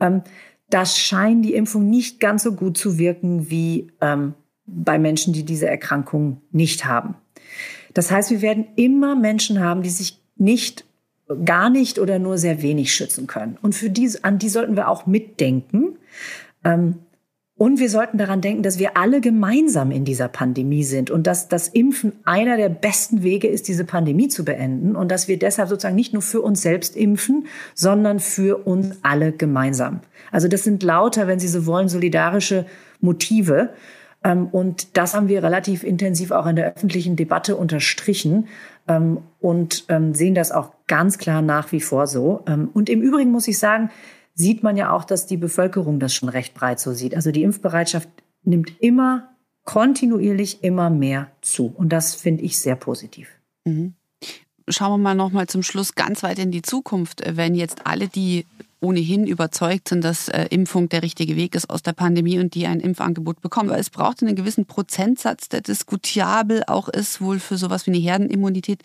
ähm, 0.00 0.22
das 0.70 0.98
scheint 0.98 1.44
die 1.44 1.54
Impfung 1.54 1.88
nicht 1.88 2.20
ganz 2.20 2.42
so 2.42 2.52
gut 2.52 2.76
zu 2.76 2.98
wirken 2.98 3.50
wie 3.50 3.90
ähm, 4.00 4.34
bei 4.68 4.98
Menschen, 4.98 5.32
die 5.32 5.44
diese 5.44 5.68
Erkrankung 5.68 6.42
nicht 6.52 6.84
haben. 6.84 7.14
Das 7.94 8.10
heißt, 8.10 8.30
wir 8.30 8.42
werden 8.42 8.66
immer 8.76 9.16
Menschen 9.16 9.60
haben, 9.60 9.82
die 9.82 9.90
sich 9.90 10.20
nicht, 10.36 10.84
gar 11.44 11.68
nicht 11.68 11.98
oder 11.98 12.18
nur 12.18 12.38
sehr 12.38 12.62
wenig 12.62 12.94
schützen 12.94 13.26
können. 13.26 13.58
Und 13.60 13.74
für 13.74 13.90
die, 13.90 14.10
an 14.22 14.38
die 14.38 14.48
sollten 14.48 14.76
wir 14.76 14.88
auch 14.88 15.06
mitdenken. 15.06 15.96
Ähm, 16.64 16.96
und 17.58 17.80
wir 17.80 17.90
sollten 17.90 18.18
daran 18.18 18.40
denken, 18.40 18.62
dass 18.62 18.78
wir 18.78 18.96
alle 18.96 19.20
gemeinsam 19.20 19.90
in 19.90 20.04
dieser 20.04 20.28
Pandemie 20.28 20.84
sind 20.84 21.10
und 21.10 21.26
dass 21.26 21.48
das 21.48 21.66
Impfen 21.66 22.12
einer 22.24 22.56
der 22.56 22.68
besten 22.68 23.24
Wege 23.24 23.48
ist, 23.48 23.66
diese 23.66 23.84
Pandemie 23.84 24.28
zu 24.28 24.44
beenden 24.44 24.94
und 24.94 25.10
dass 25.10 25.26
wir 25.26 25.40
deshalb 25.40 25.68
sozusagen 25.68 25.96
nicht 25.96 26.12
nur 26.12 26.22
für 26.22 26.40
uns 26.40 26.62
selbst 26.62 26.96
impfen, 26.96 27.48
sondern 27.74 28.20
für 28.20 28.64
uns 28.64 28.98
alle 29.02 29.32
gemeinsam. 29.32 30.00
Also 30.30 30.46
das 30.46 30.62
sind 30.62 30.84
lauter, 30.84 31.26
wenn 31.26 31.40
Sie 31.40 31.48
so 31.48 31.66
wollen, 31.66 31.88
solidarische 31.88 32.64
Motive. 33.00 33.70
Ähm, 34.24 34.46
und 34.48 34.96
das 34.96 35.14
haben 35.14 35.28
wir 35.28 35.42
relativ 35.42 35.84
intensiv 35.84 36.30
auch 36.30 36.46
in 36.46 36.56
der 36.56 36.74
öffentlichen 36.74 37.16
Debatte 37.16 37.56
unterstrichen 37.56 38.48
ähm, 38.86 39.18
und 39.40 39.84
ähm, 39.88 40.14
sehen 40.14 40.34
das 40.34 40.52
auch 40.52 40.72
ganz 40.86 41.18
klar 41.18 41.42
nach 41.42 41.72
wie 41.72 41.80
vor 41.80 42.06
so. 42.06 42.42
Und 42.72 42.88
im 42.88 43.02
Übrigen 43.02 43.30
muss 43.30 43.46
ich 43.46 43.58
sagen, 43.58 43.90
sieht 44.34 44.62
man 44.62 44.76
ja 44.76 44.90
auch, 44.92 45.04
dass 45.04 45.26
die 45.26 45.36
Bevölkerung 45.36 46.00
das 46.00 46.14
schon 46.14 46.30
recht 46.30 46.54
breit 46.54 46.80
so 46.80 46.92
sieht. 46.92 47.14
Also 47.14 47.30
die 47.30 47.42
Impfbereitschaft 47.42 48.08
nimmt 48.42 48.72
immer 48.80 49.28
kontinuierlich 49.64 50.64
immer 50.64 50.88
mehr 50.88 51.30
zu. 51.42 51.66
Und 51.66 51.90
das 51.90 52.14
finde 52.14 52.44
ich 52.44 52.58
sehr 52.58 52.76
positiv. 52.76 53.28
Mhm. 53.66 53.92
Schauen 54.68 54.92
wir 54.92 54.98
mal 54.98 55.14
noch 55.14 55.30
mal 55.30 55.46
zum 55.46 55.62
Schluss 55.62 55.94
ganz 55.94 56.22
weit 56.22 56.38
in 56.38 56.50
die 56.50 56.62
Zukunft. 56.62 57.22
Wenn 57.26 57.54
jetzt 57.54 57.86
alle, 57.86 58.08
die 58.08 58.46
ohnehin 58.80 59.26
überzeugt 59.26 59.88
sind, 59.88 60.04
dass 60.04 60.28
äh, 60.28 60.46
Impfung 60.50 60.88
der 60.88 61.02
richtige 61.02 61.36
Weg 61.36 61.54
ist 61.54 61.70
aus 61.70 61.82
der 61.82 61.92
Pandemie 61.92 62.38
und 62.38 62.54
die 62.54 62.66
ein 62.66 62.80
Impfangebot 62.80 63.40
bekommen. 63.40 63.70
Aber 63.70 63.78
es 63.78 63.90
braucht 63.90 64.22
einen 64.22 64.36
gewissen 64.36 64.66
Prozentsatz, 64.66 65.48
der 65.48 65.60
diskutabel 65.60 66.62
auch 66.66 66.88
ist, 66.88 67.20
wohl 67.20 67.40
für 67.40 67.56
sowas 67.56 67.86
wie 67.86 67.90
eine 67.90 68.00
Herdenimmunität. 68.00 68.82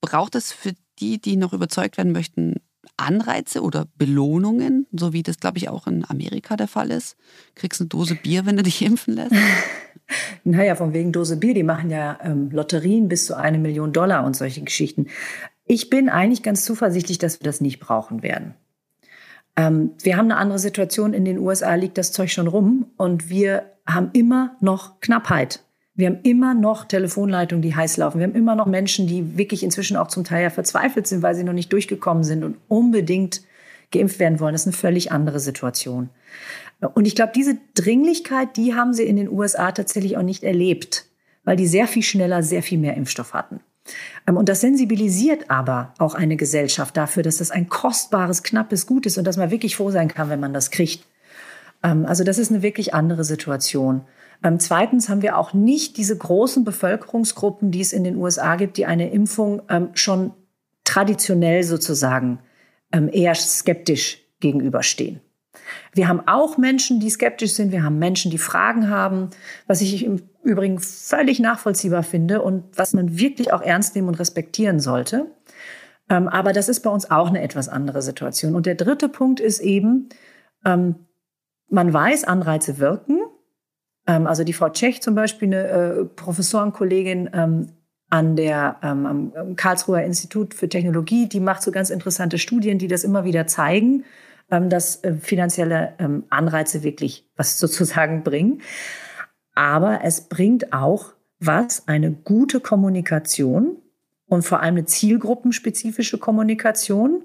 Braucht 0.00 0.34
es 0.34 0.52
für 0.52 0.72
die, 0.98 1.20
die 1.20 1.36
noch 1.36 1.52
überzeugt 1.52 1.96
werden 1.96 2.12
möchten, 2.12 2.56
Anreize 2.96 3.62
oder 3.62 3.86
Belohnungen, 3.96 4.86
so 4.92 5.12
wie 5.12 5.22
das, 5.22 5.40
glaube 5.40 5.58
ich, 5.58 5.68
auch 5.68 5.86
in 5.86 6.04
Amerika 6.08 6.56
der 6.56 6.68
Fall 6.68 6.90
ist? 6.90 7.16
Kriegst 7.54 7.80
eine 7.80 7.88
Dose 7.88 8.14
Bier, 8.14 8.46
wenn 8.46 8.56
du 8.56 8.62
dich 8.62 8.82
impfen 8.82 9.14
lässt? 9.14 9.34
naja, 10.44 10.76
von 10.76 10.92
wegen 10.92 11.12
Dose 11.12 11.36
Bier, 11.36 11.54
die 11.54 11.62
machen 11.62 11.90
ja 11.90 12.18
ähm, 12.22 12.50
Lotterien 12.50 13.08
bis 13.08 13.26
zu 13.26 13.36
eine 13.36 13.58
Million 13.58 13.92
Dollar 13.92 14.24
und 14.24 14.36
solche 14.36 14.62
Geschichten. 14.62 15.06
Ich 15.64 15.90
bin 15.90 16.08
eigentlich 16.08 16.42
ganz 16.42 16.64
zuversichtlich, 16.64 17.18
dass 17.18 17.40
wir 17.40 17.44
das 17.44 17.60
nicht 17.60 17.80
brauchen 17.80 18.22
werden. 18.22 18.54
Ähm, 19.56 19.92
wir 20.02 20.16
haben 20.16 20.30
eine 20.30 20.36
andere 20.36 20.58
Situation. 20.58 21.14
In 21.14 21.24
den 21.24 21.38
USA 21.38 21.74
liegt 21.74 21.98
das 21.98 22.12
Zeug 22.12 22.30
schon 22.30 22.48
rum 22.48 22.86
und 22.96 23.28
wir 23.28 23.64
haben 23.86 24.10
immer 24.12 24.56
noch 24.60 25.00
Knappheit. 25.00 25.60
Wir 25.94 26.08
haben 26.08 26.20
immer 26.24 26.54
noch 26.54 26.86
Telefonleitungen, 26.86 27.62
die 27.62 27.74
heiß 27.74 27.98
laufen. 27.98 28.18
Wir 28.18 28.26
haben 28.26 28.34
immer 28.34 28.56
noch 28.56 28.66
Menschen, 28.66 29.06
die 29.06 29.38
wirklich 29.38 29.62
inzwischen 29.62 29.96
auch 29.96 30.08
zum 30.08 30.24
Teil 30.24 30.42
ja 30.42 30.50
verzweifelt 30.50 31.06
sind, 31.06 31.22
weil 31.22 31.36
sie 31.36 31.44
noch 31.44 31.52
nicht 31.52 31.72
durchgekommen 31.72 32.24
sind 32.24 32.42
und 32.42 32.56
unbedingt 32.66 33.42
geimpft 33.92 34.18
werden 34.18 34.40
wollen. 34.40 34.54
Das 34.54 34.62
ist 34.62 34.66
eine 34.66 34.76
völlig 34.76 35.12
andere 35.12 35.38
Situation. 35.38 36.10
Und 36.94 37.06
ich 37.06 37.14
glaube, 37.14 37.32
diese 37.34 37.58
Dringlichkeit, 37.74 38.56
die 38.56 38.74
haben 38.74 38.92
sie 38.92 39.04
in 39.04 39.16
den 39.16 39.30
USA 39.30 39.70
tatsächlich 39.70 40.16
auch 40.16 40.22
nicht 40.22 40.42
erlebt, 40.42 41.06
weil 41.44 41.56
die 41.56 41.68
sehr 41.68 41.86
viel 41.86 42.02
schneller, 42.02 42.42
sehr 42.42 42.62
viel 42.62 42.78
mehr 42.78 42.96
Impfstoff 42.96 43.32
hatten. 43.32 43.60
Ähm, 44.26 44.36
und 44.36 44.48
das 44.48 44.60
sensibilisiert 44.60 45.50
aber 45.50 45.94
auch 45.98 46.14
eine 46.14 46.36
Gesellschaft 46.36 46.96
dafür, 46.96 47.22
dass 47.22 47.38
das 47.38 47.50
ein 47.50 47.68
kostbares, 47.68 48.42
knappes 48.42 48.86
Gut 48.86 49.06
ist 49.06 49.18
und 49.18 49.24
dass 49.24 49.36
man 49.36 49.50
wirklich 49.50 49.76
froh 49.76 49.90
sein 49.90 50.08
kann, 50.08 50.30
wenn 50.30 50.40
man 50.40 50.52
das 50.52 50.70
kriegt. 50.70 51.04
Ähm, 51.82 52.06
also 52.06 52.24
das 52.24 52.38
ist 52.38 52.50
eine 52.50 52.62
wirklich 52.62 52.94
andere 52.94 53.24
Situation. 53.24 54.02
Ähm, 54.42 54.58
zweitens 54.58 55.08
haben 55.08 55.22
wir 55.22 55.38
auch 55.38 55.52
nicht 55.52 55.96
diese 55.96 56.16
großen 56.16 56.64
Bevölkerungsgruppen, 56.64 57.70
die 57.70 57.80
es 57.80 57.92
in 57.92 58.04
den 58.04 58.16
USA 58.16 58.56
gibt, 58.56 58.76
die 58.76 58.86
eine 58.86 59.10
Impfung 59.10 59.62
schon 59.94 60.32
traditionell 60.84 61.62
sozusagen 61.62 62.40
eher 62.90 63.34
skeptisch 63.34 64.18
gegenüberstehen. 64.40 65.20
Wir 65.92 66.08
haben 66.08 66.22
auch 66.26 66.58
Menschen, 66.58 67.00
die 67.00 67.10
skeptisch 67.10 67.54
sind. 67.54 67.72
Wir 67.72 67.82
haben 67.82 67.98
Menschen, 67.98 68.30
die 68.30 68.38
Fragen 68.38 68.88
haben, 68.90 69.30
was 69.66 69.80
ich 69.80 70.04
im 70.04 70.22
Übrigen 70.42 70.78
völlig 70.78 71.40
nachvollziehbar 71.40 72.02
finde 72.02 72.42
und 72.42 72.64
was 72.76 72.92
man 72.92 73.18
wirklich 73.18 73.52
auch 73.52 73.62
ernst 73.62 73.94
nehmen 73.94 74.08
und 74.08 74.18
respektieren 74.18 74.80
sollte. 74.80 75.26
Ähm, 76.10 76.28
aber 76.28 76.52
das 76.52 76.68
ist 76.68 76.80
bei 76.80 76.90
uns 76.90 77.10
auch 77.10 77.28
eine 77.28 77.42
etwas 77.42 77.68
andere 77.68 78.02
Situation. 78.02 78.54
Und 78.54 78.66
der 78.66 78.74
dritte 78.74 79.08
Punkt 79.08 79.40
ist 79.40 79.60
eben, 79.60 80.08
ähm, 80.64 80.96
man 81.68 81.92
weiß, 81.92 82.24
Anreize 82.24 82.78
wirken. 82.78 83.20
Ähm, 84.06 84.26
also 84.26 84.44
die 84.44 84.52
Frau 84.52 84.68
Tschech 84.68 85.00
zum 85.00 85.14
Beispiel, 85.14 85.48
eine 85.48 85.68
äh, 85.68 86.04
Professorenkollegin 86.04 87.30
an 88.10 88.36
der 88.36 88.76
am 88.82 89.56
Karlsruher 89.56 90.02
Institut 90.02 90.54
für 90.54 90.68
Technologie, 90.68 91.26
die 91.26 91.40
macht 91.40 91.62
so 91.62 91.72
ganz 91.72 91.90
interessante 91.90 92.38
Studien, 92.38 92.78
die 92.78 92.86
das 92.86 93.02
immer 93.02 93.24
wieder 93.24 93.48
zeigen, 93.48 94.04
dass 94.48 95.02
äh, 95.04 95.14
finanzielle 95.14 95.94
ähm, 95.98 96.24
Anreize 96.30 96.82
wirklich 96.82 97.28
was 97.36 97.58
sozusagen 97.58 98.22
bringen. 98.22 98.62
Aber 99.54 100.00
es 100.02 100.22
bringt 100.22 100.72
auch 100.72 101.14
was, 101.38 101.86
eine 101.88 102.10
gute 102.10 102.60
Kommunikation 102.60 103.76
und 104.26 104.42
vor 104.42 104.60
allem 104.60 104.76
eine 104.76 104.84
zielgruppenspezifische 104.84 106.18
Kommunikation, 106.18 107.24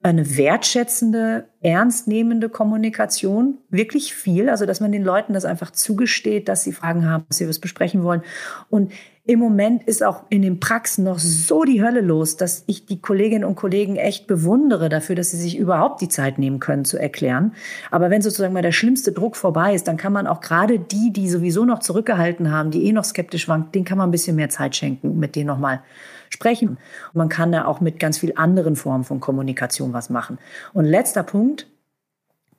eine 0.00 0.36
wertschätzende, 0.36 1.48
ernstnehmende 1.60 2.48
Kommunikation, 2.48 3.58
wirklich 3.68 4.14
viel. 4.14 4.48
Also, 4.48 4.64
dass 4.64 4.80
man 4.80 4.92
den 4.92 5.02
Leuten 5.02 5.32
das 5.32 5.44
einfach 5.44 5.72
zugesteht, 5.72 6.48
dass 6.48 6.62
sie 6.62 6.72
Fragen 6.72 7.08
haben, 7.08 7.24
dass 7.28 7.38
sie 7.38 7.48
was 7.48 7.58
besprechen 7.58 8.04
wollen. 8.04 8.22
Und 8.70 8.92
im 9.28 9.40
Moment 9.40 9.82
ist 9.82 10.02
auch 10.02 10.24
in 10.30 10.40
den 10.40 10.58
Praxen 10.58 11.04
noch 11.04 11.18
so 11.18 11.64
die 11.64 11.82
Hölle 11.82 12.00
los, 12.00 12.38
dass 12.38 12.64
ich 12.66 12.86
die 12.86 12.98
Kolleginnen 12.98 13.44
und 13.44 13.56
Kollegen 13.56 13.96
echt 13.96 14.26
bewundere 14.26 14.88
dafür, 14.88 15.16
dass 15.16 15.32
sie 15.32 15.36
sich 15.36 15.58
überhaupt 15.58 16.00
die 16.00 16.08
Zeit 16.08 16.38
nehmen 16.38 16.60
können 16.60 16.86
zu 16.86 16.96
erklären. 16.96 17.52
Aber 17.90 18.08
wenn 18.08 18.22
sozusagen 18.22 18.54
mal 18.54 18.62
der 18.62 18.72
schlimmste 18.72 19.12
Druck 19.12 19.36
vorbei 19.36 19.74
ist, 19.74 19.86
dann 19.86 19.98
kann 19.98 20.14
man 20.14 20.26
auch 20.26 20.40
gerade 20.40 20.78
die, 20.78 21.12
die 21.12 21.28
sowieso 21.28 21.66
noch 21.66 21.80
zurückgehalten 21.80 22.50
haben, 22.50 22.70
die 22.70 22.86
eh 22.86 22.92
noch 22.92 23.04
skeptisch 23.04 23.48
waren, 23.48 23.70
denen 23.70 23.84
kann 23.84 23.98
man 23.98 24.08
ein 24.08 24.12
bisschen 24.12 24.34
mehr 24.34 24.48
Zeit 24.48 24.74
schenken, 24.76 25.18
mit 25.18 25.36
denen 25.36 25.48
nochmal 25.48 25.82
sprechen. 26.30 26.78
Und 27.12 27.16
man 27.16 27.28
kann 27.28 27.52
da 27.52 27.66
auch 27.66 27.82
mit 27.82 28.00
ganz 28.00 28.16
viel 28.16 28.32
anderen 28.34 28.76
Formen 28.76 29.04
von 29.04 29.20
Kommunikation 29.20 29.92
was 29.92 30.08
machen. 30.08 30.38
Und 30.72 30.86
letzter 30.86 31.22
Punkt. 31.22 31.66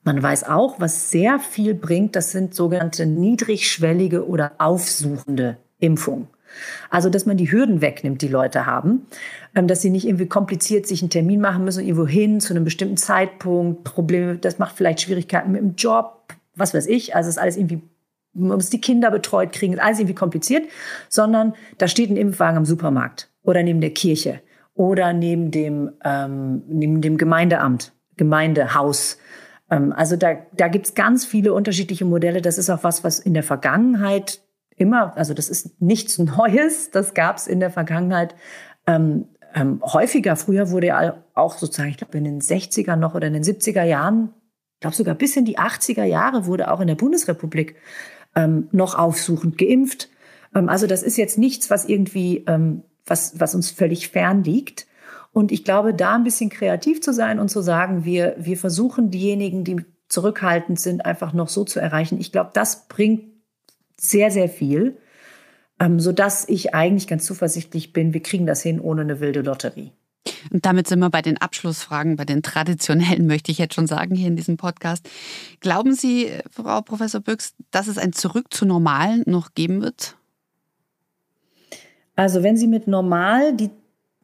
Man 0.04 0.22
weiß 0.22 0.46
auch, 0.46 0.80
was 0.80 1.10
sehr 1.10 1.40
viel 1.40 1.74
bringt, 1.74 2.16
das 2.16 2.32
sind 2.32 2.56
sogenannte 2.56 3.06
niedrigschwellige 3.06 4.28
oder 4.28 4.54
aufsuchende 4.60 5.58
Impfungen. 5.80 6.28
Also, 6.90 7.10
dass 7.10 7.26
man 7.26 7.38
die 7.38 7.52
Hürden 7.52 7.82
wegnimmt, 7.82 8.22
die 8.22 8.28
Leute 8.28 8.66
haben, 8.66 9.08
ähm, 9.56 9.68
dass 9.68 9.82
sie 9.82 9.90
nicht 9.90 10.08
irgendwie 10.08 10.28
kompliziert 10.28 10.88
sich 10.88 11.02
einen 11.02 11.10
Termin 11.10 11.42
machen 11.42 11.64
müssen, 11.64 11.84
irgendwo 11.84 12.08
hin 12.08 12.40
zu 12.40 12.54
einem 12.54 12.64
bestimmten 12.64 12.98
Zeitpunkt, 12.98 13.84
Probleme, 13.84 14.38
das 14.38 14.60
macht 14.60 14.76
vielleicht 14.76 15.02
Schwierigkeiten 15.02 15.52
mit 15.52 15.62
dem 15.62 15.76
Job, 15.76 16.34
was 16.56 16.74
weiß 16.74 16.88
ich. 16.88 17.16
Also, 17.16 17.30
es 17.30 17.36
ist 17.36 17.42
alles 17.42 17.58
irgendwie 17.58 17.82
man 18.34 18.58
muss 18.58 18.70
die 18.70 18.82
Kinder 18.82 19.12
betreut 19.12 19.52
kriegen, 19.52 19.74
ist 19.74 19.82
alles 19.82 20.00
irgendwie 20.00 20.16
kompliziert, 20.16 20.64
sondern 21.10 21.54
da 21.78 21.88
steht 21.88 22.10
ein 22.10 22.18
Impfwagen 22.18 22.58
am 22.58 22.66
Supermarkt 22.66 23.30
oder 23.44 23.64
neben 23.64 23.82
der 23.82 23.90
Kirche 23.90 24.42
oder 24.76 25.14
neben 25.14 25.52
dem, 25.52 25.92
ähm, 26.04 26.64
neben 26.68 27.02
dem 27.02 27.18
Gemeindeamt, 27.18 27.92
Gemeindehaus. 28.18 29.18
Ähm, 29.70 29.92
also 29.92 30.16
da, 30.16 30.38
da 30.56 30.68
gibt's 30.68 30.96
ganz 30.96 31.26
viele 31.26 31.54
unterschiedliche 31.54 32.06
Modelle. 32.06 32.42
Das 32.42 32.58
ist 32.58 32.70
auch 32.70 32.84
was, 32.84 33.04
was 33.04 33.20
in 33.20 33.34
der 33.34 33.44
Vergangenheit 33.44 34.42
immer, 34.80 35.16
also 35.16 35.34
das 35.34 35.50
ist 35.50 35.82
nichts 35.82 36.18
Neues, 36.18 36.92
das 36.92 37.14
gab's 37.14 37.48
in 37.48 37.60
der 37.60 37.72
Vergangenheit 37.72 38.36
ähm, 38.88 39.28
ähm, 39.54 39.82
häufiger. 39.84 40.36
Früher 40.36 40.72
wurde 40.72 40.88
ja 40.88 41.24
auch 41.34 41.58
sozusagen, 41.58 41.90
ich 41.90 41.98
glaube 41.98 42.18
in 42.18 42.24
den 42.24 42.42
60er 42.42 42.96
noch 42.96 43.16
oder 43.16 43.28
in 43.28 43.34
den 43.34 43.44
70er 43.44 43.84
Jahren, 43.84 44.34
ich 44.76 44.82
glaube 44.82 44.96
sogar 44.96 45.16
bis 45.16 45.36
in 45.36 45.46
die 45.46 45.60
80er 45.60 46.04
Jahre 46.04 46.46
wurde 46.46 46.72
auch 46.72 46.80
in 46.80 46.88
der 46.88 46.96
Bundesrepublik 46.96 47.76
ähm, 48.36 48.70
noch 48.72 48.98
aufsuchend 48.98 49.58
geimpft. 49.58 50.10
Ähm, 50.56 50.70
also 50.70 50.88
das 50.88 51.04
ist 51.04 51.18
jetzt 51.18 51.38
nichts, 51.38 51.70
was 51.70 51.86
irgendwie 51.86 52.46
ähm, 52.48 52.84
was, 53.10 53.40
was 53.40 53.56
uns 53.56 53.72
völlig 53.72 54.10
fern 54.10 54.44
liegt. 54.44 54.88
Und 55.32 55.52
ich 55.52 55.64
glaube, 55.64 55.94
da 55.94 56.16
ein 56.16 56.24
bisschen 56.24 56.50
kreativ 56.50 57.02
zu 57.02 57.14
sein 57.14 57.40
und 57.40 57.50
zu 57.50 57.62
sagen, 57.62 58.06
wir, 58.06 58.36
wir 58.38 58.58
versuchen 58.58 59.12
diejenigen, 59.12 59.64
die 59.64 59.86
zurückhaltend 60.08 60.80
sind, 60.80 61.06
einfach 61.06 61.34
noch 61.34 61.50
so 61.50 61.64
zu 61.64 61.80
erreichen. 61.80 62.20
Ich 62.20 62.32
glaube, 62.32 62.50
das 62.54 62.88
bringt 62.88 63.29
sehr, 64.00 64.32
sehr 64.32 64.50
viel, 64.50 64.98
ähm, 65.80 66.00
sodass 66.00 66.48
ich 66.48 66.74
eigentlich 66.74 67.08
ganz 67.08 67.26
zuversichtlich 67.26 67.94
bin, 67.94 68.14
wir 68.14 68.22
kriegen 68.22 68.46
das 68.46 68.62
hin 68.62 68.80
ohne 68.80 69.02
eine 69.02 69.20
wilde 69.20 69.42
Lotterie. 69.42 69.92
Und 70.52 70.66
damit 70.66 70.88
sind 70.88 71.00
wir 71.00 71.10
bei 71.10 71.22
den 71.22 71.38
Abschlussfragen, 71.38 72.16
bei 72.16 72.26
den 72.26 72.44
traditionellen, 72.44 73.28
möchte 73.28 73.52
ich 73.52 73.58
jetzt 73.58 73.76
schon 73.76 73.88
sagen, 73.88 74.16
hier 74.16 74.28
in 74.28 74.36
diesem 74.36 74.58
Podcast. 74.58 75.10
Glauben 75.60 75.94
Sie, 75.94 76.30
Frau 76.52 76.82
Professor 76.82 77.22
Büchs, 77.22 77.54
dass 77.72 77.88
es 77.88 77.98
ein 77.98 78.14
Zurück 78.14 78.48
zu 78.50 78.66
Normalen 78.66 79.24
noch 79.26 79.54
geben 79.54 79.82
wird? 79.82 80.16
Also 82.16 82.44
wenn 82.44 82.58
Sie 82.58 82.68
mit 82.68 82.88
normal 82.88 83.56
die 83.56 83.70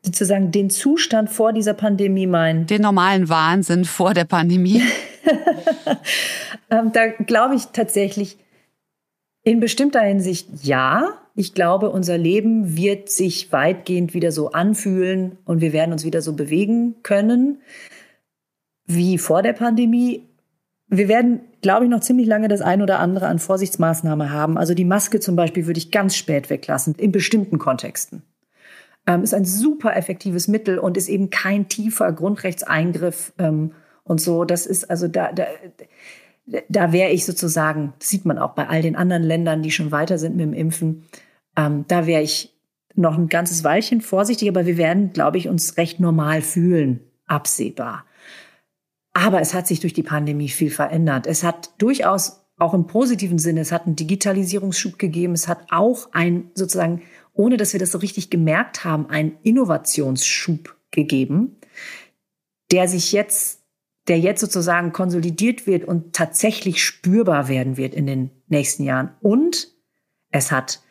sozusagen 0.06 0.52
den 0.52 0.70
Zustand 0.70 1.30
vor 1.30 1.52
dieser 1.52 1.74
Pandemie 1.74 2.28
meinen. 2.28 2.68
Den 2.68 2.84
normalen 2.84 3.28
Wahnsinn 3.28 3.86
vor 3.86 4.14
der 4.14 4.26
Pandemie. 4.26 4.84
ähm, 6.70 6.92
da 6.94 7.08
glaube 7.08 7.56
ich 7.56 7.66
tatsächlich 7.74 8.38
in 9.46 9.62
bestimmter 9.62 10.02
Hinsicht 10.02 10.50
ja. 10.64 11.14
Ich 11.36 11.54
glaube, 11.54 11.90
unser 11.90 12.18
Leben 12.18 12.76
wird 12.76 13.10
sich 13.10 13.52
weitgehend 13.52 14.14
wieder 14.14 14.32
so 14.32 14.52
anfühlen 14.52 15.38
und 15.46 15.62
wir 15.62 15.72
werden 15.72 15.92
uns 15.94 16.04
wieder 16.04 16.22
so 16.22 16.34
bewegen 16.34 16.96
können 17.04 17.62
wie 18.88 19.18
vor 19.18 19.42
der 19.42 19.54
Pandemie. 19.54 20.24
Wir 20.88 21.08
werden, 21.08 21.42
glaube 21.62 21.86
ich, 21.86 21.92
noch 21.92 22.02
ziemlich 22.02 22.28
lange 22.28 22.48
das 22.48 22.62
ein 22.62 22.82
oder 22.82 23.00
andere 23.00 23.28
an 23.28 23.40
Vorsichtsmaßnahme 23.40 24.32
haben. 24.32 24.58
Also 24.58 24.74
die 24.74 24.86
Maske 24.86 25.20
zum 25.20 25.36
Beispiel 25.36 25.66
würde 25.68 25.80
ich 25.80 25.92
ganz 25.92 26.16
spät 26.16 26.50
weglassen, 26.50 26.96
in 26.96 27.12
bestimmten 27.12 27.60
Kontexten. 27.60 28.24
Ähm, 29.08 29.22
ist 29.22 29.34
ein 29.34 29.46
super 29.46 29.96
effektives 29.96 30.48
Mittel 30.48 30.80
und 30.80 30.98
ist 30.98 31.10
eben 31.10 31.30
kein 31.30 31.68
tiefer 31.68 32.12
Grundrechtseingriff 32.12 33.34
ähm, 33.38 33.74
und 34.04 34.22
so. 34.22 34.46
Das 34.46 34.66
ist 34.66 34.90
also 34.90 35.08
da, 35.08 35.32
da, 35.32 35.46
da 36.46 36.92
wäre 36.92 37.12
ich 37.12 37.26
sozusagen, 37.26 37.94
sieht 38.00 38.26
man 38.26 38.38
auch 38.38 38.54
bei 38.54 38.68
all 38.68 38.82
den 38.82 38.96
anderen 38.96 39.24
Ländern, 39.24 39.64
die 39.64 39.72
schon 39.72 39.92
weiter 39.92 40.18
sind 40.18 40.36
mit 40.36 40.46
dem 40.46 40.54
Impfen, 40.54 41.06
ähm, 41.56 41.86
da 41.88 42.06
wäre 42.06 42.22
ich 42.22 42.56
noch 42.96 43.18
ein 43.18 43.28
ganzes 43.28 43.64
Weilchen 43.64 44.02
vorsichtig, 44.02 44.48
aber 44.50 44.66
wir 44.66 44.78
werden, 44.78 45.12
glaube 45.12 45.38
ich, 45.38 45.48
uns 45.48 45.78
recht 45.78 46.00
normal 46.00 46.42
fühlen, 46.42 47.02
absehbar. 47.26 48.06
Aber 49.14 49.42
es 49.42 49.54
hat 49.54 49.68
sich 49.68 49.80
durch 49.80 49.94
die 49.94 50.04
Pandemie 50.04 50.50
viel 50.50 50.70
verändert. 50.70 51.28
Es 51.28 51.44
hat 51.44 51.72
durchaus 51.78 52.46
auch 52.58 52.74
im 52.74 52.88
positiven 52.88 53.38
Sinne, 53.38 53.62
es 53.62 53.72
hat 53.72 53.86
einen 53.86 53.96
Digitalisierungsschub 53.96 54.98
gegeben. 54.98 55.34
Es 55.34 55.48
hat 55.48 55.68
auch 55.72 56.10
ein 56.14 56.52
sozusagen, 56.54 57.02
ohne 57.34 57.58
dass 57.58 57.74
wir 57.74 57.80
das 57.80 57.92
so 57.92 57.98
richtig 57.98 58.30
gemerkt 58.30 58.86
haben, 58.86 59.10
einen 59.10 59.38
Innovationsschub 59.44 60.76
gegeben, 60.92 61.58
der 62.72 62.88
sich 62.88 63.12
jetzt, 63.12 63.62
der 64.08 64.20
jetzt 64.20 64.42
sozusagen 64.42 64.92
konsolidiert 64.92 65.66
wird 65.68 65.84
und 65.86 66.14
tatsächlich 66.14 66.84
spürbar 66.84 67.48
werden 67.48 67.78
wird 67.78 67.94
in 67.94 68.06
den 68.06 68.30
nächsten 68.48 68.84
Jahren. 68.84 69.12
Und 69.22 69.70
es 70.32 70.52
hat 70.52 70.82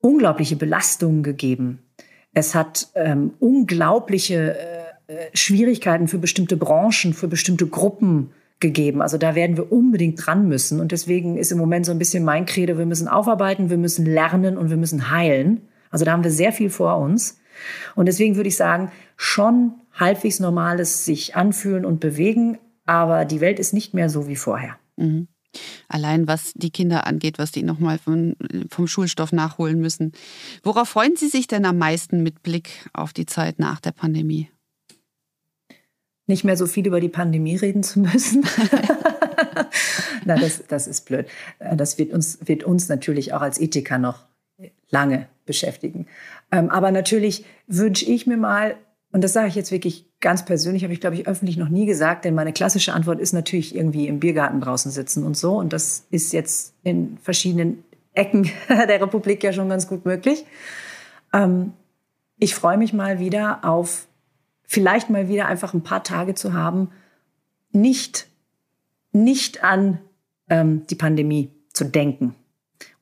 unglaubliche 0.00 0.56
Belastungen 0.56 1.22
gegeben. 1.22 1.82
Es 2.32 2.54
hat 2.54 2.88
ähm, 2.94 3.34
unglaubliche 3.38 4.56
äh, 4.58 5.14
Schwierigkeiten 5.34 6.08
für 6.08 6.18
bestimmte 6.18 6.56
Branchen, 6.56 7.14
für 7.14 7.28
bestimmte 7.28 7.66
Gruppen 7.66 8.32
gegeben. 8.58 9.02
Also 9.02 9.18
da 9.18 9.34
werden 9.34 9.56
wir 9.56 9.70
unbedingt 9.70 10.24
dran 10.24 10.48
müssen. 10.48 10.80
Und 10.80 10.92
deswegen 10.92 11.36
ist 11.36 11.52
im 11.52 11.58
Moment 11.58 11.84
so 11.84 11.92
ein 11.92 11.98
bisschen 11.98 12.24
mein 12.24 12.46
Credo, 12.46 12.78
wir 12.78 12.86
müssen 12.86 13.08
aufarbeiten, 13.08 13.70
wir 13.70 13.76
müssen 13.76 14.06
lernen 14.06 14.56
und 14.56 14.70
wir 14.70 14.76
müssen 14.76 15.10
heilen. 15.10 15.62
Also 15.90 16.04
da 16.04 16.12
haben 16.12 16.24
wir 16.24 16.30
sehr 16.30 16.52
viel 16.52 16.70
vor 16.70 16.96
uns. 16.96 17.38
Und 17.94 18.06
deswegen 18.06 18.36
würde 18.36 18.48
ich 18.48 18.56
sagen, 18.56 18.90
schon 19.16 19.74
halbwegs 19.94 20.40
normales 20.40 21.04
sich 21.04 21.36
anfühlen 21.36 21.84
und 21.84 22.00
bewegen, 22.00 22.58
aber 22.84 23.24
die 23.24 23.40
Welt 23.40 23.58
ist 23.58 23.72
nicht 23.72 23.94
mehr 23.94 24.08
so 24.08 24.26
wie 24.26 24.36
vorher. 24.36 24.76
Mhm. 24.96 25.28
Allein 25.88 26.26
was 26.26 26.52
die 26.54 26.70
Kinder 26.70 27.06
angeht, 27.06 27.38
was 27.38 27.52
die 27.52 27.62
nochmal 27.62 27.98
vom, 27.98 28.34
vom 28.70 28.86
Schulstoff 28.86 29.32
nachholen 29.32 29.80
müssen. 29.80 30.12
Worauf 30.62 30.88
freuen 30.88 31.16
Sie 31.16 31.28
sich 31.28 31.46
denn 31.46 31.66
am 31.66 31.76
meisten 31.76 32.22
mit 32.22 32.42
Blick 32.42 32.88
auf 32.94 33.12
die 33.12 33.26
Zeit 33.26 33.58
nach 33.58 33.78
der 33.78 33.92
Pandemie? 33.92 34.48
Nicht 36.26 36.44
mehr 36.44 36.56
so 36.56 36.66
viel 36.66 36.86
über 36.86 37.00
die 37.00 37.10
Pandemie 37.10 37.56
reden 37.56 37.82
zu 37.82 38.00
müssen. 38.00 38.46
Na, 40.24 40.36
das, 40.36 40.64
das 40.68 40.86
ist 40.86 41.06
blöd. 41.06 41.26
Das 41.58 41.98
wird 41.98 42.12
uns, 42.12 42.38
wird 42.44 42.64
uns 42.64 42.88
natürlich 42.88 43.32
auch 43.32 43.40
als 43.40 43.60
Ethiker 43.60 43.98
noch 43.98 44.20
lange 44.90 45.28
beschäftigen. 45.46 46.06
Ähm, 46.50 46.70
aber 46.70 46.90
natürlich 46.92 47.44
wünsche 47.66 48.04
ich 48.04 48.26
mir 48.26 48.36
mal, 48.36 48.76
und 49.12 49.22
das 49.22 49.34
sage 49.34 49.48
ich 49.48 49.54
jetzt 49.54 49.70
wirklich 49.70 50.06
ganz 50.20 50.44
persönlich, 50.44 50.84
habe 50.84 50.94
ich, 50.94 51.00
glaube 51.00 51.16
ich, 51.16 51.28
öffentlich 51.28 51.58
noch 51.58 51.68
nie 51.68 51.84
gesagt, 51.84 52.24
denn 52.24 52.34
meine 52.34 52.54
klassische 52.54 52.94
Antwort 52.94 53.20
ist 53.20 53.34
natürlich 53.34 53.76
irgendwie 53.76 54.08
im 54.08 54.20
Biergarten 54.20 54.60
draußen 54.60 54.90
sitzen 54.90 55.24
und 55.24 55.36
so. 55.36 55.58
Und 55.58 55.74
das 55.74 56.06
ist 56.10 56.32
jetzt 56.32 56.74
in 56.82 57.18
verschiedenen 57.18 57.84
Ecken 58.14 58.50
der 58.68 59.00
Republik 59.02 59.44
ja 59.44 59.52
schon 59.52 59.68
ganz 59.68 59.86
gut 59.86 60.06
möglich. 60.06 60.46
Ähm, 61.34 61.74
ich 62.38 62.54
freue 62.54 62.78
mich 62.78 62.94
mal 62.94 63.18
wieder 63.18 63.64
auf, 63.64 64.08
vielleicht 64.64 65.10
mal 65.10 65.28
wieder 65.28 65.46
einfach 65.46 65.74
ein 65.74 65.82
paar 65.82 66.02
Tage 66.02 66.34
zu 66.34 66.54
haben, 66.54 66.88
nicht, 67.70 68.28
nicht 69.12 69.62
an 69.62 69.98
ähm, 70.48 70.86
die 70.88 70.94
Pandemie 70.94 71.50
zu 71.74 71.84
denken, 71.84 72.34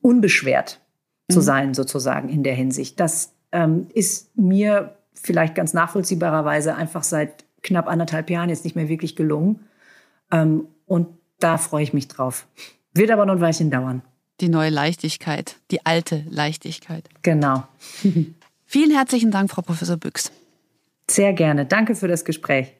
unbeschwert 0.01 0.81
zu 1.29 1.39
mhm. 1.39 1.43
sein, 1.43 1.73
sozusagen 1.73 2.27
in 2.27 2.43
der 2.43 2.53
Hinsicht. 2.53 2.99
Das 2.99 3.33
ähm, 3.53 3.87
ist 3.93 4.37
mir 4.37 4.97
vielleicht 5.13 5.55
ganz 5.55 5.73
nachvollziehbarerweise 5.73 6.75
einfach 6.75 7.03
seit 7.03 7.45
knapp 7.63 7.87
anderthalb 7.87 8.29
Jahren 8.29 8.49
jetzt 8.49 8.63
nicht 8.63 8.75
mehr 8.75 8.89
wirklich 8.89 9.15
gelungen. 9.15 9.59
Ähm, 10.31 10.67
und 10.85 11.07
da 11.39 11.57
freue 11.57 11.83
ich 11.83 11.93
mich 11.93 12.07
drauf. 12.07 12.47
Wird 12.93 13.11
aber 13.11 13.25
noch 13.25 13.35
ein 13.35 13.41
Weilchen 13.41 13.71
dauern. 13.71 14.01
Die 14.39 14.49
neue 14.49 14.69
Leichtigkeit, 14.69 15.57
die 15.69 15.85
alte 15.85 16.25
Leichtigkeit. 16.29 17.07
Genau. 17.21 17.63
Vielen 18.65 18.91
herzlichen 18.91 19.31
Dank, 19.31 19.51
Frau 19.51 19.61
Professor 19.61 19.97
Büchs. 19.97 20.31
Sehr 21.09 21.33
gerne. 21.33 21.65
Danke 21.65 21.93
für 21.95 22.07
das 22.07 22.25
Gespräch. 22.25 22.73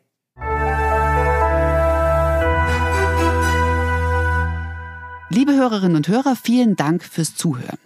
Liebe 5.30 5.54
Hörerinnen 5.54 5.96
und 5.96 6.08
Hörer, 6.08 6.36
vielen 6.36 6.76
Dank 6.76 7.04
fürs 7.04 7.36
Zuhören. 7.36 7.80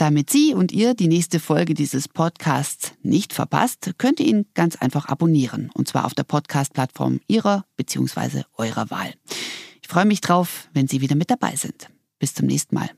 Damit 0.00 0.30
Sie 0.30 0.54
und 0.54 0.72
ihr 0.72 0.94
die 0.94 1.08
nächste 1.08 1.38
Folge 1.38 1.74
dieses 1.74 2.08
Podcasts 2.08 2.94
nicht 3.02 3.34
verpasst, 3.34 3.90
könnt 3.98 4.18
ihr 4.18 4.24
ihn 4.24 4.46
ganz 4.54 4.76
einfach 4.76 5.04
abonnieren. 5.04 5.70
Und 5.74 5.88
zwar 5.88 6.06
auf 6.06 6.14
der 6.14 6.22
Podcast-Plattform 6.22 7.20
Ihrer 7.28 7.66
bzw. 7.76 8.44
eurer 8.56 8.90
Wahl. 8.90 9.12
Ich 9.82 9.88
freue 9.88 10.06
mich 10.06 10.22
drauf, 10.22 10.70
wenn 10.72 10.88
Sie 10.88 11.02
wieder 11.02 11.16
mit 11.16 11.30
dabei 11.30 11.54
sind. 11.54 11.90
Bis 12.18 12.32
zum 12.32 12.46
nächsten 12.46 12.76
Mal. 12.76 12.88